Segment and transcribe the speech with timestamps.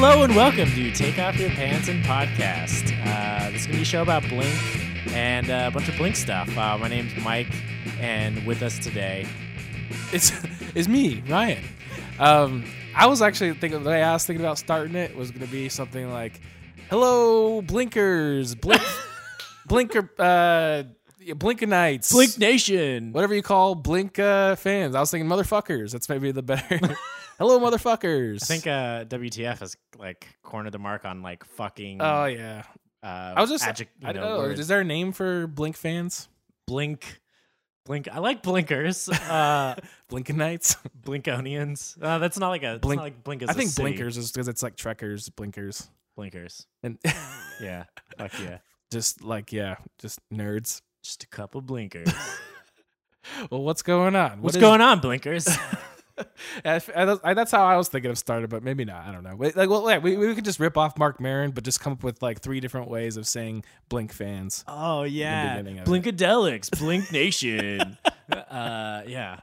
[0.00, 2.94] Hello and welcome to Take Off Your Pants and Podcast.
[3.04, 4.54] Uh, this is going to be a show about Blink
[5.12, 6.48] and uh, a bunch of Blink stuff.
[6.56, 7.52] Uh, my name's Mike,
[7.98, 9.26] and with us today,
[10.12, 10.30] It's
[10.76, 11.64] it's me, Ryan.
[12.20, 15.44] Um, I was actually thinking the way I was thinking about starting it was going
[15.44, 16.40] to be something like,
[16.90, 18.82] "Hello, blinkers, blink,
[19.66, 20.84] blinker, uh,
[21.34, 23.12] blinkanites, Blink Nation.
[23.12, 25.90] whatever you call blink uh, fans." I was thinking motherfuckers.
[25.90, 26.78] That's maybe the better.
[27.38, 28.42] Hello, motherfuckers.
[28.42, 32.02] I think uh, WTF has like cornered the mark on like fucking.
[32.02, 32.64] Oh yeah.
[33.00, 33.64] uh, I was just.
[33.64, 33.72] I
[34.12, 34.50] don't know, know.
[34.50, 36.28] Is there a name for blink fans?
[36.66, 37.20] Blink.
[37.86, 38.08] Blink.
[38.12, 39.08] I like blinkers.
[39.08, 39.76] Uh,
[40.08, 40.76] Blinkanites.
[41.00, 41.96] Blinkonians.
[42.02, 42.80] Uh, that's not like a.
[42.80, 43.00] Blink.
[43.00, 46.66] Like Blink is I think blinkers is because it's like trekkers, blinkers, Blinkers.
[46.82, 46.98] and
[47.62, 47.84] Yeah.
[48.18, 48.58] Fuck yeah.
[48.90, 50.82] just like yeah, just nerds.
[51.04, 52.12] Just a couple blinkers.
[53.48, 54.42] Well, what's going on?
[54.42, 55.48] What's going on, blinkers?
[56.64, 59.06] I, that's how I was thinking of starting, but maybe not.
[59.06, 59.36] I don't know.
[59.36, 62.02] Like, well, yeah, we, we could just rip off Marc Maron, but just come up
[62.02, 64.64] with like three different ways of saying Blink fans.
[64.66, 65.60] Oh yeah.
[65.62, 67.96] Blinkadelics, Blink Nation.
[68.32, 69.40] uh, yeah,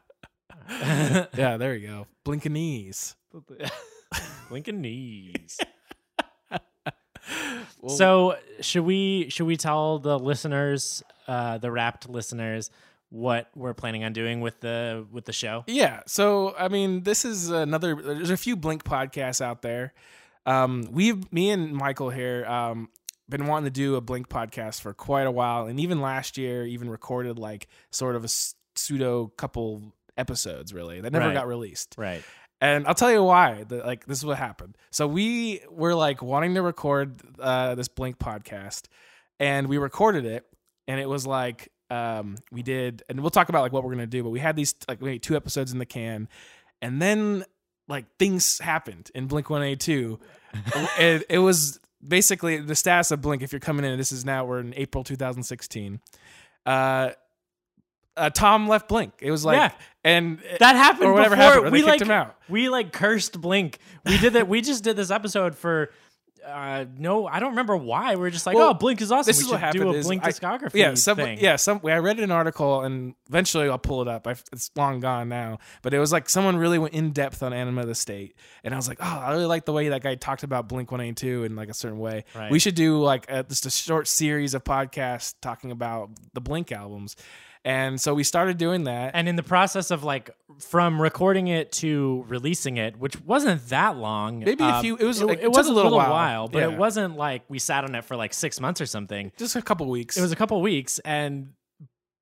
[0.70, 2.08] yeah, there you go.
[2.24, 3.16] Blinking knees.
[7.82, 12.70] Well, So should we should we tell the listeners, uh, the Wrapped listeners,
[13.16, 15.64] what we're planning on doing with the with the show?
[15.68, 16.02] yeah.
[16.06, 17.96] So I mean, this is another.
[17.96, 19.94] There's a few Blink podcasts out there.
[20.46, 22.46] Um, we've me and Michael here.
[22.46, 22.90] Um,
[23.28, 26.66] been wanting to do a Blink podcast for quite a while, and even last year,
[26.66, 28.28] even recorded like sort of a
[28.76, 29.82] pseudo couple
[30.18, 31.34] episodes, really that never Right.
[31.34, 31.96] got released.
[31.98, 32.24] Right.
[32.62, 33.64] And I'll tell you why.
[33.64, 34.78] The, like this is what happened.
[34.92, 38.84] So we were like wanting to record uh, this Blink podcast,
[39.40, 40.46] and we recorded it,
[40.88, 44.08] and it was like um, we did, and we'll talk about like what we're gonna
[44.08, 44.24] do.
[44.24, 46.28] But we had these like maybe two episodes in the can,
[46.82, 47.46] and then
[47.88, 50.20] like things happened in Blink One Eighty Two.
[51.00, 53.42] it, was basically the status of Blink.
[53.42, 56.00] If you're coming in, this is now we're in April 2016.
[56.66, 57.12] Uh,
[58.18, 59.14] uh, Tom left Blink.
[59.20, 59.72] It was like, Yeah.
[60.04, 61.68] and That happened or whatever before happened.
[61.68, 62.36] Or we like him out.
[62.48, 63.80] we like cursed Blink.
[64.06, 64.48] We did that.
[64.48, 65.92] we just did this episode for.
[66.46, 68.16] Uh, no, I don't remember why.
[68.16, 69.30] We are just like, Well, oh, Blink is awesome.
[69.30, 70.76] this we is what should do a is Blink I- discography.
[70.76, 71.40] yeah, some, thing.
[71.40, 71.82] yeah, some.
[71.84, 74.28] I read an article, and eventually I'll pull it up.
[74.28, 77.52] I've, it's long gone now, but it was like someone really went in depth on
[77.54, 80.04] Enema of the State, and I was like, oh, I really like the way that
[80.04, 82.26] guy talked about Blink One Eighty Two in like a certain way.
[82.36, 82.52] Right.
[82.52, 86.72] We should do like a, just a short series of podcasts talking about the Blink
[86.72, 87.16] albums,
[87.66, 89.12] and so we started doing that.
[89.16, 93.98] And in the process of like from recording it to releasing it, which wasn't that
[93.98, 96.12] long, Maybe a uh, few- it was, it, it it was a little while.
[96.12, 96.70] while, but Yeah.
[96.72, 99.32] it wasn't like we sat on it for like six months or something.
[99.38, 100.16] just a couple weeks.
[100.16, 101.50] It was a couple weeks, and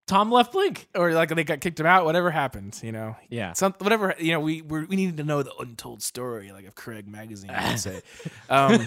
[0.07, 0.87] Tom left Blink.
[0.95, 2.03] or like they got kicked him out.
[2.05, 3.15] Whatever happened, you know.
[3.29, 6.75] Yeah, some whatever you know we we needed to know the untold story like of
[6.75, 8.01] Craig magazine would say
[8.49, 8.85] um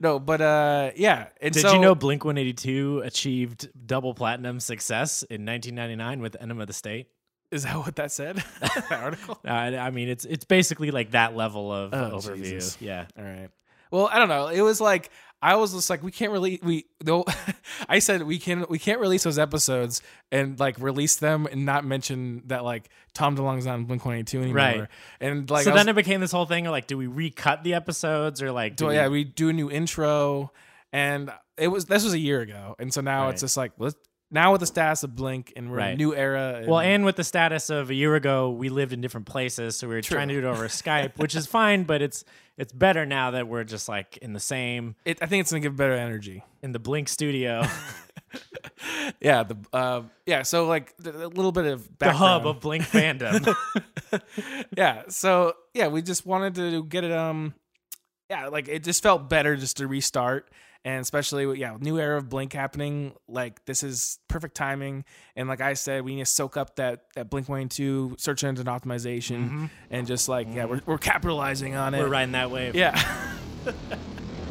[0.00, 5.22] no but uh yeah and Did so, you know Blink 182 achieved double platinum success
[5.24, 7.08] in 1999 with Enema of the State?
[7.50, 11.34] is that what that said that article Uh, I mean, it's it's basically like that
[11.34, 12.44] level of Oh, overview.
[12.44, 12.76] Jesus.
[12.80, 13.48] Yeah, all right
[13.90, 15.10] well i don't know it was like
[15.42, 17.24] i was just like we can't really we no
[17.88, 21.84] i said we can we can't release those episodes and like release them and not
[21.84, 24.88] mention that like tom delonge's not on blink 182 anymore Right.
[25.20, 27.62] and like so was- then it became this whole thing of like, do we recut
[27.62, 30.52] the episodes or like, do So we- yeah, we do a new intro,
[30.92, 33.32] and it was this was a year ago, and so now Right.
[33.32, 33.96] it's just like let's
[34.30, 35.96] now with the status of Blink, and we're in a Right.
[35.98, 36.64] new era.
[36.66, 39.88] Well, and with the status of a year ago, we lived in different places, so
[39.88, 42.24] we were trying to do it over Skype, which is fine, but it's
[42.56, 45.60] it's better now that we're just like in the same it, I think it's gonna
[45.60, 46.42] give better energy.
[46.62, 47.62] in the Blink studio,
[49.20, 50.42] Yeah, the uh, yeah.
[50.42, 52.18] So like th- a little bit of the background.
[52.18, 53.54] hub of Blink fandom.
[54.76, 55.04] yeah.
[55.08, 57.12] So yeah, we just wanted to get it.
[57.12, 57.54] Um,
[58.30, 60.50] yeah, like it just felt better just to restart.
[60.84, 65.04] And especially with yeah, new era of Blink happening, like this is perfect timing.
[65.36, 68.44] And like I said, we need to soak up that that Blink One Two search
[68.44, 71.98] engine optimization, and just like yeah, we're, we're capitalizing on it.
[72.00, 72.74] we're riding that wave.
[72.74, 72.94] Yeah,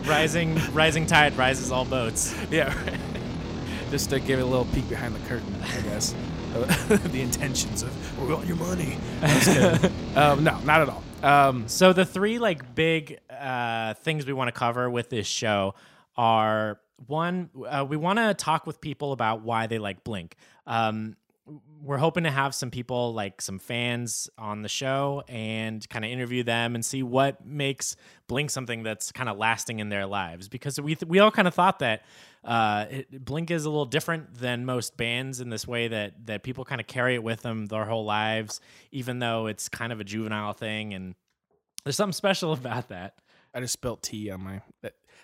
[0.06, 2.34] Rising, rising tide rises all boats.
[2.50, 2.74] yeah.
[3.92, 6.14] just to give it a little peek behind the curtain, I guess.
[6.54, 8.98] the intentions of we want your money.
[9.22, 10.18] I'm just kidding.
[10.18, 11.04] um, no, not at all.
[11.24, 15.76] Um, So the three like big uh, things we want to cover with this show
[16.18, 20.36] are one, uh, we want to talk with people about why they like Blink.
[20.66, 21.16] Um,
[21.82, 26.12] we're hoping to have some people like some fans on the show and kind of
[26.12, 27.96] interview them and see what makes
[28.28, 31.48] Blink something that's kind of lasting in their lives because we th- we all kind
[31.48, 32.04] of thought that
[32.44, 36.44] uh, it, Blink is a little different than most bands in this way that that
[36.44, 38.60] people kind of carry it with them their whole lives
[38.92, 41.16] even though it's kind of a juvenile thing and
[41.88, 43.16] there's something special about that.
[43.54, 44.62] I just spilled tea on my.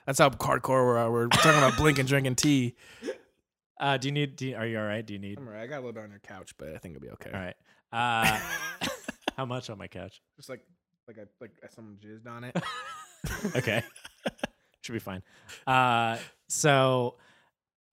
[0.05, 1.11] That, that's how hardcore we are.
[1.11, 2.75] We're talking about Blink and drinking tea.
[3.79, 4.35] Uh, do you need?
[4.35, 5.05] Do you, are you all right?
[5.05, 5.38] Do you need?
[5.38, 5.63] I'm alright.
[5.63, 7.31] I got a little bit on your couch, but I think it'll be okay.
[7.33, 7.55] All right.
[7.91, 8.39] Uh,
[9.38, 10.21] how much on my couch?
[10.38, 10.61] Just like
[11.07, 12.55] like I like someone jizzed on it.
[13.55, 13.83] okay
[14.81, 15.23] should be fine
[15.65, 16.17] uh
[16.49, 17.15] so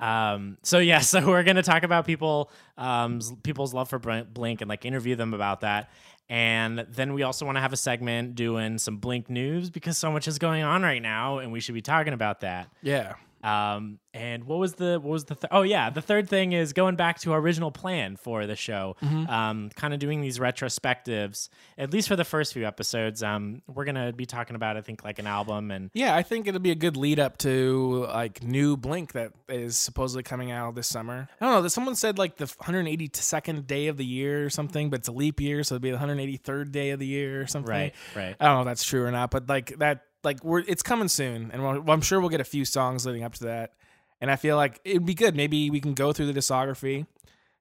[0.01, 4.69] um so yeah so we're gonna talk about people um people's love for blink and
[4.69, 5.91] like interview them about that
[6.31, 10.11] and then we also want to have a segment doing some blink news because so
[10.11, 12.69] much is going on right now and we should be talking about that.
[12.81, 16.53] Yeah um, and what was the what was the th- oh yeah the third thing
[16.53, 19.31] is going back to our original plan for the show, mm-hmm.
[19.31, 21.49] um, kind of doing these retrospectives
[21.79, 23.23] at least for the first few episodes.
[23.23, 26.47] Um, we're gonna be talking about I think like an album and yeah, I think
[26.47, 30.75] it'll be a good lead up to like new Blink that is supposedly coming out
[30.75, 31.29] this summer.
[31.41, 31.63] I don't know.
[31.63, 35.13] that Someone said like the 182nd day of the year or something, but it's a
[35.13, 37.71] leap year, so it'll be the 183rd day of the year or something.
[37.71, 38.37] Right, right.
[38.39, 41.09] I don't know if that's true or not, but like that like we're it's coming
[41.09, 43.73] soon, and well, I'm sure we'll get a few songs leading up to that.
[44.21, 45.35] And I feel like it'd be good.
[45.35, 47.07] Maybe we can go through the discography,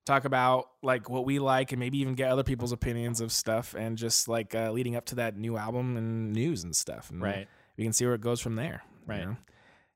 [0.06, 3.76] talk about like what we like, and maybe even get other people's opinions of stuff,
[3.76, 7.10] and just like uh, leading up to that new album and news and stuff.
[7.10, 7.48] And right.
[7.78, 8.84] We can see where it goes from there.
[9.08, 9.26] Right.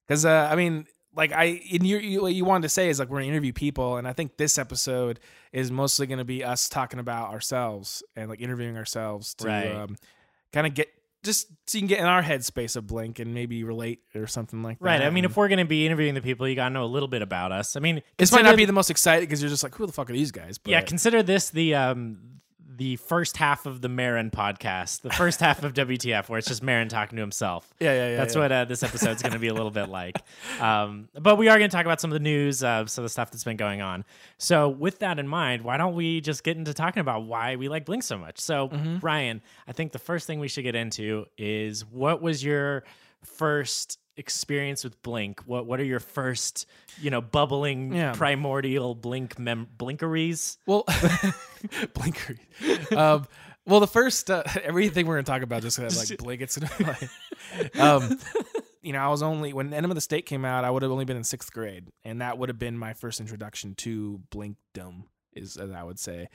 [0.07, 2.99] Because uh, I mean, like I in your you, what you wanted to say is
[2.99, 5.19] like we're gonna interview people, and I think this episode
[5.51, 9.71] is mostly gonna be us talking about ourselves and like interviewing ourselves to right.
[9.71, 9.97] um,
[10.53, 10.89] kind of get
[11.23, 14.61] just so you can get in our headspace of Blink and maybe relate or something
[14.61, 14.85] like that.
[14.85, 15.01] Right.
[15.01, 16.83] I mean, and if we're going to be interviewing the people, you got to know
[16.83, 17.75] a little bit about us.
[17.75, 19.93] I mean, this might not be the most exciting because you're just like, who the
[19.93, 20.57] fuck are these guys?
[20.57, 22.41] But, yeah, consider this the um
[22.75, 26.63] the first half of the Maron podcast, the first half of WTF, where it's just
[26.63, 27.73] Maron talking to himself.
[27.79, 28.17] Yeah, yeah, yeah.
[28.17, 28.41] That's yeah.
[28.41, 30.17] what uh, this episode's going to be a little bit like.
[30.59, 33.05] Um, but we are going to talk about some of the news, uh, some of
[33.05, 34.05] the stuff that's been going on.
[34.37, 37.69] So, with that in mind, why don't we just get into talking about why we
[37.69, 38.39] like Blink so much?
[38.39, 38.99] So, mm-hmm.
[38.99, 42.83] Ryan, I think the first thing we should get into is what was your
[43.25, 45.41] first experience with Blink?
[45.45, 46.65] What what are your first,
[47.01, 48.13] you know, bubbling yeah.
[48.13, 50.57] primordial Blink mem- blinkeries?
[50.65, 50.83] Well,
[51.93, 52.91] blinkeries.
[52.95, 53.27] Um,
[53.65, 58.19] well, the first uh, everything we're gonna talk about just like blankets and like, um,
[58.81, 60.91] you know, I was only when Enema of the State came out, I would have
[60.91, 65.05] only been in sixth grade, and that would have been my first introduction to Blinkdom
[65.35, 66.29] is as I would say.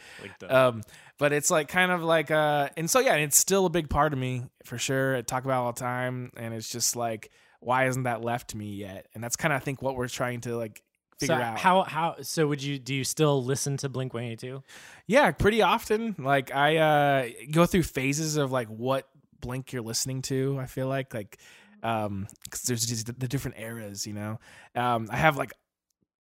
[0.48, 0.82] Um,
[1.18, 4.12] but it's like kind of like uh, and so yeah, it's still a big part
[4.12, 5.16] of me for sure.
[5.16, 7.30] I talk about all the time, and it's just like
[7.60, 9.06] why isn't that left to me yet?
[9.14, 10.82] And that's kind of I think what we're trying to like
[11.18, 11.58] figure so out.
[11.58, 14.62] How how so would you do you still listen to Blink 182?
[15.06, 16.14] Yeah, pretty often.
[16.18, 19.08] Like I uh go through phases of like what
[19.40, 21.38] Blink you're listening to, I feel like like
[21.82, 24.38] um cuz there's just the different eras, you know.
[24.74, 25.52] Um I have like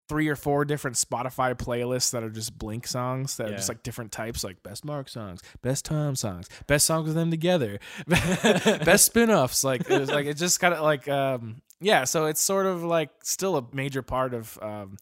[0.08, 3.54] three or four different Spotify playlists that are just Blink songs that yeah.
[3.54, 7.16] are just like different types, like best Mark songs, best Tom songs, best songs with
[7.16, 9.64] them together, best spin-offs.
[9.64, 12.04] Like it was like it just kind of like um yeah.
[12.04, 14.96] So it's sort of like still a major part of um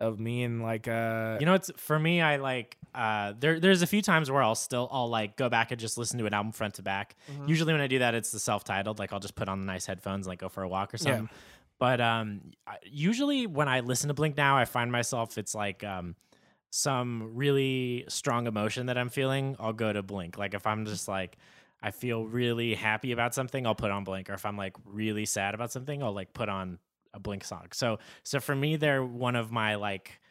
[0.00, 3.82] of me and like uh you know it's for me I like uh there there's
[3.82, 6.34] a few times where I'll still I'll like go back and just listen to an
[6.34, 7.16] album front to back.
[7.30, 7.48] Mm-hmm.
[7.48, 9.86] Usually when I do that it's the self-titled like I'll just put on the nice
[9.86, 11.28] headphones and like go for a walk or something.
[11.30, 11.38] Yeah.
[11.84, 12.40] But um,
[12.86, 16.16] usually when I listen to Blink now, I find myself it's like um,
[16.70, 19.54] some really strong emotion that I'm feeling.
[19.60, 20.38] I'll go to Blink.
[20.38, 21.36] Like if I'm just like
[21.82, 24.30] I feel really happy about something, I'll put on Blink.
[24.30, 26.78] Or if I'm like really sad about something, I'll like put on
[27.12, 27.66] a Blink song.
[27.74, 30.22] So so for me, they're one of my like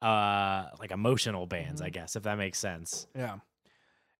[0.00, 1.86] uh like emotional bands, mm-hmm.
[1.86, 3.08] I guess, if that makes sense.
[3.16, 3.38] Yeah.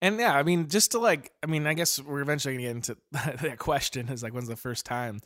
[0.03, 2.75] And yeah, I mean, just to like, I mean, I guess we're eventually gonna get
[2.75, 5.21] into that question is like, when's the first time?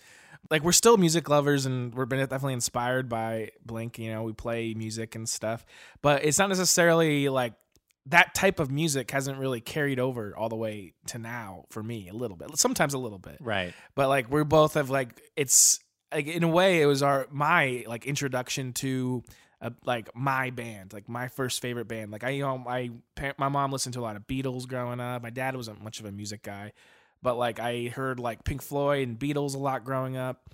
[0.51, 3.99] Like, we're still music lovers and we're definitely inspired by Blink.
[3.99, 5.65] You know, we play music and stuff,
[6.03, 7.55] but it's not necessarily like
[8.07, 12.09] that type of music hasn't really carried over all the way to now for me
[12.09, 15.79] a little bit sometimes a little bit right but like we're both have like it's
[16.13, 19.23] like in a way it was our my like introduction to
[19.63, 22.11] uh, like my band, like my first favorite band.
[22.11, 22.91] Like I, you know, my
[23.39, 25.23] my mom listened to a lot of Beatles growing up.
[25.23, 26.73] My dad wasn't much of a music guy,
[27.23, 30.51] but like I heard like Pink Floyd and Beatles a lot growing up.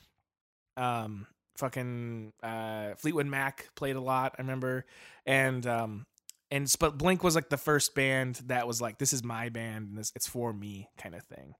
[0.77, 4.35] Um, fucking uh, Fleetwood Mac played a lot.
[4.39, 4.87] I remember,
[5.27, 6.07] and um,
[6.51, 9.89] and but Blink was like the first band that was like, this is my band
[9.89, 11.55] and this it's for me kind of thing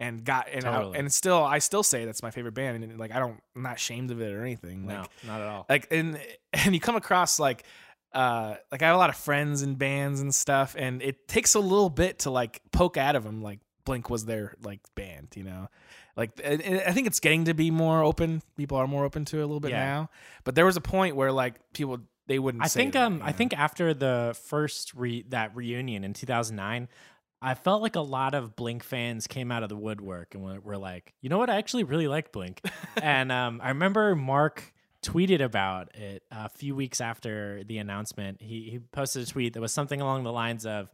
[0.00, 0.96] and got and totally.
[0.96, 3.62] I, and still I still say that's my favorite band and like I don't I'm
[3.62, 4.86] not ashamed of it or anything.
[4.86, 5.66] Like, no, not at all.
[5.68, 6.18] Like and
[6.52, 7.64] and you come across like
[8.12, 11.54] uh like I have a lot of friends and bands and stuff and it takes
[11.54, 15.28] a little bit to like poke out of them like Blink was their like band,
[15.34, 15.68] you know.
[16.16, 18.42] Like I think it's getting to be more open.
[18.56, 19.84] People are more open to it a little bit yeah.
[19.84, 20.10] now.
[20.44, 22.64] But there was a point where like people they wouldn't.
[22.64, 26.88] I think that, um I think after the first re that reunion in 2009,
[27.42, 30.60] I felt like a lot of Blink fans came out of the woodwork and were,
[30.60, 31.50] were like, you know what?
[31.50, 32.62] I actually really like Blink.
[33.02, 34.72] and um, I remember Mark
[35.02, 38.40] tweeted about it a few weeks after the announcement.
[38.40, 40.88] He, he posted a tweet that was something along the lines of,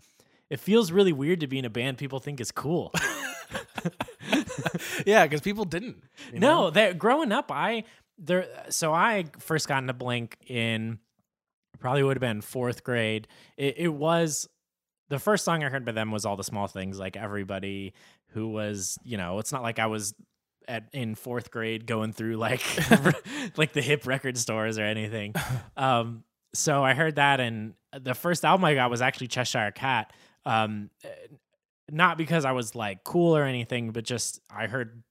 [0.51, 2.93] it feels really weird to be in a band people think is cool.
[5.07, 6.03] yeah, because people didn't.
[6.33, 6.65] you know?
[6.65, 7.85] No, that growing up, I
[8.19, 8.47] there.
[8.69, 10.99] So I first got into Blink in
[11.79, 13.27] probably would have been fourth grade.
[13.57, 14.49] It, it was
[15.09, 17.95] the first song I heard by them was all the small things, like everybody
[18.29, 20.15] who was, you know, it's not like I was
[20.69, 22.63] at in fourth grade going through like
[23.57, 25.35] like the hip record stores or anything.
[25.77, 30.13] Um, so I heard that, and the first album I got was actually Cheshire Cat.
[30.47, 30.91] Um,
[31.91, 35.03] not because I was like cool or anything, but just I heard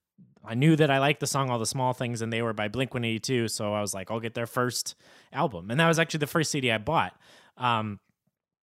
[0.45, 2.67] I knew that I liked the song All the Small Things and they were by
[2.69, 4.95] Blink 182, so I was like I'll get their first
[5.33, 5.69] album.
[5.71, 7.15] And that was actually the first CD I bought.
[7.57, 7.99] Um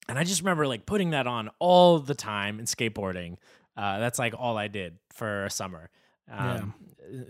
[0.08, 3.36] and I just remember like putting that on all the time and skateboarding.
[3.76, 5.90] Uh that's like all I did for a summer.
[6.30, 6.74] Um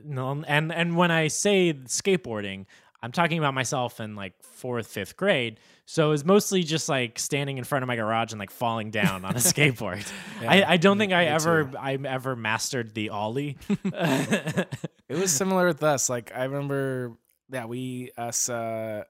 [0.05, 2.67] no and and when I say skateboarding,
[3.03, 5.59] I'm talking about myself in like fourth, fifth grade.
[5.89, 8.91] So it was mostly just like standing in front of my garage and like falling
[8.91, 10.05] down on a skateboard.
[10.41, 11.77] I, I don't think I ever too.
[11.79, 13.57] I ever mastered the ollie.
[15.09, 16.11] It was similar with us.
[16.11, 17.17] Like I remember,
[17.53, 19.05] yeah, we us uh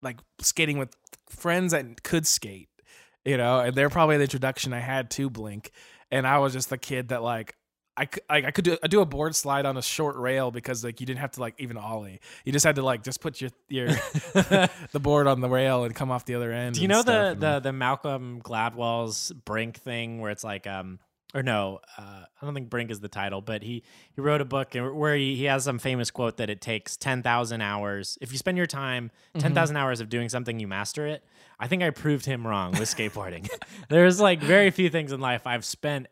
[0.00, 0.96] like skating with
[1.28, 2.70] friends that could skate,
[3.26, 5.70] you know, and they're probably the introduction I had to Blink,
[6.10, 7.54] and I was just the kid that like.
[7.96, 10.50] I could, like I could do, I do a board slide on a short rail
[10.50, 12.20] because like you didn't have to like even ollie.
[12.44, 13.88] You just had to like just put your your
[14.32, 16.74] the board on the rail and come off the other end.
[16.74, 20.98] Do you know the the the Malcolm Gladwell's Brink thing where it's like um
[21.34, 22.02] or no, uh,
[22.40, 23.82] I don't think Brink is the title, but he
[24.12, 27.60] he wrote a book where he, he has some famous quote that it takes 10,000
[27.60, 28.16] hours.
[28.20, 31.24] If you spend your time 10,000 hours of doing something, you master it.
[31.58, 33.48] I think I proved him wrong with skateboarding.
[33.88, 36.06] There's like very few things in life I've spent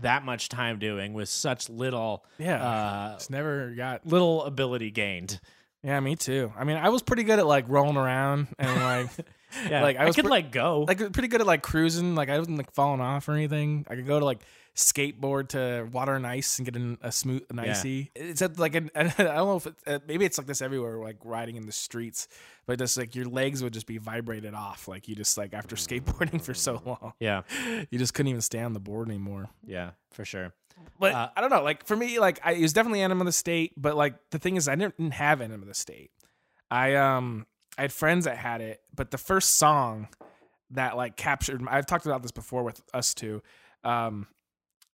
[0.00, 5.40] that much time doing with such little yeah, uh it's never got little ability gained.
[5.82, 6.52] yeah me too.
[6.56, 9.10] I mean I was pretty good at like rolling around and like
[9.70, 10.80] Yeah, Like, I I, was could pre- like go.
[10.88, 12.16] like pretty good at like cruising.
[12.16, 13.86] Like I wasn't like falling off or anything.
[13.88, 14.40] I could go to like
[14.74, 17.70] skateboard to water and ice and get in a smooth, an Yeah.
[17.70, 18.10] icy.
[18.14, 20.96] It's at like an, I don't know if it, uh, maybe it's like this everywhere,
[20.98, 22.26] like riding in the streets,
[22.66, 24.88] but just like your legs would just be vibrated off.
[24.88, 27.42] Like you just like after skateboarding for so long, yeah,
[27.90, 29.48] you just couldn't even stay on the board anymore.
[29.64, 30.52] yeah, for sure.
[30.98, 31.62] But Uh, I don't know.
[31.62, 33.74] Like for me, like I, it was definitely Enema of the State.
[33.76, 36.10] But like the thing is, I didn't have Enema of the State.
[36.70, 37.46] I um
[37.78, 40.08] I had friends that had it, but the first song
[40.70, 41.62] that like captured.
[41.68, 43.40] I've talked about this before with us two.
[43.84, 44.26] Um,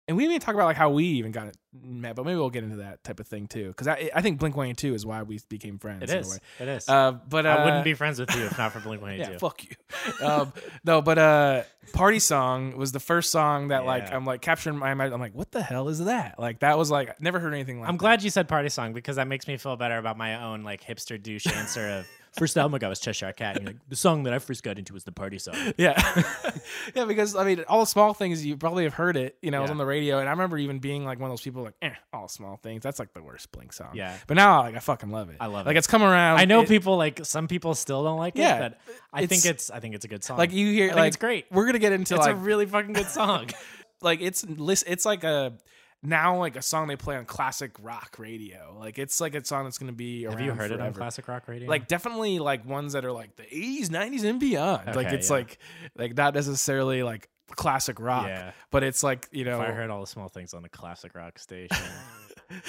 [0.09, 2.35] and we didn't even talk about like how we even got it met, but maybe
[2.35, 3.67] we'll get into that type of thing too.
[3.67, 6.01] Because I I think Blink One Eighty Two is why we became friends.
[6.01, 6.31] It in a is.
[6.31, 6.37] way.
[6.61, 6.89] It is.
[6.89, 9.31] Uh, but uh, I wouldn't be friends with you if not for Blink 182.
[9.31, 10.25] yeah, fuck you.
[10.25, 10.51] Um,
[10.83, 11.61] no, but uh,
[11.93, 15.13] party song was the first song that like I'm like capturing my mind.
[15.13, 16.39] I'm like, what the hell is that?
[16.39, 17.87] Like that was like never heard anything like.
[17.87, 17.99] I'm that.
[17.99, 20.83] glad you said party song because that makes me feel better about my own like
[20.83, 23.57] hipster douche answer of first album I got was Cheshire Cat.
[23.57, 25.55] And like, the song that I first got into was the party song.
[25.77, 25.95] Yeah,
[26.95, 29.37] yeah, because I mean, all the small things you probably have heard it.
[29.41, 29.73] You know, it was Yeah.
[29.73, 31.91] on the radio, and I remember even being like one of those people like, eh,
[32.13, 32.83] all small things.
[32.83, 33.91] That's like the worst Blink song.
[33.93, 34.15] Yeah.
[34.27, 35.37] but now like I fucking love it.
[35.39, 35.69] I love it.
[35.69, 35.79] like it.
[35.79, 36.39] it's come around.
[36.39, 39.41] I know It- people like some people still don't like Yeah, it, but I it's-
[39.43, 40.37] think it's I think it's a good song.
[40.37, 41.45] like you hear I think like it's great.
[41.51, 43.49] We're gonna get into It's like a really fucking good song.
[44.01, 45.53] like it's lis- it's like a
[46.01, 48.75] now like a song they play on classic rock radio.
[48.79, 50.23] Like it's like a song that's gonna be.
[50.23, 51.67] Have you around heard it on classic rock radio?
[51.69, 55.35] like definitely like ones that are like the 80s 90s and beyond like it's yeah.
[55.35, 55.57] like
[55.97, 58.51] like not necessarily like classic rock Yeah.
[58.71, 61.15] but it's like you know if I heard all the small things on the classic
[61.15, 61.75] rock station.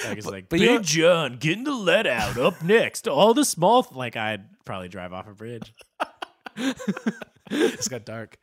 [0.05, 3.09] Like it's like but Big you know- John getting the lead out up next.
[3.09, 5.73] All the small th-" like I'd probably drive off a bridge.
[7.51, 8.37] it's got dark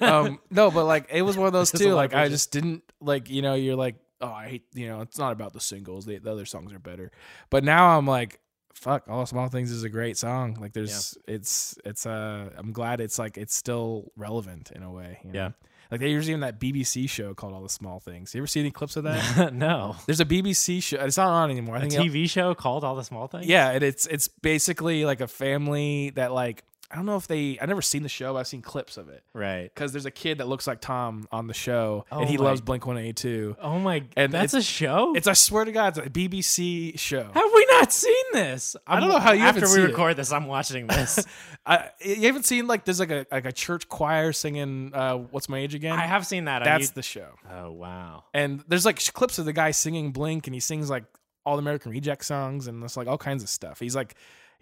[0.00, 3.30] um no but like it was one of those too like i just didn't like
[3.30, 6.18] you know you're like oh i hate you know it's not about the singles the,
[6.18, 7.10] the other songs are better
[7.50, 8.38] but now i'm like
[8.74, 13.00] fuck all small things is a great song like there's it's it's uh i'm glad
[13.00, 15.38] it's like it's still relevant in a way you know?
[15.38, 15.50] Yeah.
[15.90, 18.70] like there's even that bbc show called all the small things you ever see any
[18.70, 19.94] clips of that no.
[20.06, 20.96] There's a BBC show.
[21.04, 21.76] It's not on anymore.
[21.76, 21.94] I A think.
[21.94, 23.46] it- TV show called All the Small Things?
[23.46, 27.58] yeah, and it's it's basically like a family that like I don't know if they.
[27.58, 28.36] I've never seen the show.
[28.36, 29.62] I've seen clips of it Right.
[29.74, 32.44] because there's a kid that looks like Tom on the show, Oh and he my-
[32.44, 33.56] loves Blink One Eighty Two.
[33.62, 35.14] Oh my And that's a show?
[35.16, 37.30] It's I swear to God, it's a BBC show.
[37.32, 38.76] Have we not seen this?
[38.86, 39.86] I don't know how you After we seen it.
[39.88, 41.24] record this, I'm watching this.
[41.66, 45.48] I, you haven't seen like there's like a like a church choir singing uh, "What's
[45.48, 46.62] My Age Again." I have seen that.
[46.64, 47.28] That's the show.
[47.50, 48.24] Oh wow.
[48.34, 51.04] And there's like clips of the guy singing Blink, and he sings like
[51.46, 53.80] all the American Reject songs and it's like all kinds of stuff.
[53.80, 54.14] He's like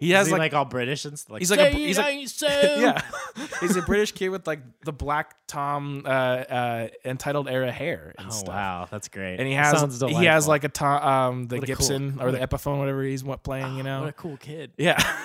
[0.07, 1.31] he has he like, like, all British and stuff?
[1.31, 2.47] Like, he's like a- he's like- so."
[2.79, 3.01] yeah,
[3.61, 8.27] he's a British kid with like the black Tom uh, uh, untitled era hair and
[8.27, 8.47] Oh stuff.
[8.49, 9.37] wow, that's great.
[9.39, 12.39] And he has he has like a Tom um the a cool- Gibson or the
[12.39, 14.71] Epiphone whatever he's what playing you know what a cool kid.
[14.77, 15.01] yeah.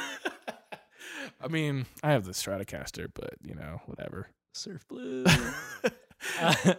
[1.40, 4.28] I mean, I have the Stratocaster, but you know, whatever.
[4.54, 5.24] Surf blue.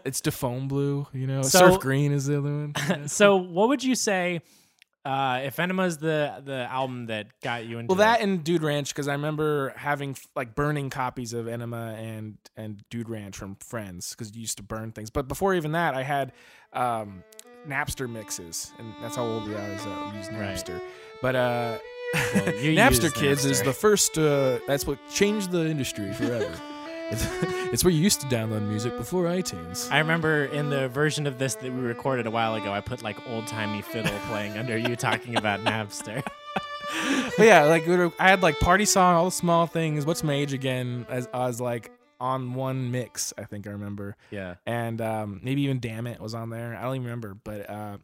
[0.03, 1.41] it's Daphne blue, you know.
[1.43, 2.49] So- Surf green is the other
[2.89, 3.07] one.
[3.07, 4.41] So, what would you say
[5.07, 8.23] uh, if Enema's the the album that got you into Well, that it?
[8.23, 13.07] and Dude Ranch because I remember having like burning copies of Enema and and Dude
[13.09, 15.09] Ranch from friends because you used to burn things.
[15.09, 16.33] But before even that, I had
[16.73, 17.23] um,
[17.67, 19.69] Napster mixes, and that's how old we are.
[19.71, 20.55] Is that we use Right.
[20.55, 20.81] Napster.
[21.21, 21.77] But uh,
[22.13, 24.17] Well, Napster used Kids is the first.
[24.17, 26.51] Uh, that's what changed the industry forever.
[27.11, 27.25] it's,
[27.73, 29.91] it's where you used to download music before iTunes.
[29.91, 33.01] I remember in the version of this that we recorded a while ago, I put
[33.03, 36.25] like old timey fiddle playing under you talking about Napster.
[37.37, 40.05] but yeah, like I had like party song, all the small things.
[40.05, 41.05] What's my age again?
[41.09, 44.55] As I was like on one mix, I think I remember, Yeah.
[44.65, 46.75] and um, maybe even Damn It was on there.
[46.75, 47.97] I don't even remember, but uh,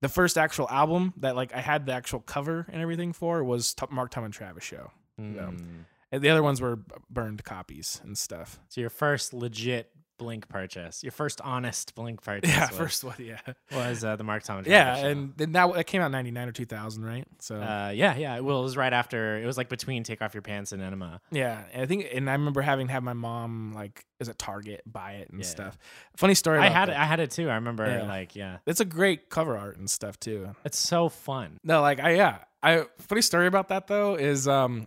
[0.00, 3.72] the first actual album that like I had the actual cover and everything for was
[3.72, 4.90] T- Mark Tom and Travis show.
[5.18, 5.84] Mm.
[6.14, 6.78] And the other ones were
[7.10, 8.58] burned copies and stuff.
[8.68, 13.16] So your first legit Blink purchase, your first honest Blink purchase, Yeah, was, first one,
[13.18, 13.40] yeah,
[13.72, 14.58] was uh, the Mark Tom.
[14.58, 15.08] and yeah, show.
[15.08, 17.26] and then that that came out in '99 or 2000, right?
[17.40, 18.38] So uh, yeah, yeah.
[18.38, 19.36] Well, it was right after.
[19.42, 21.20] It was like between Take Off Your Pants and Enema.
[21.32, 24.38] Yeah, and I think, and I remember having to have my mom like is at
[24.38, 25.46] Target buy it and Yeah.
[25.46, 25.76] stuff.
[26.16, 26.60] Funny story.
[26.60, 26.92] I had that.
[26.92, 26.96] it.
[26.96, 27.50] I had it too.
[27.50, 27.84] I remember.
[27.84, 28.04] Yeah.
[28.06, 30.54] Like, yeah, It's a great cover art and stuff too.
[30.64, 31.58] it's so fun.
[31.64, 32.38] No, like I yeah.
[32.62, 34.86] I funny story about that though is um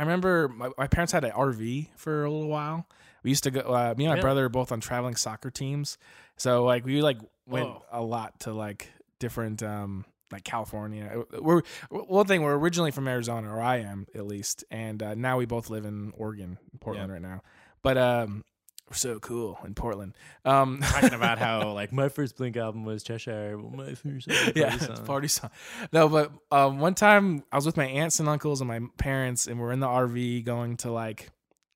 [0.00, 2.86] I remember my, my parents had an RV for a little while.
[3.22, 3.60] We used to go.
[3.60, 4.20] Uh, me and my Really?
[4.22, 5.98] brother were both on traveling soccer teams,
[6.38, 7.84] so like we like went Whoa.
[7.92, 11.24] a lot to like different um like California.
[11.38, 11.60] We're
[11.90, 15.44] one thing we're originally from Arizona, or I am at least, and uh, now we
[15.44, 17.42] both live in Oregon, Portland right now.
[17.82, 18.44] But um,
[18.90, 20.14] we're so cool in Portland.
[20.44, 23.56] Um, Talking about how like my first Blink album was Cheshire.
[23.56, 25.06] My first album yeah, Party Song.
[25.06, 25.50] party song.
[25.92, 29.46] No, but um, one time I was with my aunts and uncles and my parents,
[29.46, 31.30] and we're in the RV going to like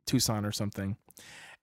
[0.07, 0.97] Tucson or something.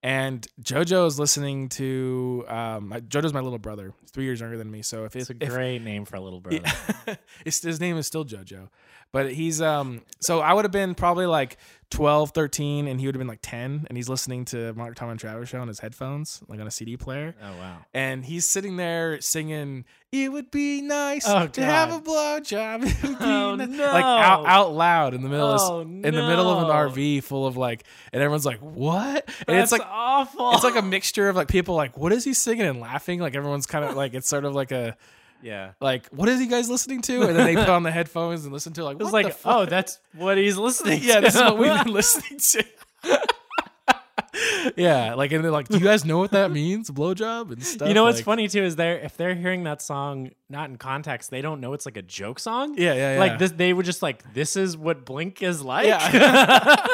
[0.03, 4.71] And JoJo is listening to um, JoJo's my little brother, He's three years younger than
[4.71, 4.81] me.
[4.81, 6.63] So if It's it's a great name for a little brother.
[7.45, 8.69] his name is still JoJo,
[9.11, 10.01] but he's um.
[10.19, 11.57] So I would have been probably like
[11.91, 15.09] 12, 13, and he would have been like ten, and he's listening to Mark Tom
[15.09, 17.77] and Travis show on his headphones, like on a CD player Oh wow.
[17.93, 23.03] and he's sitting there singing "It would be nice Oh, to have a blowjob," It
[23.03, 23.85] would be Oh, ni-" no.
[23.85, 26.69] like out, out loud in the middle Oh, of in the middle of an.
[26.91, 30.53] RV full of like, and everyone's like, "What?" And That's it's like awful.
[30.53, 33.19] it's like a mixture of like people like, "What is he singing?" and laughing.
[33.19, 34.95] Like everyone's kind of like it's sort of like a
[35.41, 35.71] yeah.
[35.79, 38.53] like, "What is he guys listening to?" And then they put on the headphones and
[38.53, 41.01] listen to like, It was "What the like, fuck?" oh, that's what he's listening.
[41.03, 41.21] yeah, to.
[41.21, 42.63] this is what we've been listening to.
[44.75, 47.87] yeah, like and they're like, "Do you guys know what that means, blowjob and stuff?"
[47.87, 50.77] You know what's Like- funny too is they're if they're hearing that song not in
[50.77, 52.75] context, they don't know it's like a joke song.
[52.77, 53.19] Yeah, yeah, yeah.
[53.19, 55.99] Like this, they were just like, "This is what Blink is like." Yeah.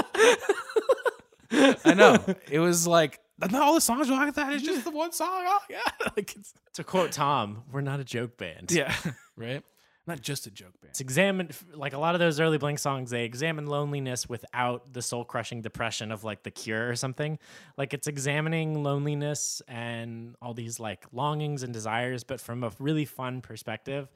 [1.51, 2.17] I know.
[2.49, 4.53] It was like not all the songs are like that.
[4.53, 5.43] It's just the one song.
[5.45, 5.81] Oh yeah,
[6.17, 8.93] like it's, to quote Tom, "We're not a joke band." yeah,
[9.35, 9.63] right.
[10.07, 10.91] Not just a joke band.
[10.91, 13.09] It's examined like a lot of those early Blink songs.
[13.09, 17.37] They examine loneliness without the soul crushing depression of like The Cure or something.
[17.75, 23.03] Like it's examining loneliness and all these like longings and desires, but from a really
[23.03, 24.07] fun perspective,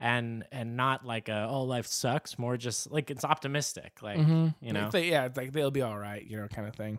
[0.00, 2.40] and and not like a oh life sucks.
[2.40, 4.02] More just like it's optimistic.
[4.02, 4.48] Like mm-hmm.
[4.60, 6.74] you know Like they, yeah, it's like they'll be all right, you know, kind of
[6.74, 6.98] thing.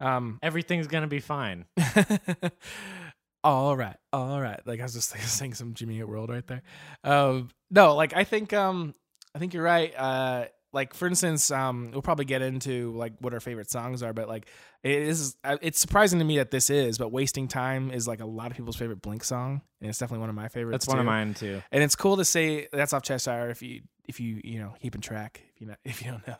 [0.00, 1.66] Um, everything's gonna be fine.
[3.44, 4.60] all right, all right.
[4.66, 6.62] Like I was just saying some Jimmy Eat World right there.
[7.04, 8.94] Um, no, like I think um,
[9.34, 9.92] I think you're right.
[9.96, 14.12] Uh, like for instance, um, we'll probably get into like what our favorite songs are,
[14.12, 14.46] but like
[14.82, 18.20] it is, uh, it's surprising to me that this is, but "Wasting Time" is like
[18.20, 20.84] a lot of people's favorite Blink song, and it's definitely one of my favorites.
[20.84, 21.60] That's one of mine too.
[21.72, 25.00] and it's cool to say that's off Cheshire if you if you you know keeping
[25.00, 26.36] track if you know if you don't know,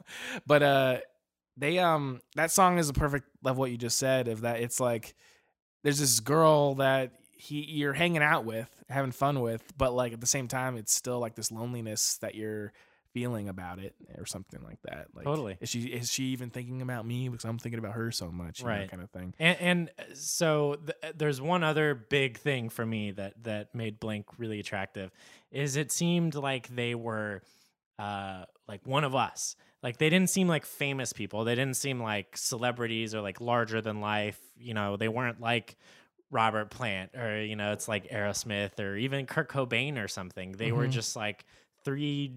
[0.46, 0.98] but uh,
[1.60, 4.80] they um that song is a perfect of what you just said of that it's
[4.80, 5.14] like
[5.82, 10.20] there's this girl that he you're hanging out with having fun with but like at
[10.20, 12.72] the same time it's still like this loneliness that you're
[13.12, 15.58] feeling about it or something like that like Totally.
[15.60, 18.60] is she is she even thinking about me because i'm thinking about her so much
[18.60, 18.90] you know, Right.
[18.90, 23.10] kind of thing And, and uh, so th- there's one other big thing for me
[23.12, 25.10] that that made Blink really attractive
[25.50, 27.42] is it seemed like they were
[27.98, 29.56] uh, like one of us.
[29.82, 31.44] Like they didn't seem like famous people.
[31.44, 34.38] They didn't seem like celebrities or like larger than life.
[34.58, 35.76] You know, they weren't like
[36.30, 40.52] Robert Plant or you know, it's like Aerosmith or even Kurt Cobain or something.
[40.52, 40.90] They were Mhm.
[40.92, 41.44] just like
[41.84, 42.34] three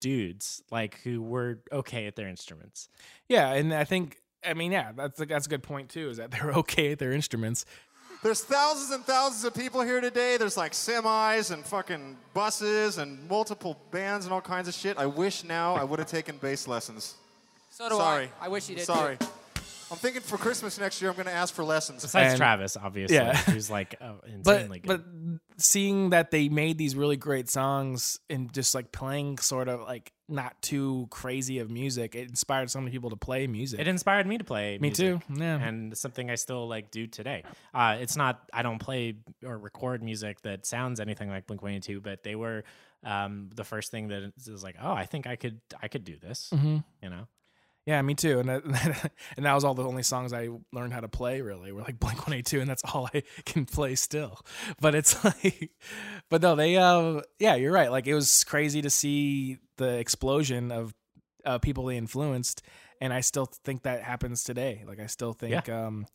[0.00, 2.88] dudes like who were okay at their instruments.
[3.28, 6.10] Yeah, and I think I mean, yeah, that's that's a good point too.
[6.10, 7.64] Is that they're okay at their instruments.
[8.20, 10.36] There's thousands and thousands of people here today.
[10.36, 14.98] There's like semis and fucking buses and multiple bands and all kinds of shit.
[14.98, 17.14] I wish now I would have taken bass lessons.
[17.70, 18.28] So do Sorry.
[18.40, 18.46] I.
[18.46, 18.84] I wish you did.
[18.86, 19.16] Sorry.
[19.18, 19.26] Too.
[19.90, 22.02] I'm thinking for Christmas next year, I'm going to ask for lessons.
[22.02, 23.34] Besides And- Travis, obviously, yeah.
[23.36, 25.40] who's like oh, But insanely but good.
[25.56, 30.12] seeing that they made these really great songs and just like playing sort of like
[30.28, 33.80] not too crazy of music, it inspired so many people to play music.
[33.80, 34.72] it inspired me to play.
[34.78, 35.34] Me music, too.
[35.40, 35.56] Yeah.
[35.58, 37.44] and something I still like do today.
[37.72, 41.72] Uh, it's not I don't play or record music that sounds anything like Blink One
[41.72, 42.64] Eighty Two, but they were
[43.04, 46.16] um, the first thing that is like, oh, I think I could I could do
[46.18, 46.50] this.
[46.52, 46.84] Mhm.
[47.02, 47.26] You know,
[47.88, 48.38] Yeah, me too.
[48.38, 48.64] And that,
[49.38, 51.40] and that was all the only songs I learned how to play.
[51.40, 54.40] Really, were like Blink One Eight Two, and that's all I can play still.
[54.78, 55.70] But it's like,
[56.28, 56.76] but no, they.
[56.76, 57.90] Uh, yeah, you're right.
[57.90, 60.94] Like it was crazy to see the explosion of
[61.46, 62.60] uh, people they influenced,
[63.00, 64.84] and I still think that happens today.
[64.86, 65.70] Like I still think.
[65.70, 66.06] Um,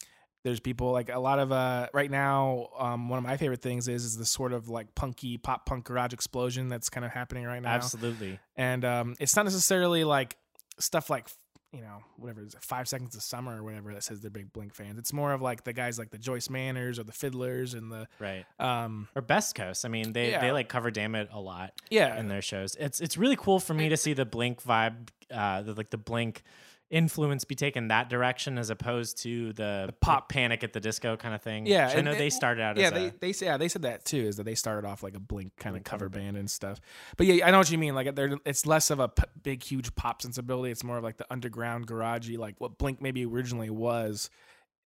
[0.43, 3.87] there's people like a lot of uh right now um one of my favorite things
[3.87, 7.45] is is the sort of like punky pop punk garage explosion that's kind of happening
[7.45, 8.37] right now absolutely.
[8.57, 10.35] and um, it's not necessarily like
[10.79, 11.29] stuff like
[11.73, 14.53] you know whatever it is, five seconds of summer or whatever that says they're big
[14.53, 17.73] blink fans it's more of like the guys like the joyce manors or the fiddlers
[17.73, 18.45] and the Right.
[18.59, 19.83] um Or Best Coast.
[19.83, 20.41] I mean, they, Yeah.
[20.41, 22.75] they like cover Damn It a lot yeah in their shows.
[22.79, 25.97] It's it's really cool for me to see the Blink vibe, uh, the, like the
[25.97, 26.43] Blink
[26.89, 31.33] influence be taken that direction as opposed to the, pop- Panic at the Disco kind
[31.33, 31.65] of thing.
[31.65, 33.81] Yeah, I know it- they started out yeah as they, a, they yeah they said
[33.81, 36.49] that too is that they started off like a blink kind of cover band and
[36.49, 36.79] stuff.
[37.17, 39.63] But yeah i know what you mean like they're it's less of a p- big
[39.63, 43.69] huge pop sensibility it's more of like the underground garagey like what blink maybe originally
[43.69, 44.29] was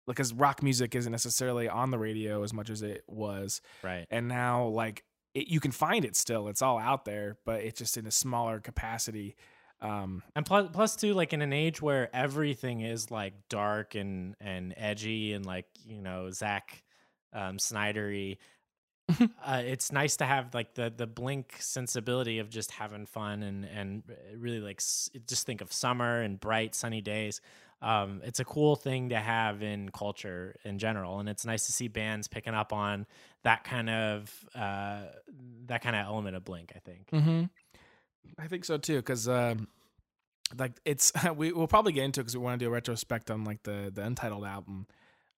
[0.06, 3.60] because rock music isn't necessarily on the radio as much as it was.
[3.82, 4.06] Right.
[4.10, 5.02] and now like
[5.34, 8.10] it, you can find it still it's all out there but it's just in a
[8.12, 9.34] smaller capacity
[9.80, 14.34] um And plus, plus too, like in an age where everything is like dark and
[14.40, 16.82] and edgy and like you know Zach
[17.32, 18.38] um, Snydery,
[19.44, 23.64] uh, it's nice to have like the the Blink sensibility of just having fun and
[23.64, 24.02] and
[24.36, 27.40] really like s- just think of summer and bright sunny days.
[27.82, 31.72] Um, it's a cool thing to have in culture in general, and it's nice to
[31.72, 33.06] see bands picking up on
[33.44, 35.02] that kind of uh,
[35.66, 36.72] that kind of element of Blink.
[36.74, 37.08] I think.
[37.12, 37.44] mm-hmm.
[38.38, 39.68] I think so too because um
[40.58, 43.30] like it's we, we'll probably get into it because we want to do a retrospect
[43.30, 44.86] on like the the untitled album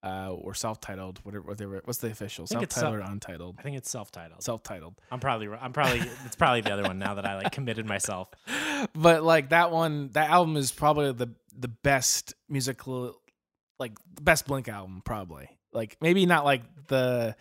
[0.04, 4.42] uh or self-titled whatever whatever what's the official self-titled or untitled I think it's self-titled.
[4.42, 7.84] self-titled I'm probably I'm probably it's probably the other one now that I like committed
[7.84, 8.30] myself.
[8.94, 13.20] but like that one that album is probably the the best musical
[13.80, 17.34] like the best blink album probably like maybe not like the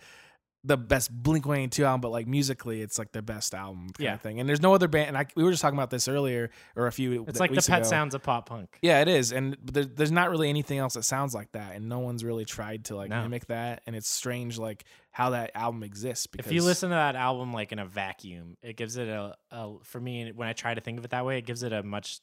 [0.68, 4.14] the best blink 182 album but like musically it's like the best album kind Yeah.
[4.14, 6.06] of thing and there's no other band and I, we were just talking about this
[6.08, 7.88] earlier or a few It's like the pet ago.
[7.88, 8.78] sounds of pop punk.
[8.82, 11.88] yeah it is and there, there's not really anything else that sounds like that and
[11.88, 13.22] no one's really tried to like No.
[13.22, 16.94] mimic that and it's strange like how that album exists because If you listen to
[16.94, 20.52] that album like in a vacuum, it gives it a, a for me when I
[20.52, 22.20] try to think of it that way, it gives it a much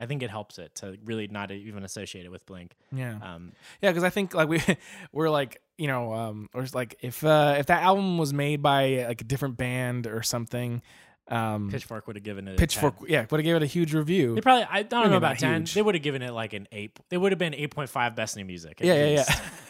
[0.00, 2.74] I think it helps it to really not even associate it with Blink.
[2.92, 4.62] yeah Um, Yeah, because I think like we
[5.12, 8.62] we're like you know um or it's like if uh if that album was made
[8.62, 10.82] by like a different band or something,
[11.30, 13.06] um Pitchfork would have given it a Pitchfork 10.
[13.08, 14.34] yeah would have gave it a huge review.
[14.34, 15.62] They probably I don't know about ten.
[15.62, 15.74] huge.
[15.74, 16.98] They would have given it like an eight.
[17.10, 18.78] They would have been eight point five best new music.
[18.80, 19.24] yeah, yeah,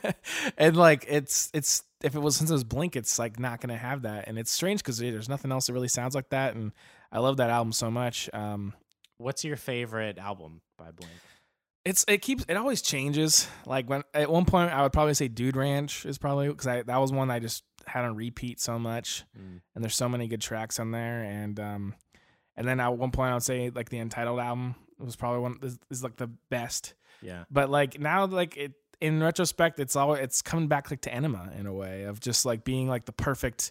[0.05, 0.13] yeah.
[0.59, 3.77] and like it's it's if it was since it was Blink, it's like not gonna
[3.77, 6.71] have that, and it's strange because there's nothing else that really sounds like that, and
[7.11, 8.31] I love that album so much.
[8.33, 8.73] Um,
[9.19, 11.13] What's your favorite album by Blink?
[11.85, 13.49] It's it keeps it always changes.
[13.67, 16.83] Like when at one point I would probably say Dude Ranch is probably because I
[16.83, 19.61] that was one I just had on repeat so much, Mm.
[19.75, 21.23] and there's so many good tracks on there.
[21.23, 21.95] And um,
[22.57, 25.59] and then at one point I would say like the Untitled album was probably one
[25.63, 26.95] is, is like the best.
[27.23, 27.45] Yeah.
[27.51, 31.53] But like now like it in retrospect it's all it's coming back like to Enema
[31.59, 33.71] in a way of just like being like the perfect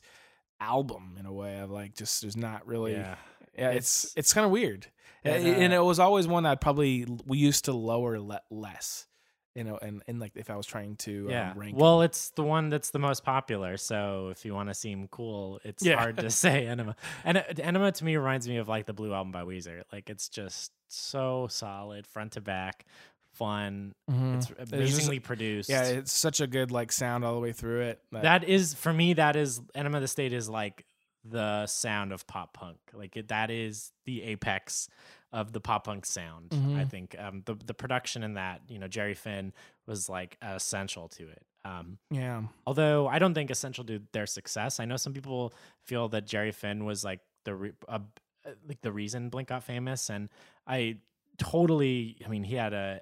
[0.59, 3.15] album in a way of like just there's not really Yeah.
[3.57, 4.87] Yeah, it's It's- it's, kind of weird,
[5.23, 8.41] And, and, and uh, it was always one that probably we used to lower le-
[8.49, 9.07] less,
[9.55, 11.51] you know, and, and like if I was trying to Yeah.
[11.51, 11.75] um, rank.
[11.77, 13.75] well, it's the one that's the most popular.
[13.77, 15.97] So if you want to seem cool, it's Yeah.
[15.97, 16.95] hard to say Enema.
[17.25, 19.81] And Enema to me reminds me of like the Blue Album by Weezer.
[19.91, 22.85] Like it's just so solid, front to back,
[23.33, 23.93] fun.
[24.09, 24.37] Mhm.
[24.37, 25.69] It's just- amazingly produced.
[25.69, 28.01] yeah, it's such a good like sound all the way through it.
[28.11, 29.13] that- that is for me.
[29.13, 30.85] That is Enema of the State is like
[31.23, 32.77] the sound of pop punk.
[32.93, 34.87] Like it, that is the apex
[35.33, 36.49] of the pop punk sound.
[36.53, 36.89] I Mhm.
[36.89, 39.53] think um, the the production in that, you know, Jerry Finn
[39.85, 41.45] was like essential to it.
[41.65, 44.79] Um, yeah, Although I don't think essential to their success.
[44.79, 45.53] I know some people
[45.83, 47.99] feel that Jerry Finn was like the re- uh,
[48.45, 50.29] uh, like the reason Blink got famous, and
[50.65, 50.99] I
[51.37, 52.17] totally.
[52.25, 53.01] I mean, he had a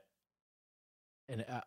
[1.27, 1.61] an uh,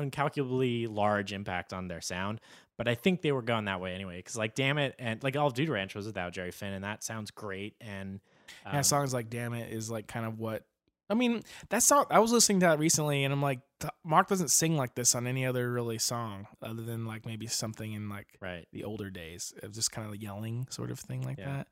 [0.00, 2.40] incalculably large impact on their sound,
[2.78, 4.16] but I think they were going that way anyway.
[4.16, 6.84] Because like, damn it, and like all of Dude Ranch was without Jerry Finn, and
[6.84, 7.74] that sounds great.
[7.80, 8.20] And
[8.64, 10.64] um, yeah, songs like "Damn It" is like kind of what
[11.10, 11.42] I mean.
[11.70, 13.60] That song I was listening to that recently, and I'm like,
[14.04, 17.92] Mark doesn't sing like this on any other really song, other than like maybe something
[17.92, 18.66] in like right.
[18.72, 21.56] the older days of just kind of yelling sort of thing like Yeah.
[21.56, 21.68] that.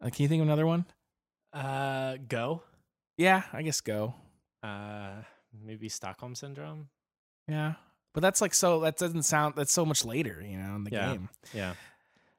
[0.00, 0.84] Uh, can you think of another one?
[1.52, 2.62] Uh, go.
[3.16, 4.14] Yeah, I guess go.
[4.62, 5.22] Uh,
[5.64, 6.88] maybe Stockholm syndrome.
[7.48, 7.74] Yeah,
[8.12, 8.80] but that's like so.
[8.80, 9.54] That doesn't sound.
[9.56, 11.08] That's so much later, you know, in the Yeah.
[11.12, 11.28] game.
[11.52, 11.74] Yeah.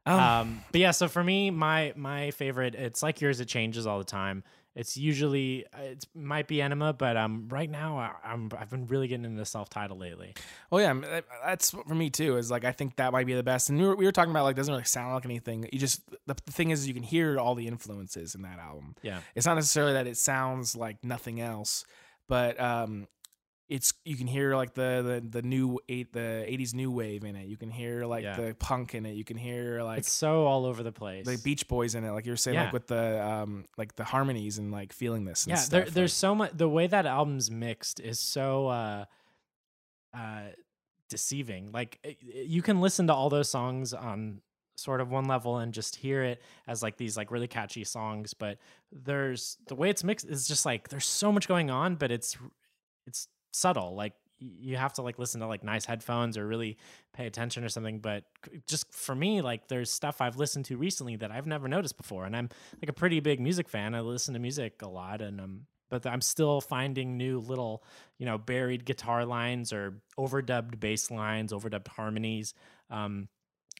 [0.05, 3.87] Um, um but yeah so for me my my favorite it's like yours it changes
[3.87, 4.43] all the time
[4.75, 9.07] it's usually it might be enema but um right now I, i'm i've been really
[9.07, 10.33] getting into self-titled lately
[10.69, 12.35] Well, yeah, that's for me too.
[12.35, 13.69] Is like I think that might be the best.
[13.69, 15.69] And we were, we were talking about like doesn't really sound like anything.
[15.71, 18.95] You just the, the thing is you can hear all the influences in that album.
[19.03, 21.85] yeah It's not necessarily that it sounds like nothing else,
[22.27, 23.07] but um,
[23.69, 27.35] it's you can hear like the the the new eight the eighties new wave in
[27.35, 27.47] it.
[27.47, 28.35] You can hear like Yeah.
[28.35, 29.13] the punk in it.
[29.15, 32.11] You can hear like it's so all over the place the Beach Boys in it.
[32.11, 32.63] Like you were saying, Yeah.
[32.65, 35.45] like with the um like the harmonies and like feeling this.
[35.45, 39.05] And yeah there, like- there's so much the way that album's mixed is so uh
[40.13, 40.41] uh
[41.09, 44.41] deceiving like it- it- you can listen to all those songs on
[44.75, 48.33] sort of one level and just hear it as like these like really catchy songs
[48.33, 48.57] but
[48.91, 52.35] there's the way it's mixed is just like there's so much going on but it's
[53.05, 56.77] it's subtle like you have to like listen to like nice headphones or really
[57.13, 58.25] pay attention or something but
[58.67, 62.25] just for me like there's stuff i've listened to recently that i've never noticed before
[62.25, 62.49] and i'm
[62.81, 66.05] like a pretty big music fan i listen to music a lot and um but
[66.05, 67.83] i'm still finding new little
[68.17, 72.53] you know buried guitar lines or overdubbed bass lines overdubbed harmonies
[72.89, 73.29] um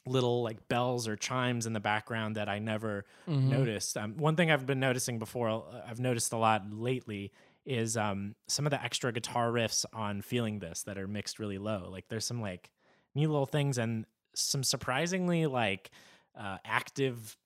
[0.06, 3.44] little like bells or chimes in the background that i never Mhm.
[3.46, 3.98] noticed.
[3.98, 7.34] Um, one thing I've been noticing before, uh, I've noticed a lot lately,
[7.66, 11.58] is um, some of the extra guitar riffs on "Feeling This" that are mixed really
[11.58, 11.88] low.
[11.92, 12.70] Like there's some like
[13.16, 15.92] neat little things and some surprisingly like
[16.38, 17.38] uh, active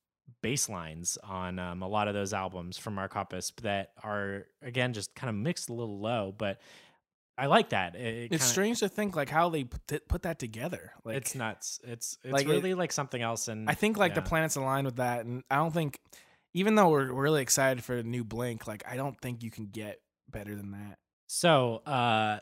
[0.41, 4.93] bass lines on um, a lot of those albums from Mark Hoppus that are again
[4.93, 6.60] just kind of mixed a little low, but
[7.39, 7.95] I like that.
[7.95, 10.93] It, it It's kinda- strange to think like how they put, put that together.
[11.03, 11.80] Like it's nuts.
[11.84, 13.47] It's it's like, it- really like something else.
[13.47, 15.99] And I think like the planets align with that, and I don't think,
[16.56, 19.51] even though we're, we're really excited for a new Blink, like I don't think you
[19.51, 19.99] can get
[20.32, 20.98] better than that.
[21.28, 22.40] So, uh,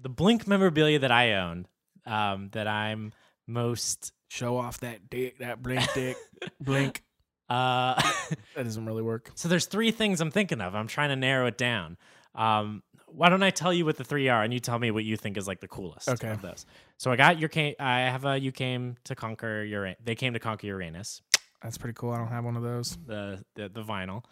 [0.00, 1.66] the Blink memorabilia that I own,
[2.06, 3.12] um, that I'm
[3.46, 6.16] most, Show off that dick, that Blink dick,
[6.60, 7.02] Blink.
[7.48, 9.30] uh, That doesn't really work.
[9.34, 10.74] so there's three things I'm thinking of.
[10.74, 11.96] I'm trying to narrow it down.
[12.34, 15.02] Um, why don't I tell you what the three are, and you tell me what
[15.04, 16.28] you think is like the coolest Okay.
[16.30, 16.64] of those.
[16.96, 17.74] So I got your came.
[17.80, 19.98] I have a you came to conquer Uranus.
[20.04, 21.20] They came to conquer Uranus.
[21.60, 22.12] That's pretty cool.
[22.12, 22.96] I don't have one of those.
[23.04, 24.22] the the, the vinyl,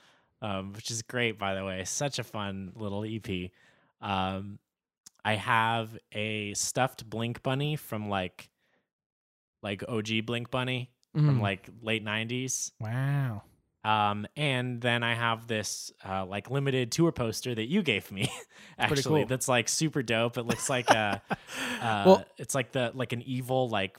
[0.42, 1.84] um, which is great by the way.
[1.84, 3.50] Such a fun little EP.
[4.00, 4.58] Um,
[5.24, 8.48] I have a stuffed Blink bunny from like
[9.62, 11.42] like OG Blink bunny from Mm.
[11.42, 12.72] like late '90s.
[12.80, 13.42] wow.
[13.84, 18.30] Um, and then I have this uh, like limited tour poster that you gave me,
[18.78, 19.02] actually.
[19.02, 19.26] cool.
[19.26, 20.36] That's like super dope.
[20.36, 21.22] It looks like a,
[21.80, 23.96] uh, Well- it's like the like an evil like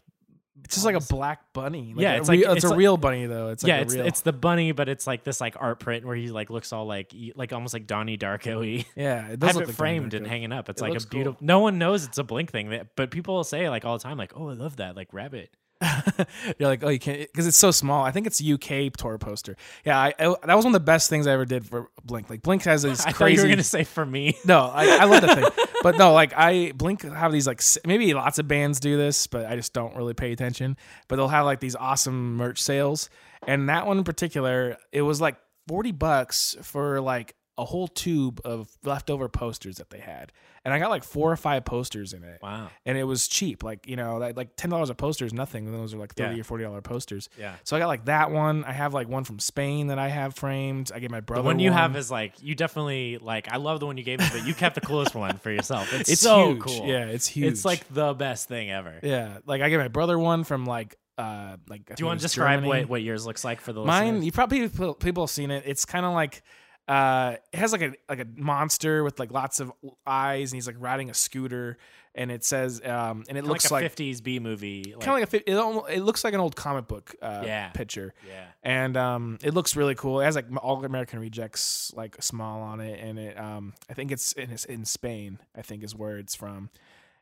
[0.65, 1.93] It's just like a black bunny.
[1.95, 3.49] Like Yeah, a it's like- it's, it's a like- real bunny though.
[3.49, 4.05] It's like yeah, a it's real.
[4.05, 6.85] it's the bunny, but it's like this like art print where he like looks all
[6.85, 8.85] like like almost like Donnie Darko y.
[8.95, 9.27] yeah.
[9.27, 10.69] It I does have look it like framed and hanging up.
[10.69, 11.17] It's It like a looks cool.
[11.17, 11.37] beautiful.
[11.41, 14.17] No one knows it's a Blink thing, that- but people say like all the time,
[14.17, 15.49] like, "Oh, I love that!" Like rabbit.
[16.59, 18.03] You're like, oh, you can't because it's so small.
[18.03, 19.55] I think it's UK tour poster.
[19.85, 22.29] Yeah, I, I that was one of the best things I ever did for Blink.
[22.29, 23.41] Like Blink has these I crazy.
[23.41, 24.37] you were gonna say for me.
[24.45, 28.13] No, I, I love the thing, but no, like I Blink have these like maybe
[28.13, 30.75] lots of bands do this, but I just don't really pay attention.
[31.07, 33.09] But they'll have like these awesome merch sales,
[33.47, 35.37] and that one in particular, it was like
[35.67, 40.31] forty bucks for like a whole tube of leftover posters that they had,
[40.65, 42.39] and I got like four or five posters in it.
[42.41, 42.69] Wow.
[42.85, 45.65] And it was cheap, like you know, like, ten dollars a poster is nothing.
[45.67, 46.41] and Those are like thirty Yeah.
[46.41, 47.29] or forty dollar posters.
[47.37, 47.55] Yeah.
[47.63, 48.63] So I got like that one.
[48.63, 50.91] I have like one from Spain that I have framed.
[50.93, 53.47] I gave my brother The one you have is like you definitely like.
[53.51, 55.91] I love the one you gave me, but you kept the coolest one for yourself.
[55.99, 56.61] It's, It's so huge.
[56.61, 56.85] cool.
[56.87, 57.51] Yeah, it's huge.
[57.53, 58.99] It's like the best thing ever.
[59.03, 61.85] Yeah, like I gave my brother one from like uh like.
[61.85, 64.05] Do you want to describe what, what yours looks like for the mine?
[64.05, 64.25] listeners?
[64.25, 65.63] You probably people have seen it.
[65.65, 66.41] It's kind of like
[66.89, 69.71] uh it has like a like a monster with like lots of
[70.07, 71.77] eyes and he's like riding a scooter
[72.15, 74.83] and it says um and it Kinda looks like a '50s B movie.
[74.97, 77.43] Like, kind of like a it, almo- it looks like an old comic book uh
[77.45, 77.69] Yeah.
[77.69, 78.45] picture yeah.
[78.63, 82.79] and um it looks really cool it has like all american rejects like small on
[82.81, 86.17] it and it um i think it's in it's in spain i think is where
[86.17, 86.71] it's from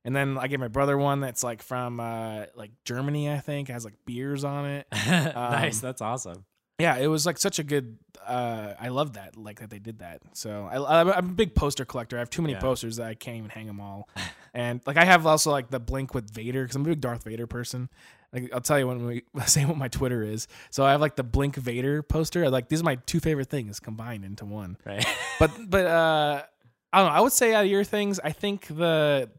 [0.06, 3.70] and then i gave my brother one that's like from uh like germany i think
[3.70, 5.76] it has like beers on it nice.
[5.76, 6.46] Um, That's awesome.
[6.80, 7.98] Yeah, it was like such a good.
[8.26, 10.22] Uh, I love that, like that they did that.
[10.34, 12.18] So I, I'm I'm a big poster collector.
[12.18, 12.60] I have too many Yeah.
[12.60, 14.10] posters that I can't even hang them all.
[14.54, 17.24] and like I have also like the Blink with Vader because I'm a big Darth
[17.24, 17.90] Vader person.
[18.34, 20.48] Like I'll tell you when we say what my Twitter is.
[20.70, 22.50] So I have like the Blink Vader poster.
[22.50, 24.78] Like these are my two favorite things combined into one.
[24.86, 25.06] Right.
[25.40, 26.44] But but uh,
[26.92, 27.14] I don't know.
[27.14, 29.30] I would say out of your things, I think the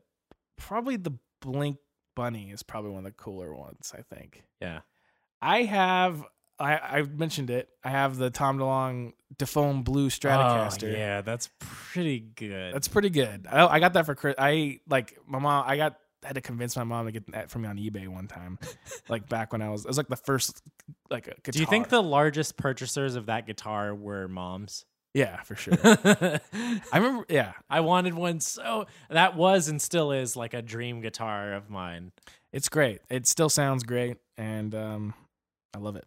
[0.57, 1.77] probably the Blink
[2.17, 3.93] Bunny is probably one of the cooler ones.
[3.97, 4.43] I think.
[4.61, 4.81] yeah.
[5.43, 6.25] I have
[6.59, 7.69] I I've mentioned it.
[7.85, 10.93] I have the Tom DeLonge Daphne Blue Stratocaster.
[10.93, 12.75] Oh, yeah, that's pretty good.
[12.75, 13.47] That's pretty good.
[13.51, 14.35] I, I got that for Chris.
[14.39, 15.65] I like my mom.
[15.67, 18.27] I got had to convince my mom to get that for me on eBay one
[18.27, 18.59] time,
[19.09, 19.85] like back when I was.
[19.85, 20.63] It was like the first
[21.11, 21.53] like a guitar.
[21.53, 24.85] Do you think the largest purchasers of that guitar were moms?
[25.15, 25.79] Yeah, for sure.
[25.83, 26.41] I
[26.95, 27.25] remember.
[27.29, 31.71] Yeah, I wanted one so that was and still is like a dream guitar of
[31.71, 32.13] mine.
[32.53, 33.01] it's great.
[33.11, 35.15] It still sounds great, and um,
[35.75, 36.05] I love it.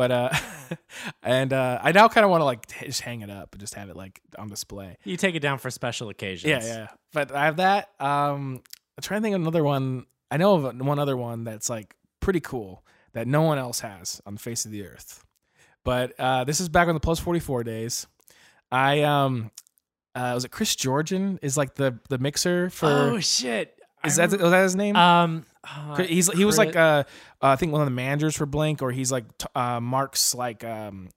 [0.00, 0.30] But uh,
[1.22, 3.60] and uh, I now kind of want to like t- just hang it up and
[3.60, 4.96] just have it like on display.
[5.04, 6.48] You take it down for special occasions.
[6.48, 6.88] Yeah, yeah.
[7.12, 7.90] But I have that.
[8.00, 8.62] Um,
[8.96, 10.06] I'm trying to think of another one.
[10.30, 12.82] I know of one other one that's like pretty cool
[13.12, 15.22] that no one else has on the face of the earth.
[15.84, 18.06] But uh, this is back on the plus 44 days.
[18.72, 19.50] I um,
[20.14, 22.86] uh, was it Chris Georgian is like the the mixer for.
[22.86, 23.78] oh shit!
[24.04, 24.96] Is that was that his name?
[24.96, 27.04] Um, uh, he's he was like uh,
[27.42, 30.64] uh, I think one of the managers for Blink, or he's like uh, Mark's like
[30.64, 31.10] um,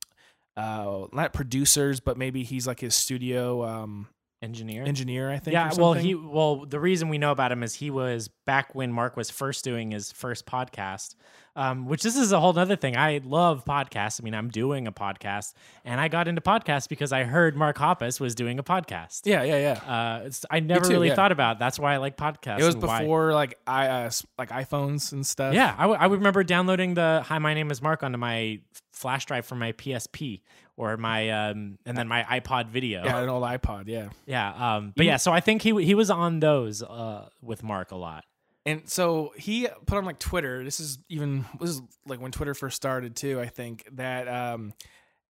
[0.58, 4.08] uh, not producers, but maybe he's like his studio um
[4.41, 4.84] engineer.
[4.84, 5.32] engineer.
[5.32, 5.54] I think.
[5.54, 8.91] yeah, well, he well the reason we know about him is he was back when
[8.91, 11.15] Mark was first doing his first podcast.
[11.56, 12.98] Um, which this is a whole other thing.
[12.98, 14.20] I love podcasts.
[14.20, 15.54] I mean, I'm doing a podcast,
[15.86, 19.22] and I got into podcasts because I heard Mark Hoppus was doing a podcast.
[19.26, 19.94] Yeah, yeah, yeah.
[19.94, 21.16] Uh, it's, I never too, really yeah.
[21.16, 21.60] thought about.
[21.60, 22.60] That's why I like podcasts.
[22.60, 25.54] It was and why- before like i uh, like iPhones and stuff.
[25.54, 28.60] Yeah, I, w- I remember downloading the "Hi, my name is Mark" onto my
[28.92, 30.42] flash drive from my PSP
[30.76, 33.04] or my um, and then my iPod Video.
[33.06, 33.84] yeah, an old iPod.
[33.88, 37.62] Yeah, Yeah, um, but yeah, so I think he he was on those uh, with
[37.62, 38.26] Mark a lot.
[38.65, 40.63] And so he put on like Twitter.
[40.63, 43.39] This is even this is like when Twitter first started too.
[43.39, 44.73] I think that um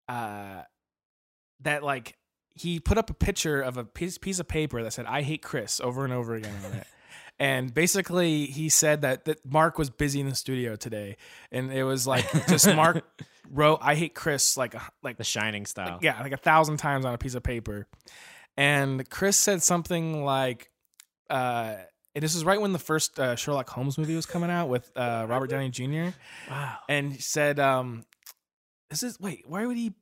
[0.07, 0.61] uh
[1.61, 2.17] that like
[2.53, 5.41] he put up a picture of a piece piece of paper that said "I hate
[5.41, 6.87] Chris" over and over again on it.
[7.39, 11.17] And basically, he said that, that Mark was busy in the studio today,
[11.51, 13.05] and it was like just Mark
[13.47, 15.93] wrote "I hate Chris" like like The Shining style.
[15.93, 17.85] Like, yeah, like a thousand times on a piece of paper.
[18.57, 20.71] And Chris said something like,
[21.29, 21.75] uh,
[22.17, 24.91] and this is right when the first uh, Sherlock Holmes movie was coming out with
[24.95, 26.07] uh, Robert Downey Jr.
[26.49, 26.77] Wow.
[26.89, 28.05] And he said, um,
[28.89, 29.93] "This is wait, why would he?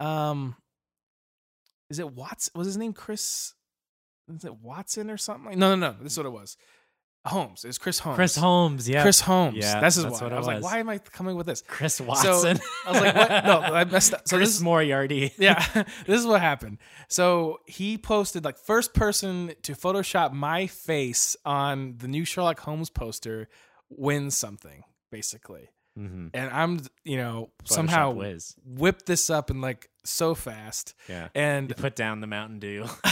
[0.00, 0.56] Um,
[1.90, 2.52] is it Watson?
[2.54, 3.52] Was his name Chris?
[4.34, 5.44] Is it Watson or something?
[5.44, 6.02] Like, no, no, no.
[6.02, 6.56] This is what it was.
[7.24, 7.64] Holmes.
[7.64, 8.16] It was Chris Holmes.
[8.16, 8.88] Chris Holmes.
[8.88, 9.02] Yeah.
[9.02, 9.56] Chris Holmes.
[9.56, 10.46] Yeah, that's his that's I was, was.
[10.46, 11.62] like, why am I coming with this?
[11.66, 12.58] Chris So Watson.
[12.86, 13.44] I was like, what?
[13.44, 14.26] No, I messed up.
[14.26, 15.32] So Chris this is Moriarty.
[15.38, 15.64] yeah,
[16.06, 16.78] this is what happened.
[17.08, 22.90] So he posted like first person to Photoshop my face on the new Sherlock Holmes
[22.90, 23.48] poster
[23.88, 25.68] wins something basically.
[25.98, 26.28] Mm-hmm.
[26.34, 28.56] And I'm, you know, somehow whiz.
[28.64, 30.94] whipped this up and like so fast.
[31.08, 31.28] Yeah.
[31.34, 32.86] And You put down the Mountain Dew.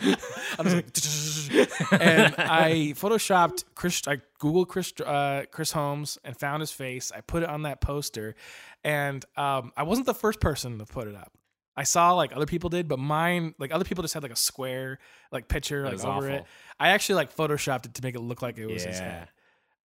[0.58, 4.02] I'm just like, and I photoshopped Chris.
[4.06, 7.12] I googled Chris uh, Chris Holmes and found his face.
[7.14, 8.34] I put it on that poster,
[8.84, 11.32] and um, I wasn't the first person to put it up.
[11.76, 14.36] I saw like other people did, but mine like other people just had like a
[14.36, 14.98] square
[15.30, 16.44] like picture like over it.
[16.78, 19.28] I actually like photoshopped it to make it look like it was his head.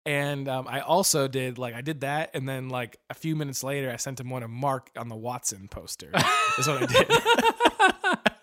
[0.05, 3.63] And um, I also did like I did that, and then like a few minutes
[3.63, 6.11] later, I sent him one of Mark on the Watson poster.
[6.57, 8.27] Is what I did.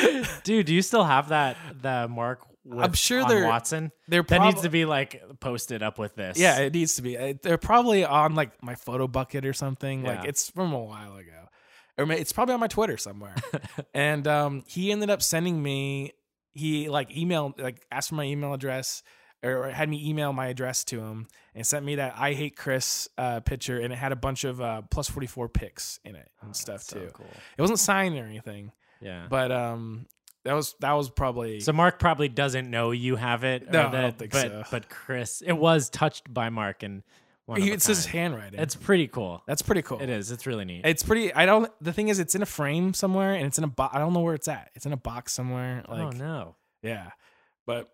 [0.44, 3.90] Dude, do you still have that the mark with, I'm sure on they're- Watson?
[4.08, 6.38] they're that needs to be like posted up with this.
[6.38, 7.32] Yeah, it needs to be.
[7.42, 10.02] They're probably on like my photo bucket or something.
[10.02, 11.48] Like it's from a while ago,
[11.98, 13.34] or it's probably on my Twitter somewhere.
[13.94, 16.12] and um, he ended up sending me.
[16.52, 19.02] He like emailed, like asked for my email address,
[19.42, 23.08] or had me email my address to him, and sent me that I hate Chris
[23.16, 26.28] uh, picture, and it had a bunch of uh, plus forty four pics in it
[26.42, 27.10] and stuff so too.
[27.14, 27.30] cool.
[27.56, 29.26] It wasn't signed or anything, Yeah.
[29.30, 30.06] but um,
[30.44, 33.70] that was that was probably So Mark probably doesn't know you have it.
[33.70, 34.64] No, I don't think but, so.
[34.70, 37.02] But Chris, it was touched by Mark and
[37.50, 38.60] one he, a his handwriting.
[38.60, 39.42] It's pretty cool.
[39.46, 40.00] That's pretty cool.
[40.00, 40.30] It is.
[40.30, 40.82] It's really neat.
[40.84, 41.34] It's pretty.
[41.34, 41.70] I don't.
[41.80, 43.94] The thing is, it's in a frame somewhere, and it's in a box.
[43.94, 44.70] I don't know where it's at.
[44.76, 45.84] It's in a box somewhere.
[45.88, 46.54] Like, oh no.
[46.82, 47.10] yeah,
[47.66, 47.88] but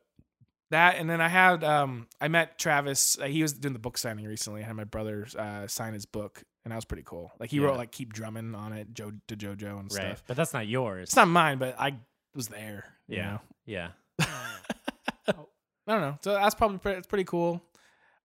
[0.71, 1.65] that, and then I had.
[1.65, 3.19] Um, I met Travis.
[3.19, 4.63] Uh, he was doing the book signing recently.
[4.63, 7.31] I had my brother uh, sign his book, and that was pretty cool.
[7.39, 7.67] Like he Yeah.
[7.67, 10.03] wrote like "Keep Drumming" on it, Joe to JoJo and Right.
[10.03, 10.25] stuff.
[10.27, 11.05] But that's not yours.
[11.11, 11.95] It's not mine, but I
[12.35, 12.85] was there.
[13.07, 13.31] you Yeah.
[13.31, 13.41] know?
[13.67, 13.89] Yeah.
[14.19, 16.19] I don't know.
[16.23, 17.63] So that's probably pretty, it's pretty cool.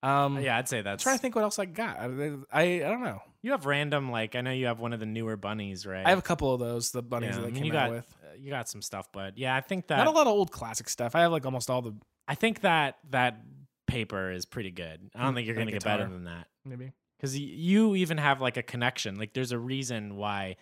[0.01, 1.97] Um, yeah, I'd say I'm trying to think what else I got.
[1.99, 2.05] I,
[2.51, 3.21] I I don't know.
[3.43, 6.03] You have random like I know you have one of the newer bunnies, right?
[6.05, 6.89] I have a couple of those.
[6.89, 8.15] The bunnies Yeah, that I mean, came you out got with.
[8.23, 10.51] uh, you got some stuff, but yeah, I think that Not a lot of old
[10.51, 11.15] classic stuff.
[11.15, 11.93] I have like almost all the
[12.27, 13.41] I think that that
[13.85, 15.11] paper is pretty good.
[15.13, 16.93] I don't Mm, think you're gonna get better than that maybe.
[17.21, 19.19] Because you even have like a connection.
[19.19, 20.55] Like there's a reason why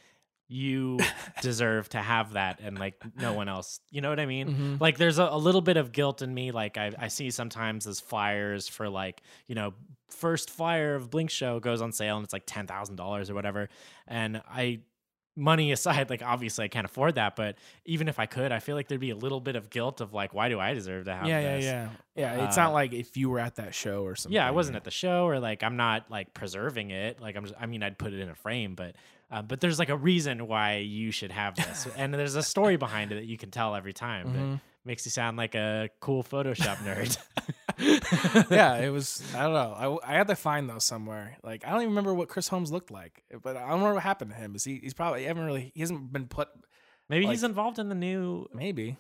[0.50, 1.00] you
[1.42, 3.80] deserve to have that and like no one else.
[3.92, 4.48] You know what I mean?
[4.50, 4.82] Mhm.
[4.82, 6.52] Like there's a, a little bit of guilt in me.
[6.52, 9.74] Like I, I see sometimes those flyers for like, you know,
[10.10, 13.36] first flyer of Blink show goes on sale and it's like ten thousand dollars or
[13.36, 13.70] whatever.
[14.06, 14.80] And I
[15.40, 18.76] money aside, like obviously I can't afford that, but even if I could, I feel
[18.76, 21.16] like there'd be a little bit of guilt of like, why do I deserve to
[21.16, 21.66] have Yeah, yeah, this?
[21.66, 22.46] yeah, yeah.
[22.46, 24.36] It's Uh, not like if you were at that show or something.
[24.36, 27.20] Yeah, I wasn't at the show, or like I'm not like preserving it.
[27.22, 28.96] Like I'm, just, I mean, I'd put it in a frame, but,
[29.32, 32.78] uh, but there's like a reason why you should have this, and there's a story
[32.78, 34.28] behind it that you can tell every time.
[34.28, 34.34] Mhm.
[34.34, 37.18] That makes you sound like a cool Photoshop nerd.
[38.52, 39.24] yeah, it was.
[39.36, 40.00] I don't know.
[40.04, 41.38] I, I had to find those somewhere.
[41.44, 44.04] Like I don't even remember what Chris Holmes looked like, but I don't remember what
[44.04, 44.56] happened to him.
[44.56, 44.80] Is he?
[44.82, 45.72] He's probably he haven't really.
[45.74, 46.50] He hasn't been put.
[47.10, 48.48] Maybe Like- he's involved in the new.
[48.54, 48.98] Maybe,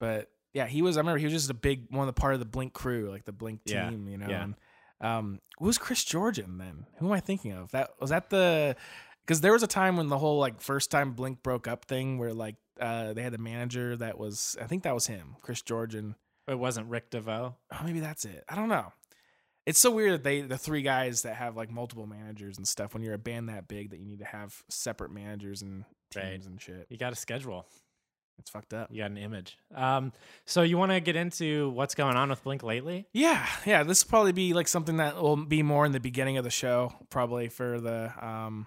[0.00, 0.96] but yeah, he was.
[0.96, 3.10] I remember he was just a big one of the part of the Blink crew,
[3.10, 4.08] like the Blink Yeah, team.
[4.08, 4.26] You know.
[4.28, 4.42] yeah.
[4.44, 4.54] And,
[5.00, 6.86] um, who was Chris Georgian then?
[6.98, 7.70] Who am I thinking of?
[7.72, 8.76] That was that the.
[9.24, 12.16] Because there was a time when the whole like first time Blink broke up thing,
[12.18, 14.56] where like uh they had the manager that was.
[14.60, 16.14] I think that was him, Chris Georgian.
[16.48, 17.56] It wasn't Rick DeVoe.
[17.72, 18.44] Oh, maybe that's it.
[18.48, 18.92] I don't know.
[19.66, 22.94] It's so weird that they the three guys that have like multiple managers and stuff
[22.94, 26.24] when you're a band that big that you need to have separate managers and teams
[26.24, 26.46] Right.
[26.46, 26.86] and shit.
[26.88, 27.66] You got a schedule.
[28.38, 28.90] It's fucked up.
[28.92, 29.56] You got an image.
[29.74, 30.12] Um,
[30.44, 33.06] so you want to get into what's going on with Blink lately?
[33.14, 33.82] Yeah, yeah.
[33.82, 36.50] This will probably be like something that will be more in the beginning of the
[36.50, 38.66] show, probably for the um,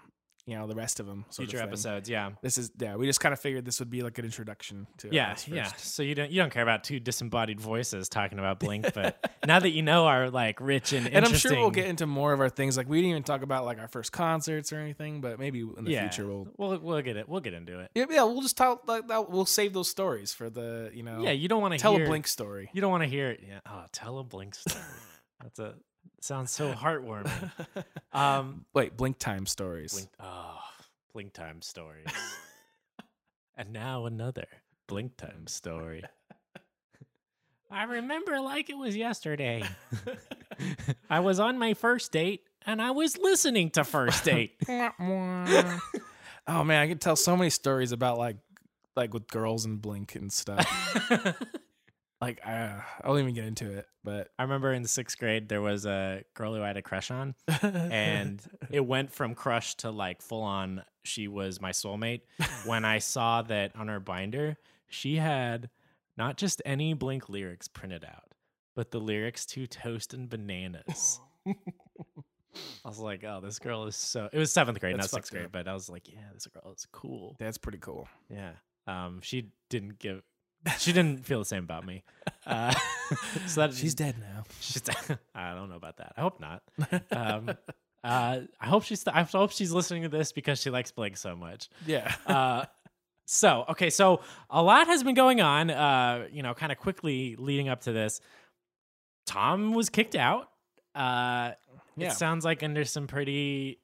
[0.50, 1.24] you know, the rest of them.
[1.30, 2.30] sort of Future episodes, yeah.
[2.42, 2.96] This is yeah.
[2.96, 5.70] We just kind of figured this would be like an introduction to Yeah, yeah.
[5.76, 9.60] So you don't you don't care about two disembodied voices talking about Blink, but now
[9.60, 12.40] that you know our like rich and And I'm sure we'll get into more of
[12.40, 12.76] our things.
[12.76, 15.84] Like we didn't even talk about like our first concerts or anything, but maybe in
[15.84, 17.28] the yeah, future we'll we'll we'll get it.
[17.28, 17.92] We'll get into it.
[17.94, 18.80] Yeah, yeah, we'll just tell.
[18.86, 21.22] Like, that- we'll save those stories for the you know.
[21.22, 22.70] Yeah, you don't want to tell hear a Blink story.
[22.72, 23.44] You don't want to hear it.
[23.46, 23.60] Yeah.
[23.68, 24.84] Oh, tell a Blink story.
[25.42, 25.74] That's a
[26.20, 27.50] sounds so heartwarming.
[28.12, 29.92] Um, Wait, Blink time stories.
[29.92, 30.08] Blink.
[30.18, 30.58] Oh,
[31.12, 32.08] Blink time stories.
[33.56, 34.48] and now another
[34.88, 36.02] Blink time story.
[37.70, 39.62] I remember like it was yesterday.
[41.08, 44.56] I was on my first date and I was listening to First Date.
[44.68, 48.38] oh man, I could tell so many stories about like
[48.96, 50.66] like with girls and Blink and stuff.
[52.20, 55.62] Like I, I won't even get into it, but I remember in sixth grade there
[55.62, 58.40] was a girl who I had a crush on, and
[58.70, 60.82] it went from crush to like full on.
[61.02, 62.22] She was my soulmate
[62.66, 64.58] when I saw that on her binder
[64.90, 65.70] she had
[66.18, 68.34] not just any Blink lyrics printed out,
[68.74, 74.28] but the lyrics to "Toast and Bananas." I was like, "Oh, this girl is so."
[74.32, 75.52] It was seventh grade, That's not sixth grade, up.
[75.52, 78.08] but I was like, "Yeah, this girl is cool." that's pretty cool.
[78.28, 78.52] Yeah.
[78.86, 80.22] Um, she didn't give.
[80.78, 82.02] She didn't feel the same about me.
[82.46, 82.74] Uh,
[83.46, 84.44] so that She's dead now.
[84.60, 84.82] She's,
[85.34, 86.12] I don't know about that.
[86.16, 86.62] I hope not.
[87.10, 87.48] Um,
[88.04, 89.06] uh, I hope she's.
[89.06, 91.68] I hope she's listening to this because she likes Blake so much.
[91.86, 92.12] Yeah.
[92.26, 92.64] Uh,
[93.26, 95.70] so okay, so a lot has been going on.
[95.70, 98.20] Uh, you know, kind of quickly leading up to this.
[99.26, 100.50] Tom was kicked out.
[100.94, 101.52] Uh,
[101.96, 102.08] Yeah.
[102.08, 103.78] It sounds like under some pretty.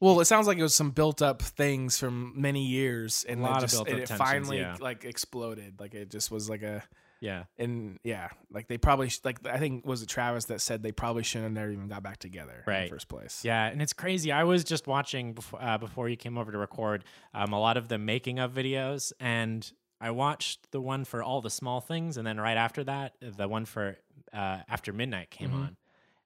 [0.00, 3.42] Well, it sounds like it was some built up things from many years, and A
[3.42, 4.76] lot it of built-up it tensions, finally yeah.
[4.80, 5.78] like exploded.
[5.78, 6.82] Like it just was like a
[7.20, 7.44] Yeah.
[7.58, 10.90] and yeah, like they probably sh- like I think was it Travis that said they
[10.92, 12.82] probably shouldn't have never even got back together in Right.
[12.84, 13.44] the first place.
[13.44, 14.32] Yeah, and it's crazy.
[14.32, 17.76] I was just watching before, uh, before you came over to record um, a lot
[17.76, 19.70] of the making of videos, and
[20.00, 23.46] I watched the one for all the small things, and then right after that, the
[23.48, 23.98] one for
[24.32, 25.54] uh, after midnight came Mhm.
[25.54, 25.76] on,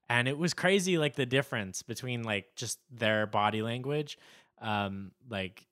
[0.09, 4.17] and it was crazy, like the difference between like just their body language,
[4.61, 5.65] um, like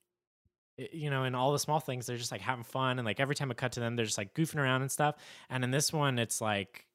[0.77, 3.36] you know, in all the small things, they're just like having fun, and like every
[3.36, 5.15] time I cut to them, they're just like goofing around and stuff,
[5.49, 6.86] and in this one, it's like.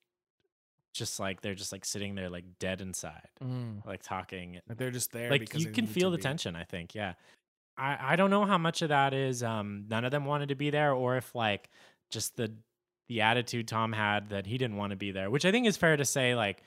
[0.95, 3.87] Just like they're just like sitting there like dead inside, Mm.
[3.87, 5.31] like talking Like they're just there.
[5.31, 6.23] like you can feel the be.
[6.23, 7.13] tension i think yeah
[7.77, 10.57] i i don't know how much of that is um none of them wanted to
[10.57, 11.69] be there or if like
[12.11, 12.51] just the
[13.07, 15.77] the attitude tom had that he didn't want to be there which i think is
[15.77, 16.63] fair to say like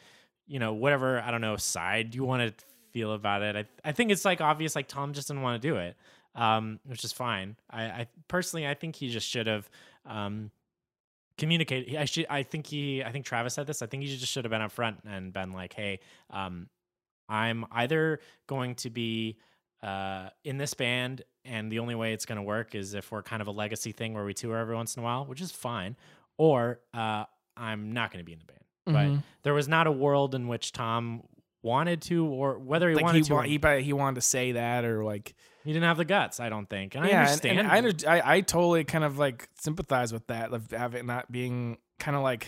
[0.52, 3.56] you know whatever i don't know side you want to feel about it.
[3.56, 5.95] I i think it's like obvious like tom just didn't want to do it
[6.36, 7.56] um which is fine.
[7.70, 9.70] I i personally i think he just should have
[10.06, 10.52] um
[11.38, 14.32] communicate i should i think he i think travis said this i think he just
[14.32, 15.99] should have been up front and been like hey
[16.30, 16.68] um
[17.30, 19.38] i'm either going to be
[19.84, 23.24] uh in this band and the only way it's going to work is if we're
[23.24, 25.52] kind of a legacy thing where we tour every once in a while which is
[25.52, 25.95] fine
[26.38, 27.24] or uh
[27.56, 29.23] i'm not going to be in the band but Mhm.
[29.43, 31.23] there was not a world in which Tom
[31.63, 33.34] wanted to, or whether he like wanted he, to.
[33.36, 36.39] wa- he probably- he wanted to say that or like he didn't have the guts.
[36.39, 37.59] I don't think, and I yeah, and- understand.
[37.59, 41.32] And, I, under- I I totally kind of like sympathize with that of having not
[41.32, 42.47] being kind of like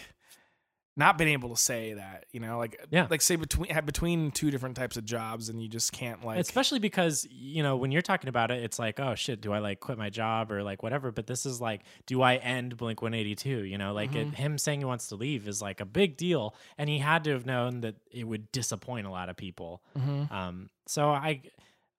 [0.95, 3.07] not been able to say that you know like Yeah.
[3.09, 6.77] like say between between two different types of jobs and you just can't like especially
[6.79, 9.79] because you know when you're talking about it it's like oh shit do i like
[9.79, 13.63] quit my job or like whatever but this is like do i end blink 182
[13.63, 14.33] you know like it, Mhm.
[14.35, 17.31] him saying he wants to leave is like a big deal and he had to
[17.31, 20.31] have known that it would disappoint a lot of people Mhm.
[20.31, 21.41] um so i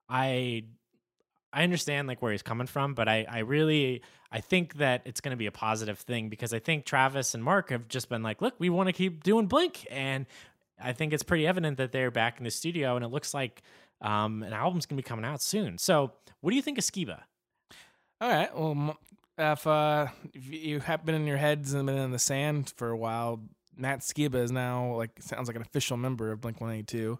[0.09, 0.63] i
[1.55, 5.21] i understand like where he's coming from but i i really i think that it's
[5.21, 8.21] going to be a positive thing because i think travis and mark have just been
[8.21, 10.27] like look we want to keep doing blink and
[10.79, 13.63] i think it's pretty evident that they're back in the studio and it looks like
[14.01, 15.77] um an album's going to be coming out soon.
[15.77, 17.21] So what do you think of skiba?
[18.21, 18.97] All right well
[19.37, 22.89] if uh if you have been in your heads and been in the sand for
[22.89, 23.41] a while
[23.77, 27.19] Matt Skiba is now like sounds like an official member of Blink 182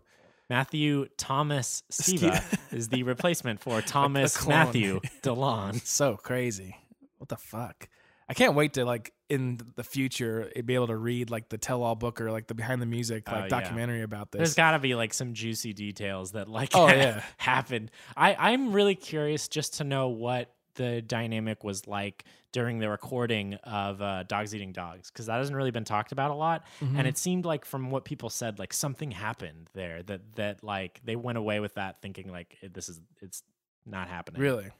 [0.49, 2.41] matthew thomas skiba
[2.71, 6.75] is the replacement for thomas matthew delonge so crazy
[7.17, 7.89] what the fuck
[8.27, 11.59] I can't wait to like in the future eh, be able to read like the
[11.59, 13.49] tell all book or like the behind the music oh, like Oh, yeah.
[13.61, 14.39] documentary about this.
[14.39, 17.21] There's got to be like some juicy details that like Oh, yeah.
[17.37, 17.91] happened.
[18.17, 23.55] I I'm really curious just to know what the dynamic was like during the recording
[23.63, 26.65] of uh, Dogs Eating Dogs because that hasn't really been talked about a lot.
[26.79, 26.97] Mm-hmm.
[26.97, 31.01] And it seemed like from what people said, like something happened there that that like
[31.03, 33.43] they went away with that thinking like this is it's
[33.85, 34.41] not happening.
[34.41, 34.71] Really?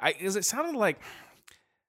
[0.00, 1.00] I because it sounded like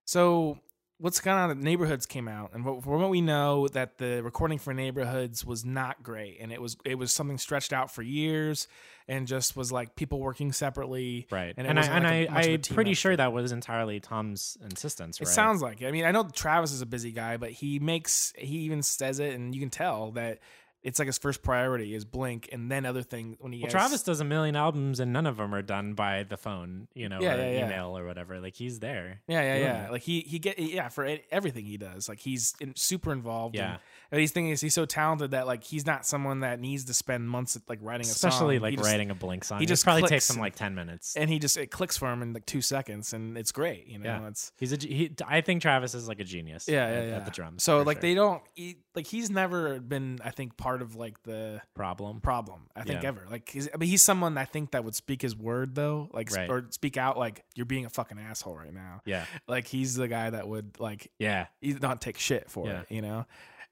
[0.05, 0.59] so
[0.99, 4.57] what's going on neighborhoods came out and what, from what we know that the recording
[4.57, 8.67] for neighborhoods was not great and it was it was something stretched out for years
[9.07, 11.53] and just was like people working separately Right.
[11.55, 13.99] And And, I and like I much of a I'm pretty sure that was entirely
[13.99, 15.21] Tom's insistence.
[15.21, 15.87] it sounds like it.
[15.87, 19.19] i mean i know travis is a busy guy but he makes he even says
[19.19, 20.39] it and you can tell that
[20.83, 23.73] it's like his first priority is blink and then other things when he Well, has,
[23.73, 27.09] Travis does a million albums and none of them are done by the phone, you
[27.09, 27.65] know, Yeah, or yeah, yeah.
[27.65, 28.39] email or whatever.
[28.39, 29.21] Like he's there.
[29.27, 29.85] Yeah, yeah, yeah.
[29.87, 29.91] it.
[29.91, 32.07] Like he he get yeah for everything he does.
[32.07, 33.55] Like he's in, super involved.
[33.55, 33.77] Yeah.
[34.11, 37.29] And, he's thinking he's so talented that like he's not someone that needs to spend
[37.29, 38.63] months at, like writing a Especially song.
[38.63, 39.57] like just- writing a Blink song.
[39.59, 41.15] he It just probably clicks takes him like ten minutes.
[41.17, 43.87] and he just it clicks for him in like two seconds, and it's great.
[43.87, 44.27] You know, Yeah.
[44.27, 44.77] it's He's a.
[44.77, 46.67] He, I think Travis is like a genius.
[46.67, 47.15] yeah, at, yeah, yeah.
[47.17, 47.63] At the drums.
[47.63, 48.01] So like sure.
[48.01, 52.19] they don't he, like he's never been I think part of like the problem.
[52.19, 53.09] problem I think Yeah.
[53.09, 53.25] ever.
[53.31, 56.31] Like he's I mean he's someone I think that would speak his word though, like
[56.35, 56.49] Right.
[56.49, 59.01] or speak out like you're being a fucking asshole right now.
[59.05, 59.23] Yeah.
[59.47, 61.47] Like he's the guy that would like Yeah.
[61.61, 62.81] he not take shit for Yeah.
[62.81, 63.25] it, you know.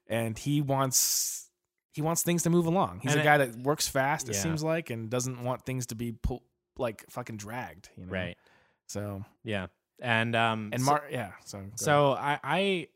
[0.06, 1.50] And he wants
[1.92, 3.00] he wants things to move along.
[3.02, 4.28] He's And a it- guy that works fast.
[4.28, 6.42] It seems like, and doesn't want things to be pull,
[6.78, 7.88] like fucking dragged.
[7.96, 8.12] You know?
[8.12, 8.36] Right.
[8.86, 9.66] So Yeah.
[10.00, 10.70] And um.
[10.72, 11.32] and so- Mar, yeah.
[11.46, 12.88] So So I I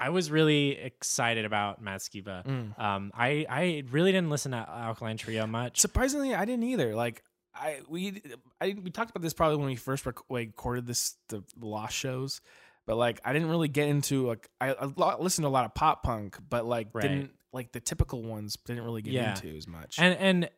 [0.00, 2.44] I was really excited about Matt Skiba.
[2.44, 2.78] Mm.
[2.80, 5.78] Um, I I really didn't listen to Alkaline Trio much.
[5.80, 6.94] surprisingly, I didn't either.
[6.94, 7.22] Like
[7.54, 8.22] I we
[8.60, 12.40] I we talked about this probably when we first rec- recorded this the Lost shows.
[12.86, 15.74] But like, I didn't really get into like I, I listened to a lot of
[15.74, 17.02] pop punk, but like Right.
[17.02, 19.30] didn't like the typical ones didn't really get Yeah.
[19.34, 19.98] into as much.
[19.98, 20.50] and and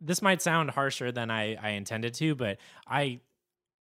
[0.00, 3.20] this might sound harsher than I, I intended to, but I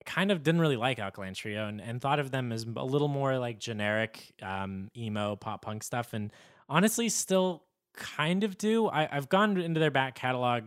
[0.06, 3.08] kind of didn't really like Alkaline Trio and, and thought of them as a little
[3.08, 6.14] more like generic um, emo pop punk stuff.
[6.14, 6.32] And
[6.70, 8.88] honestly, still kind of do.
[8.88, 10.64] I, I've gone into their back catalog,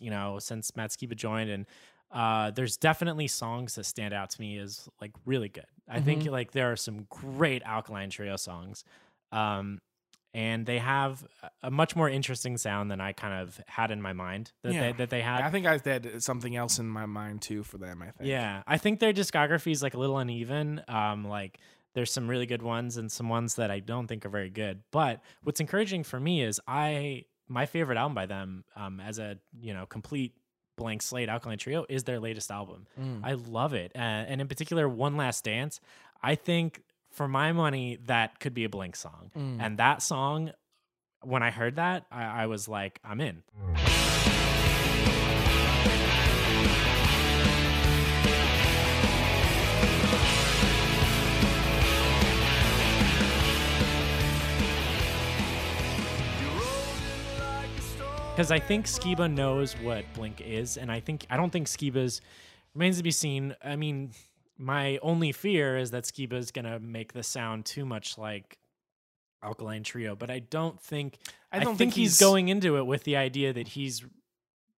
[0.00, 1.66] you know, since Matt Skiba joined, and
[2.10, 5.66] uh, there's definitely songs that stand out to me as like really good.
[5.88, 8.84] I think like there are some great Alkaline Trio songs.
[9.32, 9.80] Um,
[10.32, 11.26] and they have
[11.62, 14.80] a- much more interesting sound than I kind of had in my mind that Yeah.
[14.80, 15.42] they, that they had.
[15.42, 18.02] I think I had something else in my mind too for them.
[18.02, 18.28] I think.
[18.28, 20.82] Yeah, I think their discography is like a little uneven.
[20.88, 21.58] Um, like
[21.94, 24.82] there's some really good ones and some ones that I don't think are very good.
[24.92, 29.36] But what's encouraging for me is I my favorite album by them, um, as a
[29.60, 30.34] you know complete
[30.76, 32.86] blank slate alkaline trio is their latest album.
[32.98, 33.20] Mm.
[33.24, 35.80] I love it, uh, and in particular, One Last Dance.
[36.22, 39.58] I think for my money that could be a Blink song, Mm.
[39.60, 40.52] and that song.
[41.22, 43.42] When I heard that, I, I was like, I'm in.
[58.34, 62.20] because I think Skiba knows what Blink is, and I think I don't think Skiba's
[62.74, 63.54] remains to be seen.
[63.62, 64.12] I mean,
[64.62, 68.58] my only fear is that Skiba is gonna make the sound too much like
[69.42, 71.16] Alkaline Trio, but I don't think
[71.50, 74.04] I, don't think, he's- going into it with the idea that he's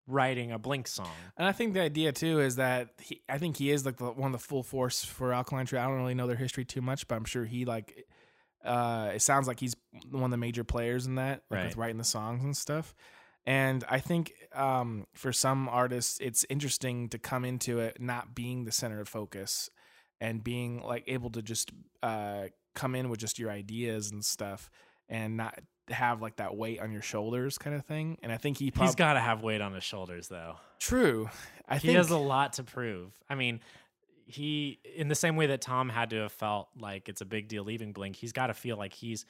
[0.07, 1.09] writing a Blink song.
[1.37, 4.11] And I think the idea too is that he, I think he is like the,
[4.11, 5.81] one of the full force for Alkaline Trio.
[5.83, 8.07] I don't really know their history too much, but I'm sure he like
[8.63, 9.75] Uh, it sounds like he's
[10.11, 11.67] one of the major players in that, like Right.
[11.69, 12.95] with writing the songs and stuff.
[13.51, 18.65] And I think um, for some artists, it's interesting to come into it not being
[18.65, 19.69] the center of focus
[20.21, 22.45] and being like able to just uh,
[22.77, 24.71] come in with just your ideas and stuff
[25.09, 28.19] and not have like that weight on your shoulders kind of thing.
[28.23, 30.55] And I think he He's probably got to have weight on his shoulders, though.
[30.79, 31.29] true.
[31.69, 33.19] I he think has a lot to prove.
[33.29, 33.59] I mean,
[34.27, 37.49] he in the same way that Tom had to have felt like it's a big
[37.49, 39.27] deal leaving Blink, he's got to feel like he's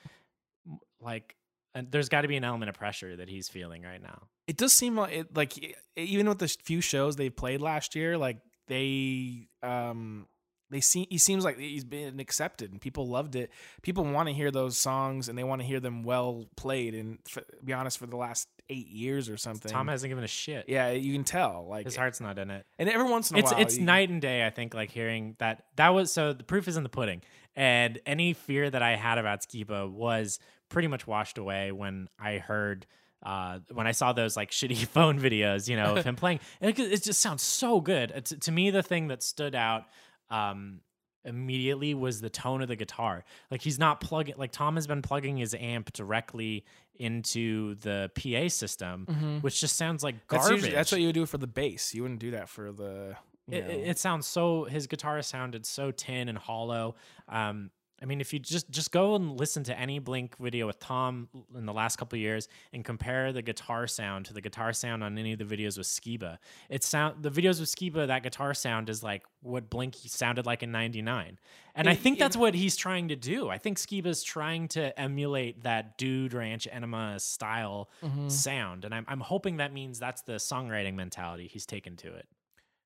[1.00, 1.36] like
[1.74, 4.22] and there's got to be an element of pressure that he's feeling right now.
[4.48, 8.16] it does seem like it, like even with the few shows they played last year,
[8.18, 10.26] like they um
[10.70, 13.50] they see he seems like he's been accepted and people loved it.
[13.82, 16.94] People want to hear those songs and they want to hear them well played.
[16.94, 20.28] And f- be honest, for the last eight years or something, Tom hasn't given a
[20.28, 20.66] shit.
[20.68, 22.64] yeah, you can tell like His heart's not in it.
[22.78, 24.46] and every once in a It's while it's you- night and day.
[24.46, 27.22] I think like hearing that that was so the proof is in the pudding,
[27.56, 30.38] and any fear that I had about Skiba was
[30.70, 32.86] pretty much washed away when I heard.
[33.22, 36.78] Uh, when I saw those like shitty phone videos, you know, of him playing, it,
[36.78, 38.10] it just sounds so good.
[38.16, 39.82] It's, to me, the thing that stood out
[40.30, 40.80] um,
[41.26, 43.24] immediately was the tone of the guitar.
[43.50, 46.64] Like he's not plugging, like Tom has been plugging his amp directly
[46.94, 50.56] into the PA system, which just sounds like That's, garbage.
[50.62, 51.92] usually, that's what you would do for the bass.
[51.94, 53.16] You wouldn't do that for the.
[53.50, 56.94] It, it- it sounds so his guitar sounded so tin and hollow
[57.28, 57.70] um
[58.02, 61.28] i mean if you just just go and listen to any blink video with tom
[61.56, 65.02] in the last couple of years and compare the guitar sound to the guitar sound
[65.04, 66.38] on any of the videos with skiba.
[66.68, 70.62] It sound the videos with skiba that guitar sound is like what blink sounded like
[70.62, 71.38] in 99
[71.74, 73.48] and i It- think it- that's what he's trying to do.
[73.48, 78.28] I think skiba's trying to emulate that dude ranch enema style Mm-hmm.
[78.28, 78.84] sound.
[78.84, 82.26] And I'm, I'm hoping that means that's the songwriting mentality he's taken to it.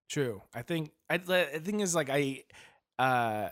[0.09, 0.43] True.
[0.55, 2.43] I think I the thing is like I
[2.99, 3.49] uh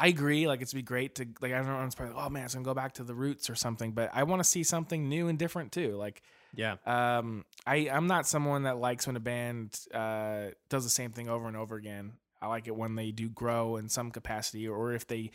[0.00, 2.44] I agree like it's be great to like I don't know it's probably oh man
[2.44, 5.10] it's gonna go back to the roots or something but I want to see something
[5.10, 6.22] new and different too like
[6.54, 6.76] yeah.
[6.86, 11.28] um I I'm not someone that likes when a band uh does the same thing
[11.28, 12.14] over and over again.
[12.40, 15.32] I like it when they do grow in some capacity or if they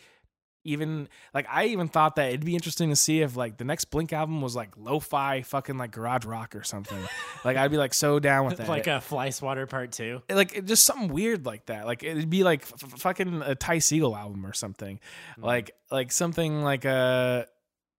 [0.65, 3.85] even like I even thought that it'd be interesting to see if like the next
[3.85, 6.97] Blink album was like lo-fi fucking like garage rock or something
[7.45, 10.21] like I'd be like so down with that like a fly swatter part two.
[10.29, 11.85] like it- just something weird like that.
[11.85, 14.99] Like it'd be like f- f- fucking a Ty Segall album or something.
[15.35, 15.43] Hmm.
[15.45, 17.47] Like like something like a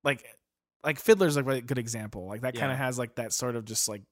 [0.04, 0.24] like
[0.84, 2.26] like Fiddler's like a good example.
[2.26, 4.02] Like that kind of has like that sort of just like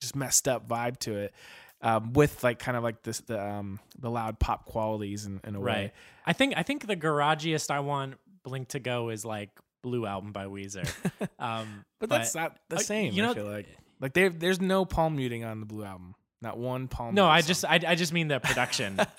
[0.00, 1.34] just messed up vibe to it.
[1.82, 5.54] Um, with like kind of like this the um the loud pop qualities in, in
[5.54, 5.92] a way.
[6.26, 9.48] I think I think the garagiest I want Blink to go is like
[9.82, 10.86] Blue album by Weezer.
[11.38, 13.14] Um, But, that's not the uh, same.
[13.14, 13.66] you know- I feel like
[13.98, 16.14] like there there's no palm muting on the Blue album.
[16.42, 17.14] Not one palm.
[17.14, 17.48] no, I song.
[17.48, 18.98] just I, I just mean the production.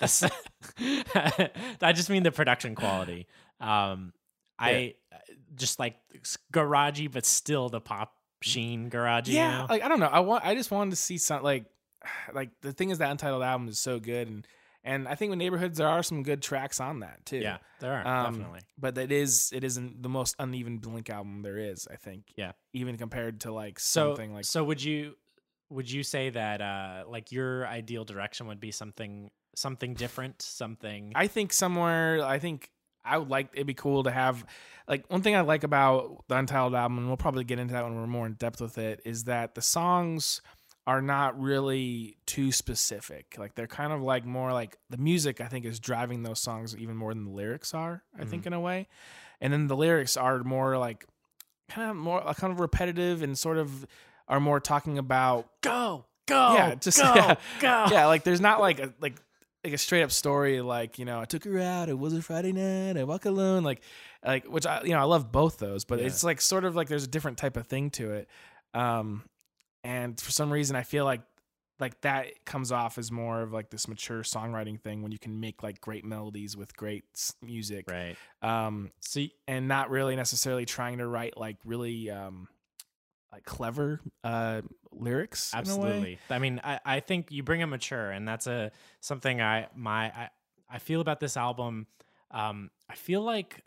[1.80, 3.26] I just mean the production quality.
[3.60, 4.12] Um,
[4.58, 4.94] I
[5.54, 5.96] just like
[6.52, 8.12] garagey, but still the pop
[8.44, 9.28] sheen garagey.
[9.28, 11.64] you yeah like i don't know i want i just wanted to see some like
[12.34, 14.46] like the thing is that untitled album is so good and
[14.84, 17.92] and i think with neighborhoods there are some good tracks on that too yeah, there
[17.92, 18.60] are um, definitely.
[18.78, 22.52] but it is it isn't the most uneven blink album there is i think Yeah.
[22.72, 25.14] even compared to like So something like so would you
[25.70, 31.12] would you say that uh like your ideal direction would be something something different, something
[31.14, 32.70] i think somewhere i think
[33.04, 34.44] i would like it'd be cool to have
[34.88, 37.84] like one thing i like about the untitled album and we'll probably get into that
[37.84, 40.40] when we're more in depth with it is that the songs
[40.86, 43.36] are not really too specific.
[43.38, 46.76] Like they're kind of like more like the music I think is driving those songs
[46.76, 48.88] even more than the lyrics are, I think in a way.
[49.40, 51.06] And then the lyrics are more like
[51.68, 53.86] kind of more kind of repetitive and sort of
[54.28, 57.34] are more talking about go, go, Yeah, just- go, yeah.
[57.60, 57.86] go.
[57.90, 59.14] yeah, like there's not like a like
[59.64, 62.22] like a straight up story like, you know, I took her out, it was a
[62.22, 63.82] Friday night, I walk alone like
[64.26, 66.06] like which I you know, I love both those, but Yeah.
[66.06, 68.28] it's like sort of like there's a different type of thing to it.
[68.74, 69.22] Um
[69.84, 71.22] and for some reason I feel like
[71.80, 75.40] like that comes off as more of like this mature songwriting thing when you can
[75.40, 77.04] make like great melodies with great
[77.42, 77.86] music.
[77.90, 78.16] Right.
[78.40, 82.48] Um So and not really necessarily trying to write like really um
[83.32, 84.62] like clever uh
[84.92, 86.18] lyrics a absolutely.
[86.30, 88.70] I mean, I, I think you bring it mature, and that's a
[89.00, 90.28] something I my I,
[90.70, 91.86] I feel about this album.
[92.30, 93.64] Um, I feel like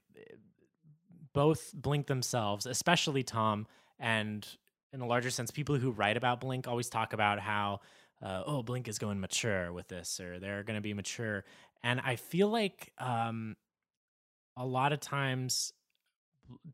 [1.34, 3.68] both Blink themselves, especially Tom,
[4.00, 4.48] and
[4.96, 7.82] in a larger sense, people who write about Blink always talk about how,
[8.24, 11.44] uh, oh, Blink is going mature with this, or they're going to be mature.
[11.84, 13.56] And I feel like um,
[14.58, 15.74] a lot of times,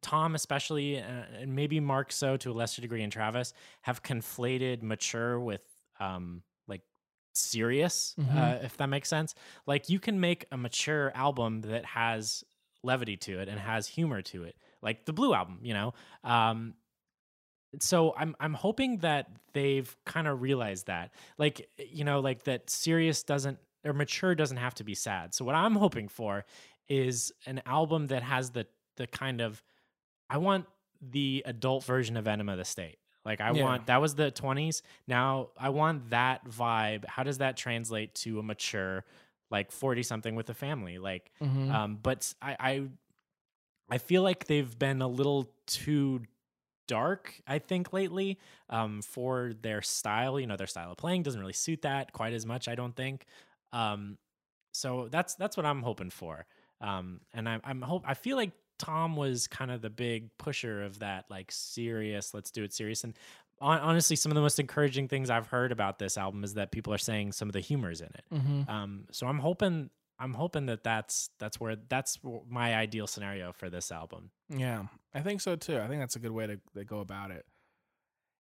[0.01, 1.03] Tom, especially, uh,
[1.39, 5.61] and maybe Mark so to a lesser degree, and Travis have conflated mature with
[5.99, 6.81] um, like
[7.33, 8.37] serious, Mhm.
[8.37, 9.33] uh, if that makes sense.
[9.65, 12.43] Like you can make a mature album that has
[12.83, 15.93] levity to it and has humor to it, like the Blue album, you know.
[16.23, 16.75] Um,
[17.79, 22.69] so I'm I'm hoping that they've kind of realized that, like you know, like that
[22.69, 25.33] serious doesn't or mature doesn't have to be sad.
[25.33, 26.45] So what I'm hoping for
[26.89, 28.67] is an album that has the
[28.97, 29.63] the kind of
[30.29, 30.67] I want
[31.01, 32.99] the adult version of Enema of the State.
[33.25, 33.53] Like I Yeah.
[33.53, 34.81] want that was the 20s.
[35.07, 37.05] Now I want that vibe.
[37.05, 39.05] How does that translate to a mature
[39.51, 40.97] like 40 something with a family?
[40.99, 41.69] Like Mhm.
[41.69, 42.89] um but I I
[43.89, 46.23] I feel like they've been a little too
[46.95, 48.37] dark, I think, lately,
[48.69, 50.39] um, for their style.
[50.39, 52.95] You know, their style of playing doesn't really suit that quite as much, I don't
[52.95, 53.25] think.
[53.71, 54.17] Um,
[54.73, 56.45] so that's that's what I'm hoping for.
[56.81, 60.83] Um, and I'm I'm hope I feel like Tom was kind of the big pusher
[60.83, 63.03] of that, like serious, let's do it serious.
[63.03, 63.13] And
[63.61, 66.71] hon- honestly, some of the most encouraging things I've heard about this album is that
[66.71, 68.25] people are saying some of the humor is in it.
[68.33, 68.67] Mhm.
[68.69, 69.89] Um, so I'm hoping
[70.21, 74.29] I'm hoping that that's that's where that's my ideal scenario for this album.
[74.49, 74.83] Yeah,
[75.15, 75.79] I think so too.
[75.79, 77.45] I think that's a good way to, to go about it.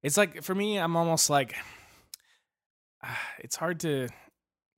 [0.02, 1.56] It's like for me, I'm almost like
[3.38, 4.08] it's hard to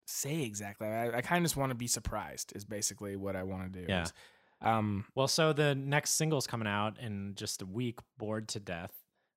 [0.07, 0.87] say exactly.
[0.87, 2.53] I, I kind of just want to be surprised.
[2.55, 3.87] Is basically what I want to do.
[3.89, 4.03] Yeah.
[4.05, 4.13] Is,
[4.61, 5.05] Um.
[5.15, 8.93] Well, so the next single's coming out in just a week, Bored to Death.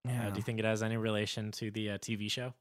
[0.07, 0.29] Uh, Yeah.
[0.29, 2.53] do you think it has any relation to the uh, TV show?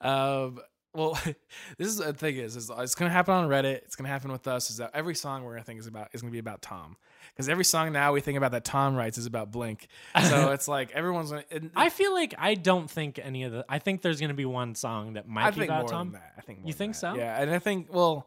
[0.00, 0.58] um.
[0.92, 1.12] Well,
[1.78, 3.76] this is the thing is, is it's gonna happen on Reddit.
[3.84, 4.70] It's gonna happen with us.
[4.70, 6.96] Is that every song we're gonna think is about is gonna be about Tom,
[7.32, 9.86] because every song now we think about that Tom writes is about Blink.
[10.28, 11.44] So it's like everyone's gonna.
[11.50, 13.64] and- I feel like I don't think any of the.
[13.68, 16.16] I think there's going to be one song that might I be about Tom.
[16.36, 16.98] I think more You think that.
[17.00, 17.14] so?
[17.14, 18.26] Yeah, and I think well,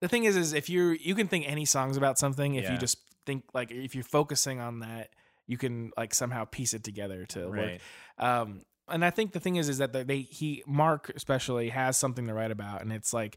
[0.00, 2.72] the thing is, is if you you can think any songs about something if Yeah.
[2.72, 5.10] you just think like if you're focusing on that,
[5.46, 7.56] you can like somehow piece it together to work.
[7.56, 7.80] Right.
[8.18, 12.26] Um, and I think the thing is, is that they he Mark especially has something
[12.26, 13.36] to write about, and it's like,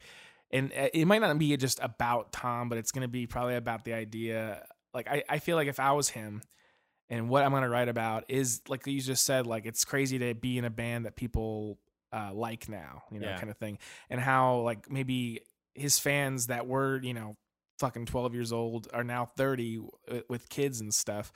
[0.52, 3.56] and uh, it might not be just about Tom, but it's going to be probably
[3.56, 4.66] about the idea.
[4.94, 6.42] Like I, I feel like if I was him,
[7.10, 10.20] and what I'm going to write about is like you just said, like it's crazy
[10.20, 11.80] to be in a band that people
[12.12, 13.38] uh, like now, you know, Yeah.
[13.38, 13.78] kind of thing,
[14.10, 15.42] and how like maybe
[15.76, 17.36] his fans that were you know
[17.80, 19.82] fucking 12 years old are now 30
[20.30, 21.34] with kids and stuff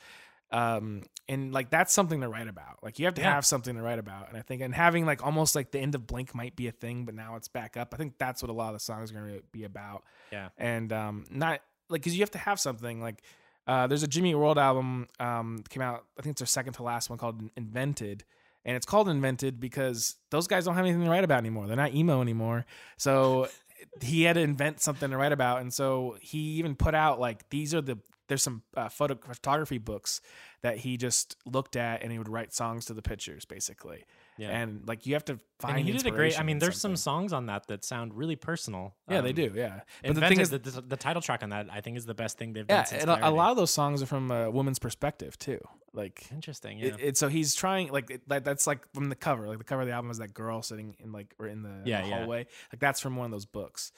[0.51, 2.81] um and like that's something to write about.
[2.81, 3.33] Like you have to Yeah.
[3.33, 5.93] have something to write about and i think and having like almost like the end
[5.95, 7.93] of blink might be a thing but now it's back up.
[7.93, 10.03] I think that's what a lot of the songs are going to be about.
[10.31, 10.49] Yeah.
[10.57, 13.21] and um not like because you have to have something like
[13.67, 16.83] uh there's a jimmy world album um came out i think it's their second to
[16.83, 18.23] last one called invented
[18.65, 21.67] and it's called invented because those guys don't have anything to write about anymore.
[21.67, 22.65] They're not emo anymore.
[22.97, 23.47] So
[24.01, 27.47] he had to invent something to write about and so he even put out like
[27.49, 27.97] these are the
[28.27, 30.21] there's some uh, photo photography books
[30.61, 34.03] that he just looked at and he would write songs to the pictures basically
[34.37, 34.49] Yeah.
[34.49, 36.39] and like you have to find and he did a great.
[36.39, 38.95] I mean, there's some songs on that that sound really personal.
[39.09, 41.49] yeah they Um, do yeah but the thing is the, the, the title track on
[41.49, 43.51] that, I think, is the best thing they've yeah done since and a, a lot
[43.51, 45.59] of those songs are from a woman's perspective too
[45.93, 46.77] like Interesting.
[46.77, 46.87] Yeah.
[46.87, 49.63] It, it, so he's trying like it, that, that's like from the cover like the
[49.63, 52.09] cover of the album is that girl sitting in like or in the, Yeah, the
[52.09, 52.17] yeah.
[52.19, 53.91] hallway like that's from one of those books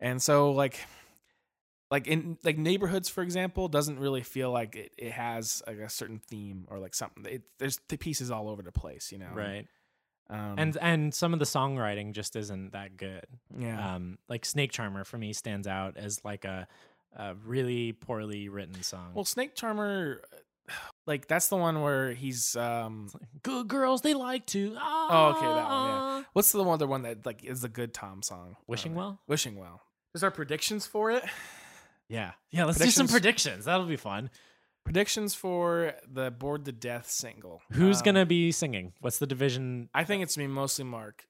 [0.00, 0.78] and so like
[1.90, 5.88] like in like neighborhoods for example doesn't really feel like it, it has like a
[5.88, 9.30] certain theme or like something it, there's the pieces all over the place you know
[9.34, 9.66] right.
[10.30, 13.26] um, And and some of the songwriting just isn't that good.
[13.58, 16.66] yeah Um, like Snake Charmer for me stands out as like a,
[17.16, 19.12] a really poorly written song.
[19.14, 20.22] well snake charmer
[21.06, 23.08] like that's the one where he's um
[23.42, 24.74] good girls they like to.
[24.80, 26.00] Oh, okay, that one, yeah.
[26.00, 26.24] ah.
[26.32, 29.20] what's the other one that like is the good tom song Wishing Uh, well.
[29.28, 29.82] wishing well
[30.12, 31.22] there's our predictions for it
[32.08, 32.64] Yeah, yeah.
[32.64, 33.64] Let's do some Predictions?
[33.64, 34.30] That'll be fun.
[34.84, 38.92] predictions for the Bored to death single Who's Um, gonna be singing?
[39.00, 39.88] What's the division?
[39.94, 41.26] i think it's gonna mostly mark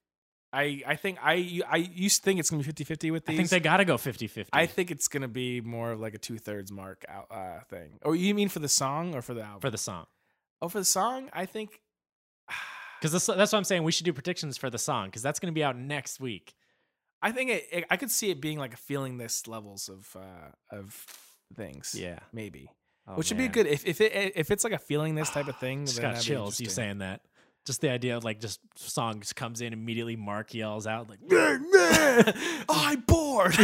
[0.52, 3.34] i i think i i used to think it's gonna be 50-50 with these.
[3.34, 4.46] I think they gotta go 50-50.
[4.52, 8.16] I think it's gonna be more of like a two-thirds mark out uh thing or
[8.16, 10.06] you mean for the song or for the album for the song.
[10.60, 11.80] oh for the song i think
[13.00, 13.82] Because that's, that's what I'm saying.
[13.82, 16.54] We should do predictions for the song because that's going to be out next week.
[17.24, 20.14] I think it, it- i could see it being like a feeling this levels of
[20.16, 20.94] uh of
[21.56, 22.20] things Yeah.
[22.32, 22.70] maybe
[23.06, 25.46] Oh, which would be good if if it if it's like a feeling this type
[25.48, 25.84] of thing.
[25.86, 26.58] Just then got chills.
[26.58, 27.20] You saying that?
[27.66, 30.16] Just the idea of like just song just comes in immediately.
[30.16, 31.18] Mark yells out like,
[32.70, 33.52] I'm bored.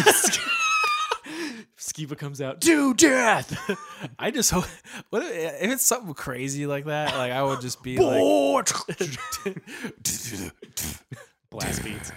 [1.78, 3.58] Skiba comes out, do death.
[4.18, 4.66] I just hope
[5.08, 7.14] what if if it's something crazy like that?
[7.16, 8.70] Like I would just be Bored.
[8.98, 9.08] like,
[11.50, 12.12] Blast beats.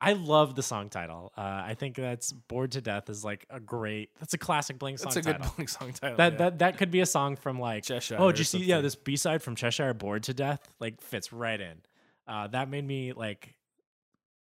[0.00, 1.32] I love the song title.
[1.36, 4.10] Uh, I think that's "Bored to Death" is like a great.
[4.18, 5.42] That's a classic Blink song that's a good.
[5.56, 6.16] Blink song title.
[6.16, 6.38] That yeah.
[6.38, 8.58] that that could be a song from like Cheshire Oh, did you see?
[8.58, 11.82] Yeah, this B side from Cheshire, "Bored to Death," like fits right in.
[12.26, 13.54] Uh, that made me like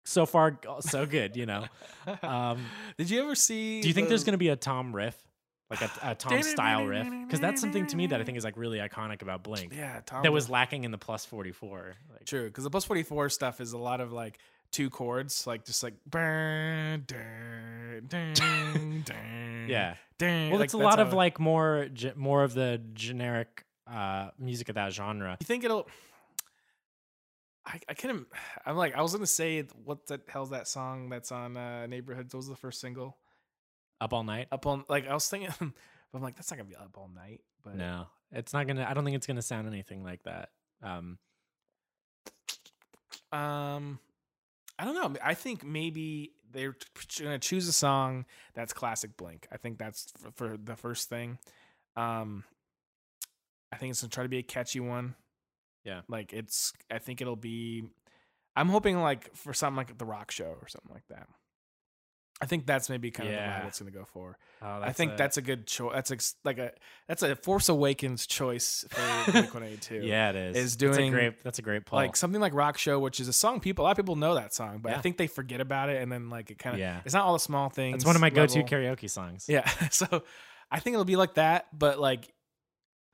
[0.06, 1.36] so far so good.
[1.36, 1.66] You know.
[2.24, 2.66] Um,
[2.98, 3.82] Did you ever see?
[3.82, 5.16] do you think the- there's going to be a Tom riff,
[5.70, 7.08] like a, a Tom style riff?
[7.08, 9.74] Because that's something to me that I think is like really iconic about Blink.
[9.76, 10.24] Yeah, Tom.
[10.24, 11.96] That was lacking in the plus forty four.
[12.12, 14.40] Like, true because the plus forty four stuff is a lot of like
[14.72, 18.34] two chords, like just like burn, dun, dun,
[19.06, 19.96] dun, yeah.
[20.18, 20.50] dun.
[20.50, 24.70] Well, Like, it's a lot of like more ge- more of the generic uh, music
[24.70, 25.38] of that genre.
[25.40, 25.88] You think it'll?
[27.66, 28.28] I I im-
[28.66, 32.34] I'm like I was gonna say what the hell's that song that's on uh, Neighborhoods?
[32.34, 33.18] What was the first single?
[34.02, 34.48] Up all night.
[34.52, 35.68] Up on like I was thinking, but
[36.14, 37.42] I'm like that's not gonna be up all night.
[37.64, 38.86] But No, it's not gonna.
[38.90, 40.50] I don't think it's gonna sound anything like that.
[40.82, 41.18] Um,
[43.32, 44.00] Um,
[44.80, 45.20] I don't know.
[45.22, 46.76] I think maybe they're
[47.20, 49.46] gonna choose a song that's classic Blink.
[49.52, 51.38] I think that's for, for the first thing.
[51.98, 52.46] Um,
[53.74, 55.16] I think it's gonna try to be a catchy one.
[55.84, 56.02] Yeah.
[56.08, 56.74] like it's.
[56.90, 57.84] I think it'll be.
[58.56, 61.28] I'm hoping like for something like the Rock Show or something like that.
[62.42, 63.62] I think that's maybe kind of the Yeah.
[63.62, 64.38] vibe it's gonna go for.
[64.62, 65.92] oh, I think a- that's a good choice.
[65.94, 66.72] That's ex- like a
[67.08, 69.96] that's a Force Awakens choice for Blink One Eighty Two.
[70.04, 70.56] yeah, it is.
[70.56, 71.44] is That's doing, a great.
[71.44, 71.98] That's a great pull.
[71.98, 74.36] like something like Rock Show, which is a song people a lot of people know
[74.36, 76.80] that song, but I think they forget about it and then like it kind of
[76.80, 77.02] Yeah.
[77.04, 77.96] it's not all the small things.
[77.96, 79.46] It's one of my go-to karaoke songs.
[79.50, 80.24] Yeah, so
[80.72, 82.32] I think it'll be like that, but like,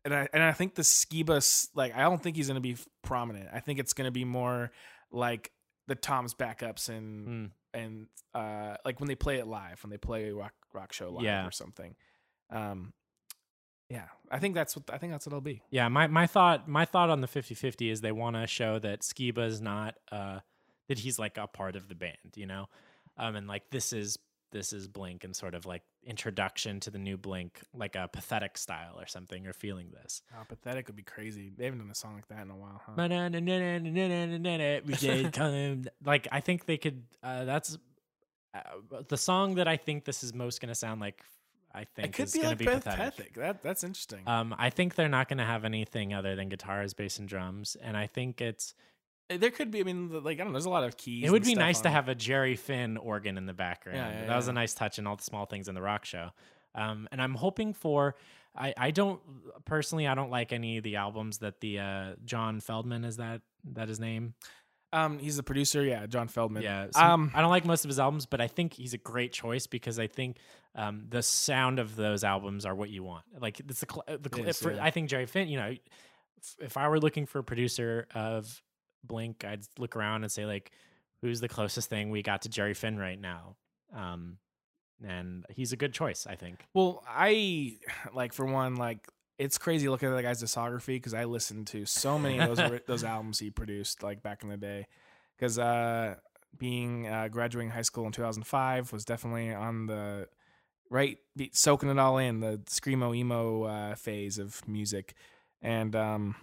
[0.04, 3.50] and I and I think the Skiba like I don't think he's gonna be prominent.
[3.52, 4.72] I think it's gonna be more
[5.12, 5.52] like
[5.88, 7.52] the Tom's backups and Mm.
[7.76, 11.12] And uh like when they play it live, when they play a Rock Rock Show
[11.12, 11.46] live Yeah.
[11.46, 11.96] or something.
[12.50, 12.94] Um,
[13.90, 15.62] yeah, I think that's what I think that's what it'll be.
[15.70, 19.02] Yeah, my, my thought my thought on the 50-50 is they want to show that
[19.02, 20.40] Skiba is not uh
[20.88, 22.66] that he's like a part of the band, you know?
[23.18, 24.18] Um and like this is
[24.56, 28.58] this is Blink and sort of like introduction to the new Blink, like a pathetic
[28.58, 29.44] style or something.
[29.44, 30.22] You're feeling this.
[30.34, 31.52] Oh, pathetic would be crazy.
[31.58, 32.94] They haven't done a song like that in a while, huh?
[36.06, 37.04] Like I think they could.
[37.22, 37.78] Uh, that's
[38.54, 38.60] uh,
[39.10, 41.22] the song that I think this is most going to sound like.
[41.74, 43.00] I think It could is be going like to be pathetic.
[43.16, 43.34] pathetic.
[43.34, 44.22] That that's interesting.
[44.26, 47.76] Um, I think they're not going to have anything other than guitars, bass, and drums,
[47.82, 48.74] and I think it's.
[49.30, 49.80] Uh, there could be.
[49.80, 50.54] I mean, like I don't know.
[50.54, 51.26] There's a lot of keys.
[51.26, 53.98] It would be nice to have a Jerry Finn organ in the background.
[53.98, 56.30] yeah, that was a nice touch in all the small things in the rock show.
[56.74, 58.16] Um, and I'm hoping for.
[58.58, 59.20] I, I don't
[59.66, 60.08] personally.
[60.08, 63.42] I don't like any of the albums that the uh, John Feldmann is that
[63.74, 64.34] that his name.
[64.94, 65.84] Um, he's the producer.
[65.84, 66.62] Yeah, John Feldmann.
[66.62, 66.88] Yeah.
[66.92, 69.34] so Um, I don't like most of his albums, but I think he's a great
[69.34, 70.38] choice because I think
[70.74, 73.26] um, the sound of those albums are what you want.
[73.42, 74.84] Like it's the, cl- the cl- for, yeah.
[74.86, 75.50] I think Jerry Finn.
[75.50, 75.68] You know,
[76.38, 78.62] if, if I were looking for a producer of
[79.08, 80.72] Blink, I'd look around and say like,
[81.22, 83.56] who's the closest thing we got to Jerry Finn right now?
[83.96, 84.38] Um,
[85.06, 86.66] and he's a good choice, I think.
[86.74, 87.78] Well, I
[88.14, 91.86] like for one, like it's crazy looking at that guy's discography because I listened to
[91.86, 94.88] so many of those those albums he produced like back in the day.
[95.38, 96.16] Because uh,
[96.58, 100.30] being uh, graduating high school in 2005 was definitely on the
[100.90, 105.14] right, be, soaking it all in the screamo emo uh, phase of music,
[105.62, 106.36] and um,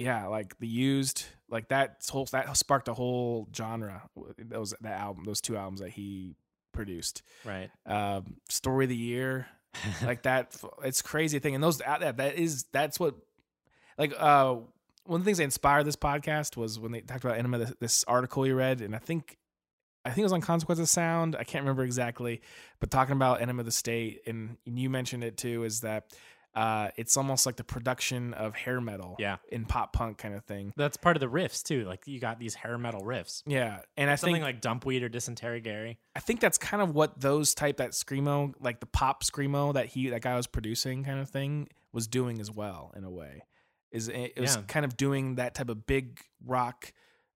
[0.00, 4.02] yeah, like the used, like that whole that sparked a whole genre.
[4.38, 6.36] Those that album, those two albums that he
[6.72, 7.68] produced Right.
[7.84, 9.46] um, story of the year
[10.04, 13.16] like that it's crazy thing and those that, that is that's what
[13.98, 14.54] like uh
[15.04, 17.72] one of the things that inspired this podcast was when they talked about enema this,
[17.80, 19.36] this article you read and i think
[20.04, 22.40] i think it was on consequence of sound i can't remember exactly
[22.78, 26.12] but talking about enema of the state and you mentioned it too is that
[26.54, 29.36] uh it's almost like the production of hair metal Yeah.
[29.52, 31.84] in pop punk kind of thing That's part of the riffs too.
[31.84, 33.42] Like you got these hair metal riffs.
[33.46, 35.98] yeah and i Something think like Dumpweed or Dysentery Gary.
[36.16, 39.86] I think that's kind of what those type that screamo, like the pop screamo that
[39.86, 43.42] he that guy was producing, kind of thing, was doing as well in a way.
[43.92, 44.62] Is it, it was Yeah.
[44.66, 46.92] kind of doing that type of big rock,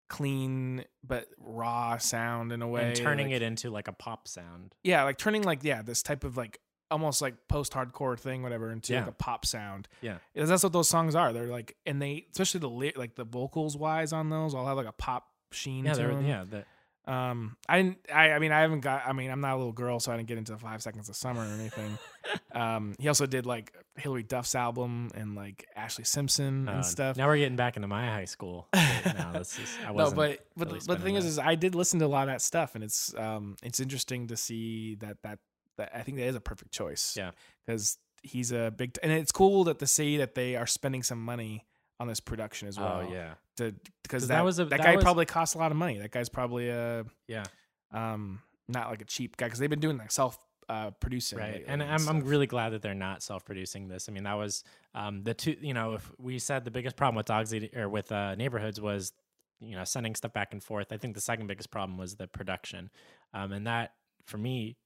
[0.08, 4.28] clean but raw sound in a way, and turning like- it into like a pop
[4.28, 4.74] sound.
[4.82, 6.58] yeah, like turning like yeah this type of like
[6.90, 9.88] almost like post hardcore thing, whatever, into like a pop sound.
[10.00, 10.18] Yeah.
[10.34, 11.32] Because that's what those songs are.
[11.32, 14.86] They're like, and they especially the like the vocals wise on those all have like
[14.86, 16.26] a pop sheen Yeah, to them.
[16.26, 16.44] yeah.
[16.48, 16.64] The,
[17.06, 17.98] Um, I didn't.
[18.12, 19.02] I, I mean, I haven't got.
[19.06, 21.16] I mean, I'm not a little girl, so I didn't get into Five Seconds of
[21.16, 21.98] Summer or anything.
[22.52, 27.16] um, he also did like Hilary Duff's album and like Ashlee Simpson uh, and stuff.
[27.18, 28.68] Now we're getting back into my high school.
[28.74, 31.74] no, this is, I wasn't but but, the- but the thing spending is, I did
[31.74, 35.18] listen to a lot of that stuff, and it's um, it's interesting to see that
[35.24, 35.40] that
[35.78, 37.16] that I think that is a perfect choice.
[37.16, 37.30] Yeah.
[37.66, 41.22] because he's a big, and it's cool that to see that they are spending some
[41.22, 41.64] money
[42.00, 43.04] on this production as well.
[43.06, 43.72] oh yeah, to
[44.02, 45.76] because 'Cause that, that was a- that, that guy was- probably costs a lot of
[45.76, 45.98] money.
[45.98, 47.44] That guy's probably a yeah,
[47.92, 50.38] um not like a cheap guy because they've been doing like self
[50.70, 51.52] uh producing right.
[51.56, 54.08] lately And I'm I'm really glad that they're not self-producing this.
[54.08, 54.64] I mean, that was
[54.94, 55.56] um the two.
[55.60, 59.12] You know, if we said the biggest problem with dogs or with uh, neighborhoods was.
[59.60, 60.92] you know sending stuff back and forth.
[60.92, 62.90] I think the second biggest problem was the production,
[63.32, 63.92] um, and that
[64.26, 64.76] for me,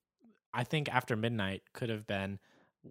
[0.52, 2.38] I think After Midnight could have been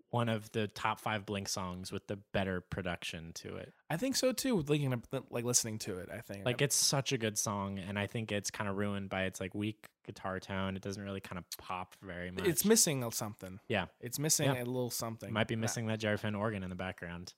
[0.10, 3.74] one of the top five Blink songs with the better production to it.
[3.90, 4.56] I think so too.
[4.56, 7.80] With linking up, like listening to it, I think Like it's such a good song,
[7.80, 10.76] and I think it's kind of ruined by its like weak guitar tone.
[10.76, 12.46] It doesn't really kind of pop very much.
[12.48, 13.60] it's missing something.
[13.70, 14.64] yeah, It's missing Yeah.
[14.64, 15.30] a little something.
[15.30, 17.34] it might be missing that Jerry Finn organ in the background.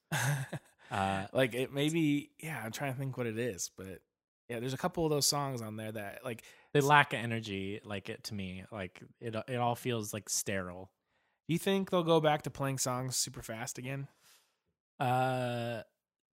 [0.91, 4.01] Uh, like it maybe yeah i'm trying to think what it is but
[4.49, 6.41] yeah there's a couple of those songs on there that like
[6.73, 8.63] they lack energy, like it to me.
[8.71, 10.91] Like it, it all feels like sterile.
[11.47, 14.07] you think they'll go back to playing songs super fast again
[14.99, 15.81] Uh,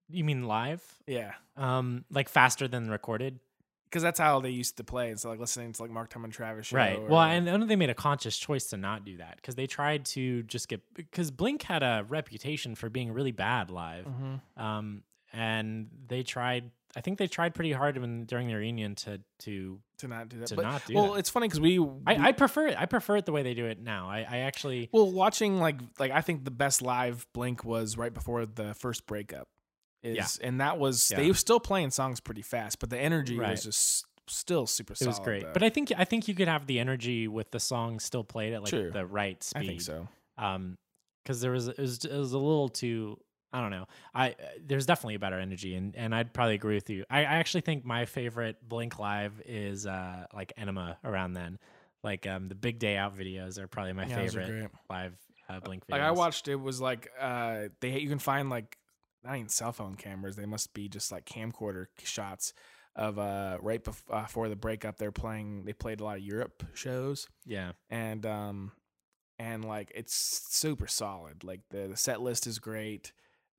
[0.08, 0.82] you mean live?
[1.06, 3.38] yeah Um, like faster than recorded,
[3.84, 6.24] because that's how they used to play and so like listening to like mark Tom
[6.24, 6.98] and travis show right?
[6.98, 9.54] or- Well, and I know they made a conscious choice to not do that because
[9.54, 14.06] they tried to just get because Blink had a reputation for being really bad live.
[14.06, 14.40] Mhm.
[14.62, 16.70] Um, and they tried.
[16.96, 19.78] I think they tried pretty hard when during their reunion to to.
[19.98, 21.18] to not do that To but, not do well that.
[21.18, 22.76] it's funny because we, I, I prefer it.
[22.80, 24.08] I prefer it the way they do it now.
[24.08, 24.88] I, I actually.
[24.92, 29.06] well watching like like i think the best live blink was right before the first
[29.06, 29.46] breakup
[30.02, 30.46] is Yeah.
[30.48, 31.18] and that was Yeah.
[31.18, 33.50] they were still playing songs pretty fast but the energy Right.
[33.50, 35.52] was just still super It solid was great, though.
[35.52, 38.52] but I think I think you could have the energy with the song still played
[38.54, 38.90] at like True.
[38.90, 39.62] the right speed.
[39.62, 40.76] i think so um
[41.22, 43.18] because there was it was it was a little too
[43.56, 43.86] I don't know.
[44.14, 44.34] I uh,
[44.66, 47.04] there's definitely a better energy, and and I'd probably agree with you.
[47.08, 51.58] I, I actually think my favorite Blink live is uh like Enema around then,
[52.04, 54.70] like um the Big Day Out videos are probably my Yeah, those are favorite great.
[54.90, 55.14] live
[55.48, 55.92] uh, Blink videos.
[55.92, 58.76] Like I watched it was like uh they you can find like
[59.24, 60.36] not even cell phone cameras.
[60.36, 62.52] They must be just like camcorder shots
[62.94, 64.98] of uh right bef- uh, before the breakup.
[64.98, 65.64] They're playing.
[65.64, 68.72] They played a lot of Europe shows Yeah, and um
[69.38, 71.44] and like it's super solid.
[71.44, 73.12] Like the the set list is great.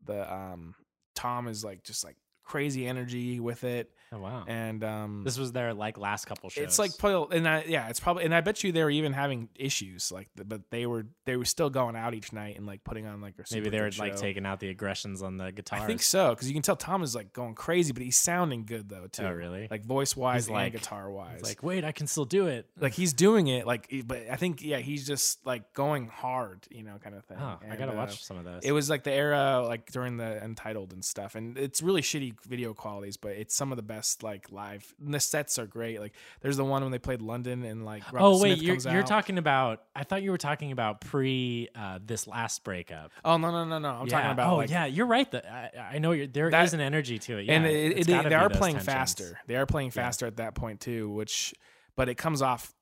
[0.06, 0.76] The um
[1.16, 4.46] Tom is like just like crazy energy with it oh wow.
[4.48, 6.64] and um this was their like last couple shows.
[6.64, 9.14] it's like probably, and I, yeah, it's probably, and I bet you they were even
[9.14, 12.84] having issues, like, but they were they were still going out each night and like
[12.84, 14.20] putting on like a maybe they were like show.
[14.20, 15.80] taking out the aggressions on the guitar.
[15.80, 18.66] I think so because you can tell Tom is like going crazy, but he's sounding
[18.66, 19.24] good though too.
[19.24, 19.68] Oh really?
[19.70, 21.42] Like voice wise and like- guitar wise.
[21.44, 22.68] Like wait, I can still do it.
[22.80, 26.84] like he's doing it like, but I think yeah, he's just like going hard, you
[26.84, 27.38] know, kind of thing.
[27.40, 28.64] Oh, I gotta uh, watch some of those.
[28.64, 32.36] It was like the era like during the Untitled and stuff, and it's really shitty
[32.48, 34.94] video qualities, but it's some of the best like live.
[35.04, 36.00] And the sets are great.
[36.00, 38.94] Like there's the one when they played London and like Robert oh wait, Smith you're
[38.94, 39.84] you're talking about.
[39.96, 43.12] I thought you were talking about pre uh, this last breakup.
[43.26, 43.90] Oh no no no no!
[43.90, 44.12] I'm yeah.
[44.18, 45.30] talking about Oh like, yeah, you're right.
[45.32, 47.46] That I, I know you're, there is That- an energy to it.
[47.46, 48.86] Yeah, and it, it's it, they are playing tensions.
[48.94, 49.40] faster.
[49.48, 50.04] They are playing Yeah.
[50.04, 51.54] faster at that point too, which
[51.96, 52.74] but it comes off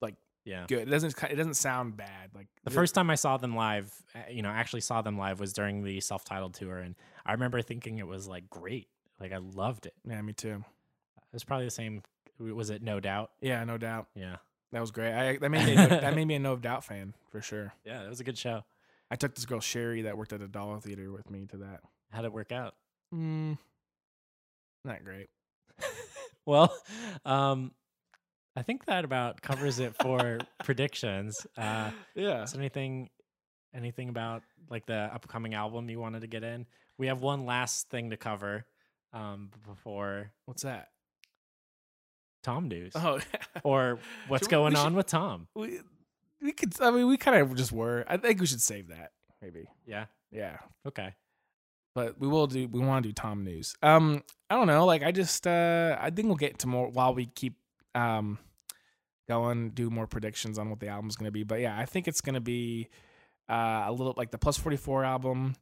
[0.00, 0.64] like Yeah.
[0.68, 0.88] good.
[0.88, 2.30] It doesn't it doesn't sound bad.
[2.34, 5.40] Like The first time I saw them live, uh, you know, actually saw them live
[5.40, 6.94] was during the self-titled tour, and
[7.26, 8.88] I remember thinking it was like great.
[9.20, 9.94] Like I loved it.
[10.08, 10.64] yeah, me too.
[11.16, 12.02] It was probably the same.
[12.38, 13.30] Was it No Doubt?
[13.40, 14.08] Yeah, no doubt.
[14.14, 14.36] Yeah.
[14.72, 15.12] That was great.
[15.12, 17.72] I that made me a, that made me a No Doubt fan for sure.
[17.84, 18.64] Yeah, it was a good show.
[19.10, 21.80] I took this girl Sherry that worked at a dollar theater with me to that.
[22.10, 22.74] How'd it work out?
[23.14, 23.58] Mm,
[24.84, 25.28] not great.
[26.46, 26.76] Well,
[27.24, 27.72] um,
[28.54, 31.46] I think that about covers it for predictions.
[31.56, 32.42] Uh, Yeah.
[32.42, 33.08] Is there anything,
[33.74, 36.66] anything about like the upcoming album you wanted to get in?
[36.98, 38.66] We have one last thing to cover
[39.14, 40.88] um, before What's that?
[42.42, 43.20] Tom news, Oh,
[43.64, 43.98] or
[44.28, 45.48] what's Should we- going we on should- with Tom.
[45.54, 45.80] we
[46.42, 46.74] we could.
[46.82, 48.04] I mean, we kind of just were.
[48.06, 49.12] I think we should save that.
[49.40, 49.66] Maybe.
[49.86, 50.06] Yeah.
[50.30, 50.58] Yeah.
[50.86, 51.14] Okay.
[51.94, 55.04] but we will do we want to do tom news um i don't know like
[55.04, 57.54] i just uh i think we'll get to more while we keep
[57.94, 58.36] um
[59.28, 62.08] going do more predictions on what the album's going to be but yeah i think
[62.08, 62.88] it's going to be
[63.48, 65.54] uh a little like the plus 44 album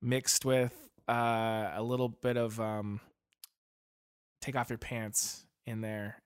[0.00, 0.72] mixed with
[1.10, 3.00] uh a little bit of um
[4.40, 6.22] take off your pants in there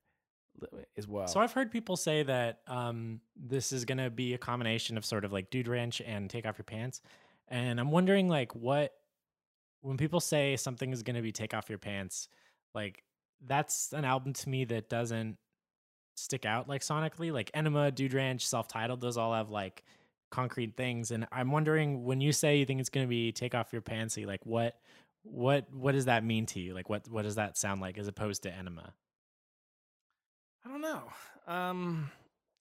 [0.96, 4.38] as well So I've heard people say that um, this is going to be a
[4.38, 7.00] combination of sort of like Dude Ranch and Take Off Your Pants,
[7.48, 8.92] and I'm wondering like what
[9.82, 12.28] when people say something is going to be Take Off Your Pants,
[12.74, 13.02] like
[13.44, 15.36] that's an album to me that doesn't
[16.14, 17.32] stick out like sonically.
[17.32, 19.82] Like Enema, Dude Ranch, self-titled, those all have like
[20.34, 23.54] concrete things, and I'm wondering when you say you think it's going to be Take
[23.54, 24.76] Off Your Pantsy, like what
[25.22, 26.74] what what does that mean to you?
[26.74, 28.92] Like what what does that sound like as opposed to Enema?
[30.64, 31.02] I don't know.
[31.46, 32.10] Um,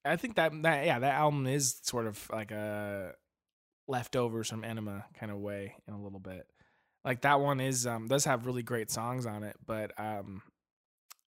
[0.06, 3.14] I think that that yeah, that album is sort of like a
[3.88, 6.46] leftovers from Enema kind of way in a little bit.
[7.04, 10.44] Like that one is um does have really great songs on it, but um,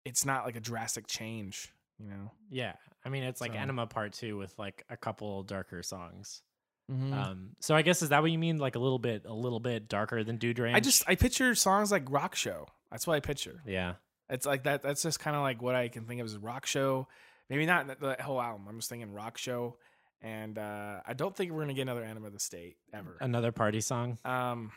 [0.06, 1.72] it's not like a drastic change.
[2.00, 2.32] You know.
[2.50, 2.74] Yeah,
[3.06, 6.42] I mean it's like So- Enema Part Two with like a couple darker songs.
[6.92, 7.14] Mm-hmm.
[7.14, 8.58] Um, so I guess is that what you mean?
[8.58, 10.76] Like a little bit, a little bit darker than Dude Ranch?
[10.76, 12.68] I just I picture songs like Rock Show.
[12.92, 13.62] That's what I picture.
[13.66, 13.94] yeah,
[14.30, 14.82] It's like that.
[14.82, 17.08] That's just kind of like what I can think of as rock show.
[17.50, 18.66] Maybe not the whole album.
[18.68, 19.78] I'm just thinking rock show,
[20.22, 23.16] and uh, I don't think we're gonna get another of the State ever.
[23.22, 24.18] Another party song.
[24.26, 24.72] Um,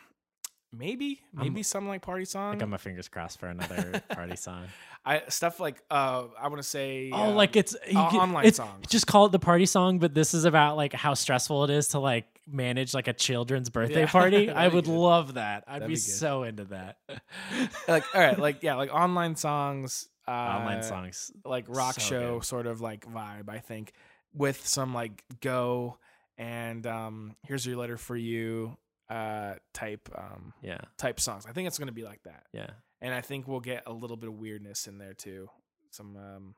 [0.79, 2.55] maybe maybe something like party song.
[2.55, 4.67] I got my fingers crossed for another party song.
[5.05, 8.47] I stuff like uh, I want to say Oh, um, like it's you uh, online
[8.47, 8.87] it's- songs.
[8.89, 11.89] Just call it the party song, but this is about like how stressful it is
[11.89, 14.51] to like manage like a children's birthday Yeah, party.
[14.51, 14.93] I would good.
[14.95, 15.65] love that.
[15.67, 16.99] I'd be, be so into that.
[17.89, 20.09] like all right, like yeah, like online songs.
[20.27, 21.31] Uh, Online songs.
[21.45, 22.45] like rock So show good.
[22.47, 23.93] sort of like vibe i think
[24.33, 25.99] with some like go
[26.39, 28.75] and um here's your letter for you
[29.11, 30.81] uh type um Yeah.
[30.97, 32.71] type songs i think it's going to be like that Yeah.
[33.03, 35.49] and i think we'll get a little bit of weirdness in there too
[35.91, 36.55] some um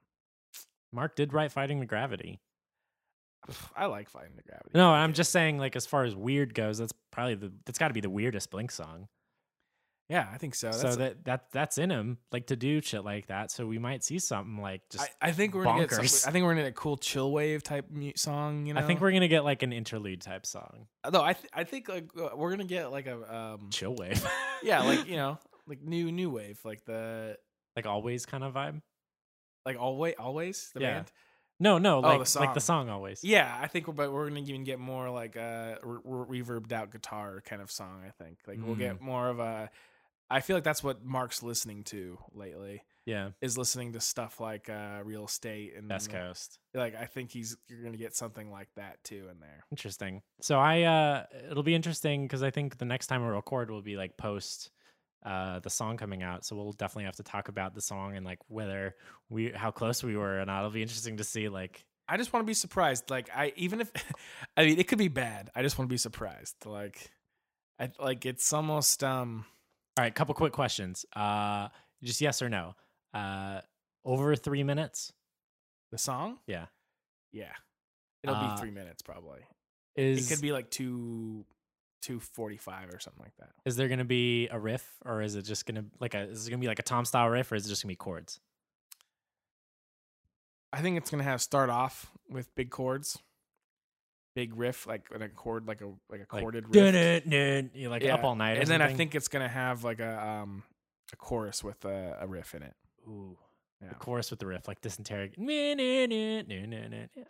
[0.92, 2.40] Mark did write Fighting the Gravity.
[3.76, 6.78] i like fighting the gravity No, I'm just saying, like, as far as weird goes,
[6.78, 9.09] that's probably the that's got to be the weirdest Blink song.
[10.09, 13.04] Yeah i think so so That's- that that that's in him, like to do shit
[13.04, 13.50] like that.
[13.50, 15.04] So we might see something like just.
[15.20, 17.32] I, I think we're gonna get some, i think we're gonna get a cool chill
[17.32, 17.86] wave type
[18.16, 20.86] song you know I think we're gonna get like an interlude type song.
[21.11, 24.24] though i th- i think like uh, we're gonna get like a um Chill wave.
[24.62, 27.36] yeah like you know like new new wave like the
[27.74, 28.80] like always kind of vibe.
[29.64, 30.94] like always always the Yeah.
[30.94, 31.12] band
[31.59, 32.90] No, no, like the like the song.
[32.90, 33.24] always.
[33.24, 36.90] Yeah, I think we're but we're gonna even get more like a re- reverbed out
[36.92, 38.02] guitar kind of song.
[38.07, 38.78] I think like we'll Mm.
[38.78, 39.70] get more of a.
[40.31, 42.83] I feel like that's what Mark's listening to lately.
[43.05, 43.31] Yeah.
[43.41, 46.59] Is listening to stuff like uh, Real Estate and West Coast.
[46.74, 49.64] Like I think he's you're gonna get something like that too in there.
[49.70, 50.22] Interesting.
[50.41, 53.83] So I uh it'll be interesting because I think the next time we record will
[53.83, 54.70] be like post
[55.24, 56.45] uh the song coming out.
[56.45, 58.97] So we'll definitely have to talk about the song and like whether
[59.31, 62.45] we how close we were and it'll be interesting to see like I just want
[62.45, 63.09] to be surprised.
[63.09, 63.93] Like I even if
[64.57, 65.51] I mean it could be bad.
[65.55, 66.57] I just want to be surprised.
[66.64, 67.12] Like
[67.79, 69.45] I like it's almost um
[69.97, 71.05] all right, couple quick questions.
[71.14, 71.68] Uh
[72.03, 72.74] just yes or no.
[73.14, 73.61] Uh
[74.05, 75.12] over three minutes
[75.90, 76.38] the song.
[76.47, 76.66] Yeah.
[77.32, 77.53] Yeah,
[78.22, 79.40] it'll Uh, be three minutes probably.
[79.94, 81.44] is it could be like two
[82.03, 83.51] two forty five or something like that.
[83.64, 86.51] is there gonna be a riff or is it just gonna like a is it
[86.51, 88.40] gonna be like a Tom style riff or is it just gonna be chords?
[90.72, 93.18] I think it's gonna have start off with big chords,
[94.37, 98.05] big riff like an accord, like a like a Like chorded riff, dun, you're like
[98.05, 100.62] up all night and then I think it's gonna have like a um
[101.12, 102.74] a chorus with a, a riff in it.
[103.09, 103.37] Ooh.
[103.82, 103.89] Yeah.
[103.91, 105.32] The chorus with the riff, like dysentery.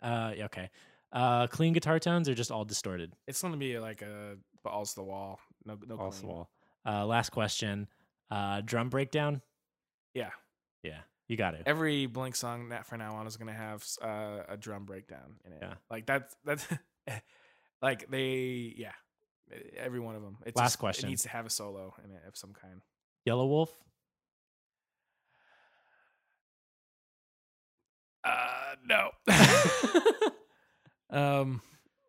[0.01, 0.69] Uh, yeah, okay.
[1.11, 3.13] Uh, clean guitar tones are just all distorted?
[3.27, 5.39] It's gonna be like a balls to the wall.
[5.65, 6.27] No, no All clean.
[6.31, 6.49] wall.
[6.85, 7.87] Uh, last question.
[8.29, 9.41] Uh, drum breakdown.
[10.13, 10.31] Yeah,
[10.83, 11.63] Yeah, you got it.
[11.65, 15.53] every Blink song that for now on is gonna have uh, a drum breakdown in
[15.53, 15.59] it.
[15.61, 15.73] Yeah.
[15.89, 16.65] like that's that's
[17.81, 18.91] like they yeah,
[19.77, 20.37] every one of them.
[20.45, 21.07] It's Last just- question.
[21.07, 22.81] It needs to have a solo in it of some kind.
[23.27, 23.69] Yelawolf.
[28.23, 29.09] Uh, no.
[31.09, 31.61] um,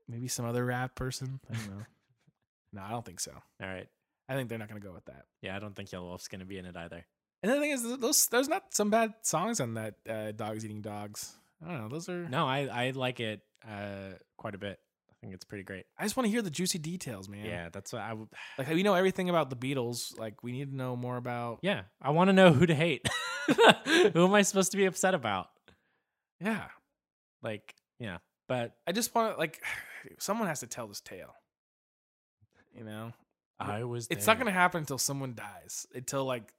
[0.09, 1.41] maybe some other rap person.
[1.51, 1.85] I don't know.
[2.73, 3.33] no, I don't think so.
[3.63, 3.87] All right.
[4.29, 5.25] I think they're not gonna go with that.
[5.41, 7.07] Yeah, I don't think Yelawolf's gonna be in it either.
[7.43, 9.95] And the thing is, those there's not some bad songs on that.
[10.09, 11.35] Uh, dogs eating dogs.
[11.65, 11.89] I don't know.
[11.89, 12.29] Those are.
[12.29, 14.79] No, I I like it uh quite a bit.
[15.19, 15.85] I think it's pretty great.
[15.99, 17.45] I just want to hear the juicy details, man.
[17.45, 18.29] Yeah, that's what I would.
[18.57, 20.17] Like we know everything about the Beatles.
[20.17, 21.59] Like we need to know more about.
[21.63, 23.09] Yeah, I want to know who to hate.
[24.13, 25.49] who am I supposed to be upset about?
[26.41, 26.67] Yeah.
[27.43, 28.19] Like, yeah,
[28.49, 29.63] but I just want to like,
[30.19, 31.35] someone has to tell this tale.
[32.77, 33.13] You know,
[33.59, 34.07] I was.
[34.09, 34.35] it's there.
[34.35, 35.87] not gonna happen until someone dies.
[35.95, 36.53] Until like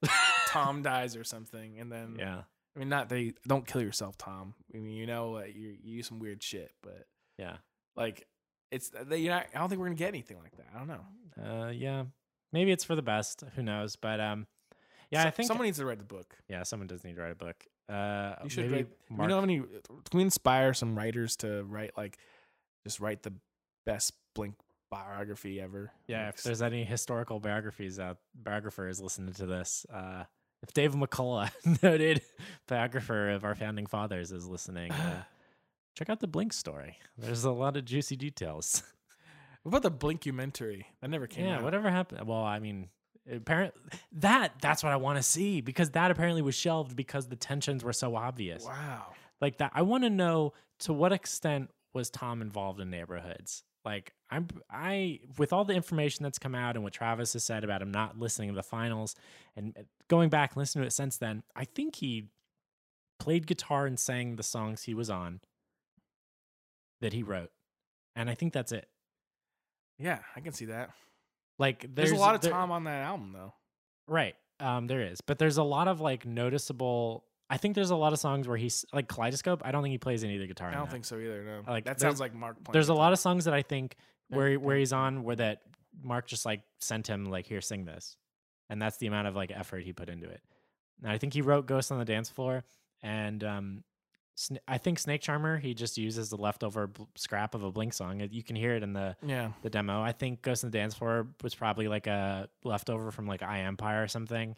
[0.47, 2.41] Tom dies or something, and then Yeah,
[2.75, 4.53] I mean, not they don't kill yourself, Tom.
[4.73, 7.05] I mean, you know, uh, you you use some weird shit, but
[7.37, 7.57] yeah,
[7.95, 8.27] like
[8.71, 9.17] it's they.
[9.17, 10.67] You're not, I don't think we're gonna get anything like that.
[10.75, 11.03] I don't know.
[11.43, 12.03] uh, yeah.
[12.51, 13.43] Maybe it's for the best.
[13.55, 13.95] Who knows?
[13.95, 14.47] But um,
[15.11, 16.35] yeah, I think someone needs to write the book.
[16.47, 17.63] Yeah, someone does need to write a book.
[17.87, 18.87] Uh, You should maybe write.
[19.09, 19.21] Mark.
[19.23, 19.59] You know how many?
[19.59, 22.17] Can we inspire some writers to write like,
[22.85, 23.33] just write the
[23.85, 24.55] best Blink
[24.91, 25.91] biography ever?
[26.07, 30.23] yeah, Like, if there's any historical biographies out, biographers listening to this, uh,
[30.63, 31.51] if Dave McCullough,
[31.83, 32.21] noted
[32.67, 35.23] biographer of our founding fathers, is listening, uh,
[35.99, 36.97] check out the Blink story.
[37.17, 38.83] There's a lot of juicy details.
[39.63, 40.85] what about the Blinkumentary?
[41.01, 41.63] That never came yeah, out.
[41.63, 42.25] whatever happened?
[42.25, 42.87] Well, I mean,
[43.29, 43.81] apparently
[44.13, 47.83] that that's what I want to see because that apparently was shelved because the tensions
[47.83, 48.63] were so obvious.
[48.65, 49.07] Wow.
[49.41, 54.13] like that i want to know to what extent was tom involved in neighborhoods like
[54.29, 57.81] i'm i with all the information that's come out and what travis has said about
[57.81, 59.15] him not listening to the finals
[59.55, 62.25] and uh, going back and listening to it since then i think he
[63.19, 65.39] played guitar and sang the songs he was on
[67.01, 67.51] that he wrote
[68.15, 68.87] and i think that's it
[69.99, 70.91] Yeah, I can see that.
[71.57, 73.53] like There's, there's, a lot of there- Tom on that album, though.
[74.07, 77.25] right Um, there is, but there's a lot of like noticeable.
[77.49, 79.61] I think there's a lot of songs where he's like Kaleidoscope.
[79.65, 80.69] I don't think he plays any of the guitar.
[80.69, 81.43] I don't think so either.
[81.43, 82.57] No, Like, that sounds like Mark.
[82.71, 83.95] There's a lot of songs that I think
[84.29, 85.61] where where he's on where that
[86.01, 88.15] Mark just like sent him like here sing this,
[88.69, 90.41] and that's the amount of like effort he put into it.
[91.01, 92.63] And I think he wrote Ghost on the Dance Floor,
[93.01, 93.83] and um,
[94.67, 98.27] I think Snake Charmer he just uses the leftover bl- scrap of a Blink song.
[98.31, 100.01] You can hear it in the Yeah, the demo.
[100.01, 103.61] I think Ghost in the Dance Floor was probably like a leftover from like I
[103.61, 104.55] Empire or something.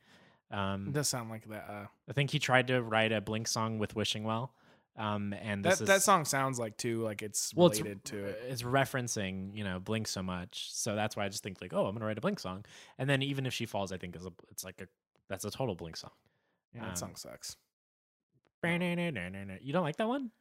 [0.52, 1.66] it Um, does sound like that.
[1.70, 4.54] Uh, I think he tried to write a Blink song with Wishing Well.
[4.98, 8.04] Um, and this that is, that song sounds like too like it's well, it's, related
[8.06, 8.42] to it.
[8.50, 11.86] It's referencing, you know, Blink so much, so that's why I just think like, oh,
[11.86, 12.66] I'm gonna write a Blink song,
[12.98, 14.88] and then even if she falls, I think is a, it's like a
[15.30, 16.12] that's a total Blink song.
[16.76, 17.56] Yeah, that um, song sucks.
[18.64, 20.32] You don't like that one?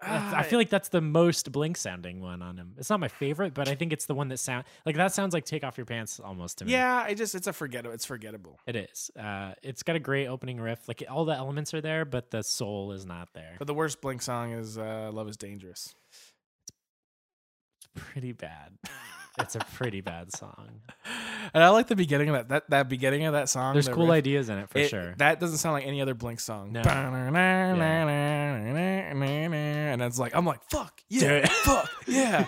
[0.00, 2.74] Ah, I feel like that's the most Blink sounding one on him.
[2.78, 5.34] It's not my favorite, but I think it's the one that sound like that sounds
[5.34, 6.72] like "Take Off Your Pants" almost to me.
[6.72, 7.92] Yeah, I just it's a forgettable.
[7.94, 8.60] It's forgettable.
[8.66, 9.10] it is.
[9.18, 10.86] Uh, it's got a great opening riff.
[10.86, 13.56] Like all the elements are there, but the soul is not there.
[13.58, 18.78] But the worst Blink song is uh, "Love Is Dangerous." It's pretty bad.
[19.40, 20.80] it's a pretty bad song.
[21.54, 23.72] And I like the beginning of that that, that beginning of that song.
[23.74, 24.16] There's the cool riff.
[24.18, 25.14] ideas in it for It- sure.
[25.18, 26.72] That doesn't sound like any other Blink song.
[26.72, 26.82] No.
[29.18, 31.22] And it's like I'm like fuck Dude.
[31.22, 32.44] yeah, fuck yeah,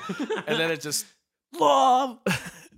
[0.47, 1.07] and then it just
[1.59, 2.19] love,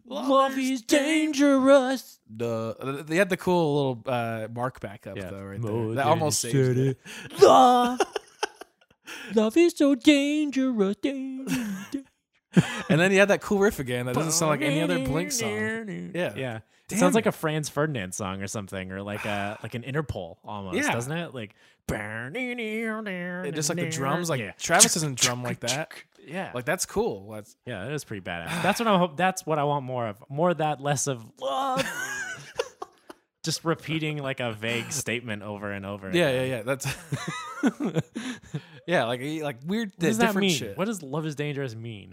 [0.06, 2.18] Love is dangerous.
[2.34, 2.74] Duh.
[3.06, 5.30] They had the cool little uh, mark back up Yeah.
[5.30, 5.94] though, right there.
[5.94, 6.98] That almost saved it.
[7.40, 8.00] Love,
[9.34, 10.96] love is so dangerous.
[10.96, 12.04] dangerous.
[12.88, 14.06] And then you had that cool riff again.
[14.06, 16.12] That doesn't sound like any other Blink song.
[16.14, 16.34] Yeah.
[16.36, 16.58] yeah.
[16.90, 20.36] It sounds like a Franz Ferdinand song or something, or like a like an Interpol
[20.44, 20.92] almost, Yeah.
[20.92, 21.34] doesn't it?
[21.34, 21.54] Like
[23.46, 24.52] It just like the drums, like yeah.
[24.58, 25.92] Travis doesn't drum like that.
[26.24, 27.32] Yeah, Like that's cool.
[27.32, 28.46] That's yeah, that is pretty badass.
[28.62, 29.16] That's what I hope.
[29.16, 30.22] That's what I want more of.
[30.28, 31.84] More of that, less of love.
[33.42, 36.10] just repeating like a vague statement over and over.
[36.12, 36.48] yeah, again.
[36.48, 36.62] yeah, yeah.
[36.62, 38.02] That's
[38.86, 40.50] yeah, like like weird, What does that mean?
[40.50, 40.78] shit.
[40.78, 42.12] What does love is dangerous mean?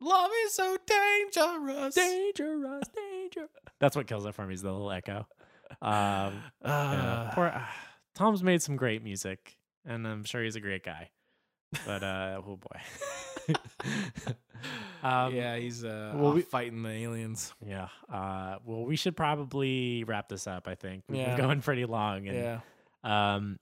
[0.00, 1.94] Love is so dangerous.
[1.94, 3.48] dangerous, danger.
[3.80, 5.26] That's what kills it for me is the little echo.
[5.82, 7.74] Um, yeah, Uh, poor ah,
[8.14, 11.10] Tom's made some great music, and I'm sure he's a great guy.
[11.86, 13.54] But uh, oh boy,
[15.02, 17.52] um, yeah, he's uh, well, we- fighting the aliens.
[17.64, 17.88] yeah.
[18.12, 20.66] Uh, well, we should probably wrap this up.
[20.68, 21.36] I think we've Yeah.
[21.36, 22.26] been going pretty long.
[22.28, 22.60] And, Yeah.
[23.04, 23.58] Um,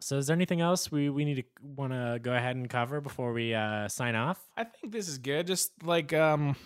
[0.00, 3.00] so is there anything else we we need to want to go ahead and cover
[3.00, 4.40] before we uh, sign off?
[4.56, 5.46] I think this is good.
[5.46, 6.56] Just like um,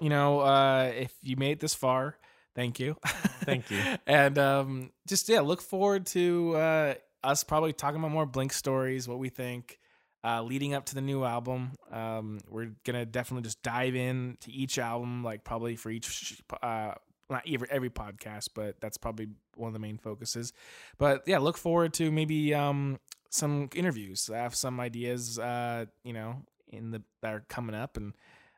[0.00, 2.16] you know, uh, if you made it this far,
[2.54, 2.96] thank you.
[3.44, 3.80] Thank you.
[4.06, 9.08] and um, just yeah, look forward to uh, us probably talking about more Blink stories,
[9.08, 9.78] what we think,
[10.22, 11.72] uh, leading up to the new album.
[11.90, 16.42] Um, we're gonna definitely just dive in to each album, like probably for each.
[16.62, 16.92] Uh,
[17.30, 20.52] not every every podcast, but that's probably one of the main focuses.
[20.98, 22.98] But yeah, look forward to maybe um,
[23.30, 24.30] some interviews.
[24.32, 28.14] I have some ideas, uh, you know, in the that are coming up, and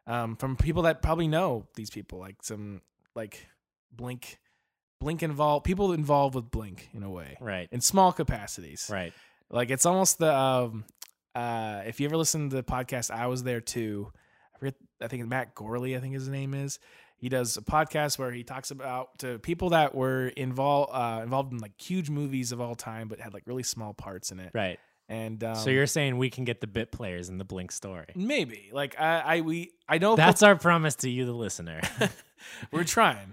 [0.07, 2.81] um, from people that probably know these people, like some
[3.15, 3.47] like
[3.93, 4.39] Blink,
[5.01, 7.69] Blink involved people involved with Blink in a way, Right.
[7.73, 8.89] in small capacities.
[8.93, 9.13] Right.
[9.51, 10.85] Like it's almost the um,
[11.35, 14.13] uh, if you ever listen to the podcast, I was there too.
[14.55, 14.75] I forget.
[15.03, 16.79] I think Matt Gourley, I think his name is.
[17.21, 21.53] He does a podcast where he talks about to people that were involved uh, involved
[21.53, 24.51] in like huge movies of all time, but had like really small parts in it.
[24.55, 24.81] Right.
[25.09, 28.07] And um, so you're saying we can get the bit players in the Blink story?
[28.15, 31.81] maybe like I, I we I know That's our promise to you, the listener.
[32.73, 33.33] we're trying,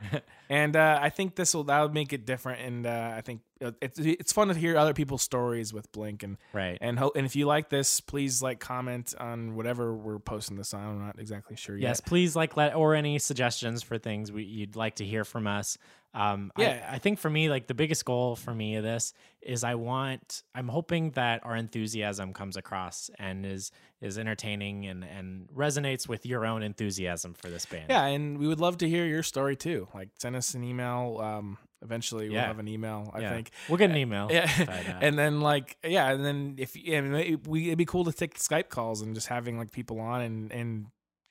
[0.49, 2.61] and uh, I think this will that would make it different.
[2.61, 6.23] And uh, I think uh, it's it's fun to hear other people's stories with Blink
[6.23, 6.77] and right.
[6.81, 10.73] and ho- and if you like this, please like comment on whatever we're posting this
[10.73, 10.81] on.
[10.81, 11.89] I'm not exactly sure Yes, yet.
[11.89, 15.47] Yes, please like let or any suggestions for things we, you'd like to hear from
[15.47, 15.77] us.
[16.17, 16.87] Um, Yeah.
[16.89, 19.75] I, I think for me, like the biggest goal for me of this is I
[19.75, 23.71] want, I'm hoping that our enthusiasm comes across and is
[24.01, 27.85] is entertaining and and resonates with your own enthusiasm for this band.
[27.89, 29.87] Yeah, and we would love to hear your story too.
[29.93, 31.19] Like send us an email.
[31.21, 32.47] Um, eventually we'll Yeah.
[32.47, 33.11] have an email.
[33.13, 33.29] I Yeah.
[33.33, 33.51] think.
[33.69, 34.29] we'll get an email.
[34.31, 34.71] Yeah, uh,
[35.01, 38.05] and then like yeah, and then if yeah, I mean, it, we it'd be cool
[38.05, 40.87] to take Skype calls and just having like people on and and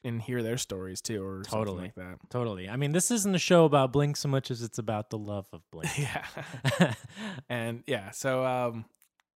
[0.06, 1.82] and hear their stories too, or something Totally.
[1.82, 2.18] like that.
[2.30, 2.68] totally.
[2.68, 5.46] I mean, this isn't a show about Blink so much as it's about the love
[5.52, 5.90] of Blink.
[5.98, 6.94] Yeah,
[7.48, 8.84] and yeah, so um,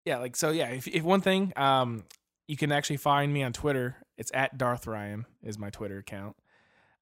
[0.05, 0.69] yeah, like so yeah.
[0.69, 2.05] If if one thing, um,
[2.49, 3.97] you can actually find me on Twitter.
[4.17, 6.37] It's at Darth Ryan is my Twitter account.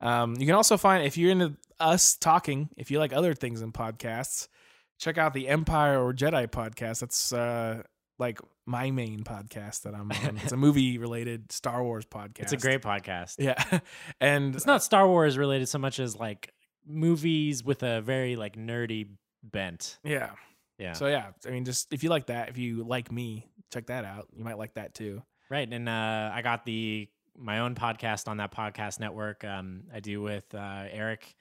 [0.01, 3.63] Um, you can also find if you're into us talking, if you like other things
[3.63, 4.49] in podcasts,
[4.99, 7.01] check out the Empire or Jedi podcast.
[7.01, 7.83] That's uh
[8.19, 10.39] like my main podcast that I'm on.
[10.39, 12.41] it's a movie related Star Wars podcast.
[12.41, 13.37] it's a great podcast.
[13.39, 13.81] yeah,
[14.21, 16.53] and It's not Star Wars related so much as like
[16.87, 19.09] movies with a very like nerdy
[19.43, 19.99] bent.
[20.05, 20.31] Yeah.
[20.79, 20.93] Yeah.
[20.93, 24.05] So yeah, I mean, just if you like that, if you like me, check that
[24.05, 24.29] out.
[24.37, 25.23] You might like that too.
[25.51, 29.45] Right, and uh, I got the my own podcast on that podcast network.
[29.45, 31.35] Um, I do with uh, Eric,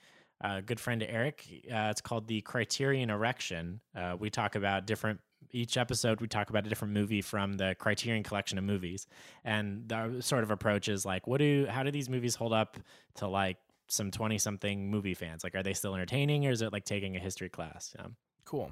[0.44, 1.46] uh, good friend Eric.
[1.72, 3.80] Uh, it's called the Criterion Erection.
[3.96, 5.20] Uh, we talk about different.
[5.52, 9.08] Each episode, we talk about a different movie from the Criterion collection of movies,
[9.44, 12.78] and the sort of approach is like, what do how do these movies hold up
[13.16, 13.58] to like
[13.88, 15.44] some twenty something movie fans?
[15.44, 17.94] Like, are they still entertaining, or is it like taking a history class?
[17.98, 18.08] Yeah.
[18.46, 18.72] Cool.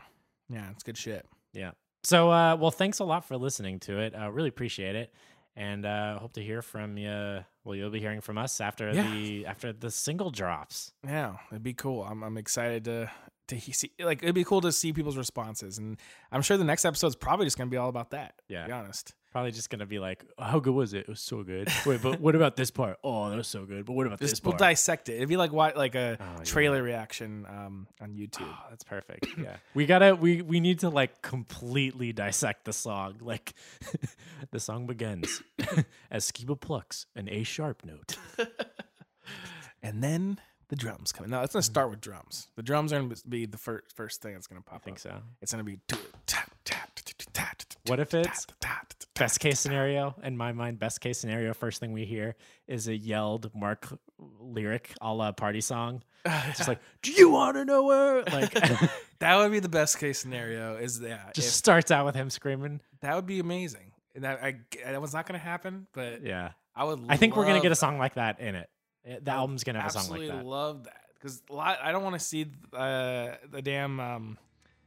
[0.50, 1.26] Yeah, it's good shit.
[1.54, 1.72] Yeah.
[2.04, 4.14] So, uh, well, thanks a lot for listening to it.
[4.16, 5.14] I uh, really appreciate it,
[5.56, 7.44] and uh, hope to hear from you.
[7.64, 9.10] Well, you'll be hearing from us after Yeah.
[9.12, 10.92] the after the single drops.
[11.04, 12.04] Yeah, it'd be cool.
[12.04, 13.10] I'm I'm excited to
[13.48, 15.98] to see like it'd be cool to see people's responses, and
[16.32, 18.36] I'm sure the next episode's probably just gonna be all about that.
[18.48, 18.62] Yeah.
[18.64, 19.14] to be honest.
[19.32, 21.00] Probably just gonna be like, "How good was it?
[21.00, 22.98] It was so good." Wait, but what about this part?
[23.04, 23.86] Oh, that was so good.
[23.86, 24.60] But what about this we'll part?
[24.60, 25.16] dissect it.
[25.16, 26.44] It'd be like what like a Oh, yeah.
[26.46, 28.48] trailer reaction um, on YouTube.
[28.50, 29.28] Oh, that's perfect.
[29.38, 33.16] Yeah, we gotta we we need to like completely dissect the song.
[33.20, 33.54] Like,
[34.52, 35.44] the song begins
[36.10, 38.16] as Skiba plucks an A sharp note.
[39.84, 40.40] and then
[40.70, 41.28] the drums coming.
[41.28, 41.32] in.
[41.32, 41.66] No, it's gonna mm.
[41.66, 42.48] start with drums.
[42.56, 44.76] The drums are gonna be the first first thing that's gonna pop.
[44.76, 44.82] Up.
[44.82, 45.02] I think up.
[45.02, 45.22] so.
[45.42, 47.00] It's gonna be tap, tap, tap,
[47.88, 48.48] What if it's
[49.16, 52.36] best case scenario in my mind best case scenario first thing we hear
[52.68, 53.88] is a yelled mark
[54.40, 58.54] lyric a la party song it's just like do you want to know her like
[59.20, 60.76] that would be the best case scenario.
[60.76, 63.92] Is that just if- starts out with him screaming that would be amazing.
[64.16, 64.56] And That I,
[64.86, 67.02] that was not gonna happen, but yeah I would.
[67.08, 68.70] i think we're gonna get a song like that in It-
[69.06, 72.16] the I album's gonna have a song like Absolutely love that because I don't want
[72.16, 74.38] to see uh, the damn um,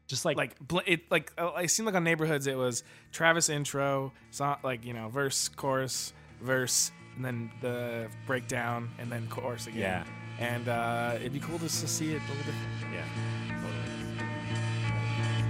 [0.07, 4.13] just like, like it like uh, it seemed like on neighborhoods it was Travis intro,
[4.31, 9.81] so, like you know verse, chorus, verse, and then the breakdown, and then chorus again.
[9.81, 10.05] Yeah.
[10.41, 12.95] And uh, it'd be cool just to see it a little different.
[12.95, 13.03] yeah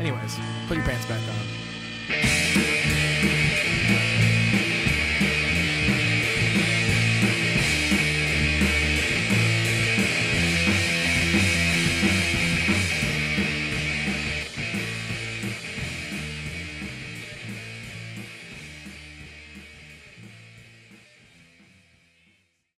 [0.01, 0.39] Anyways,
[0.69, 3.35] put your pants back on.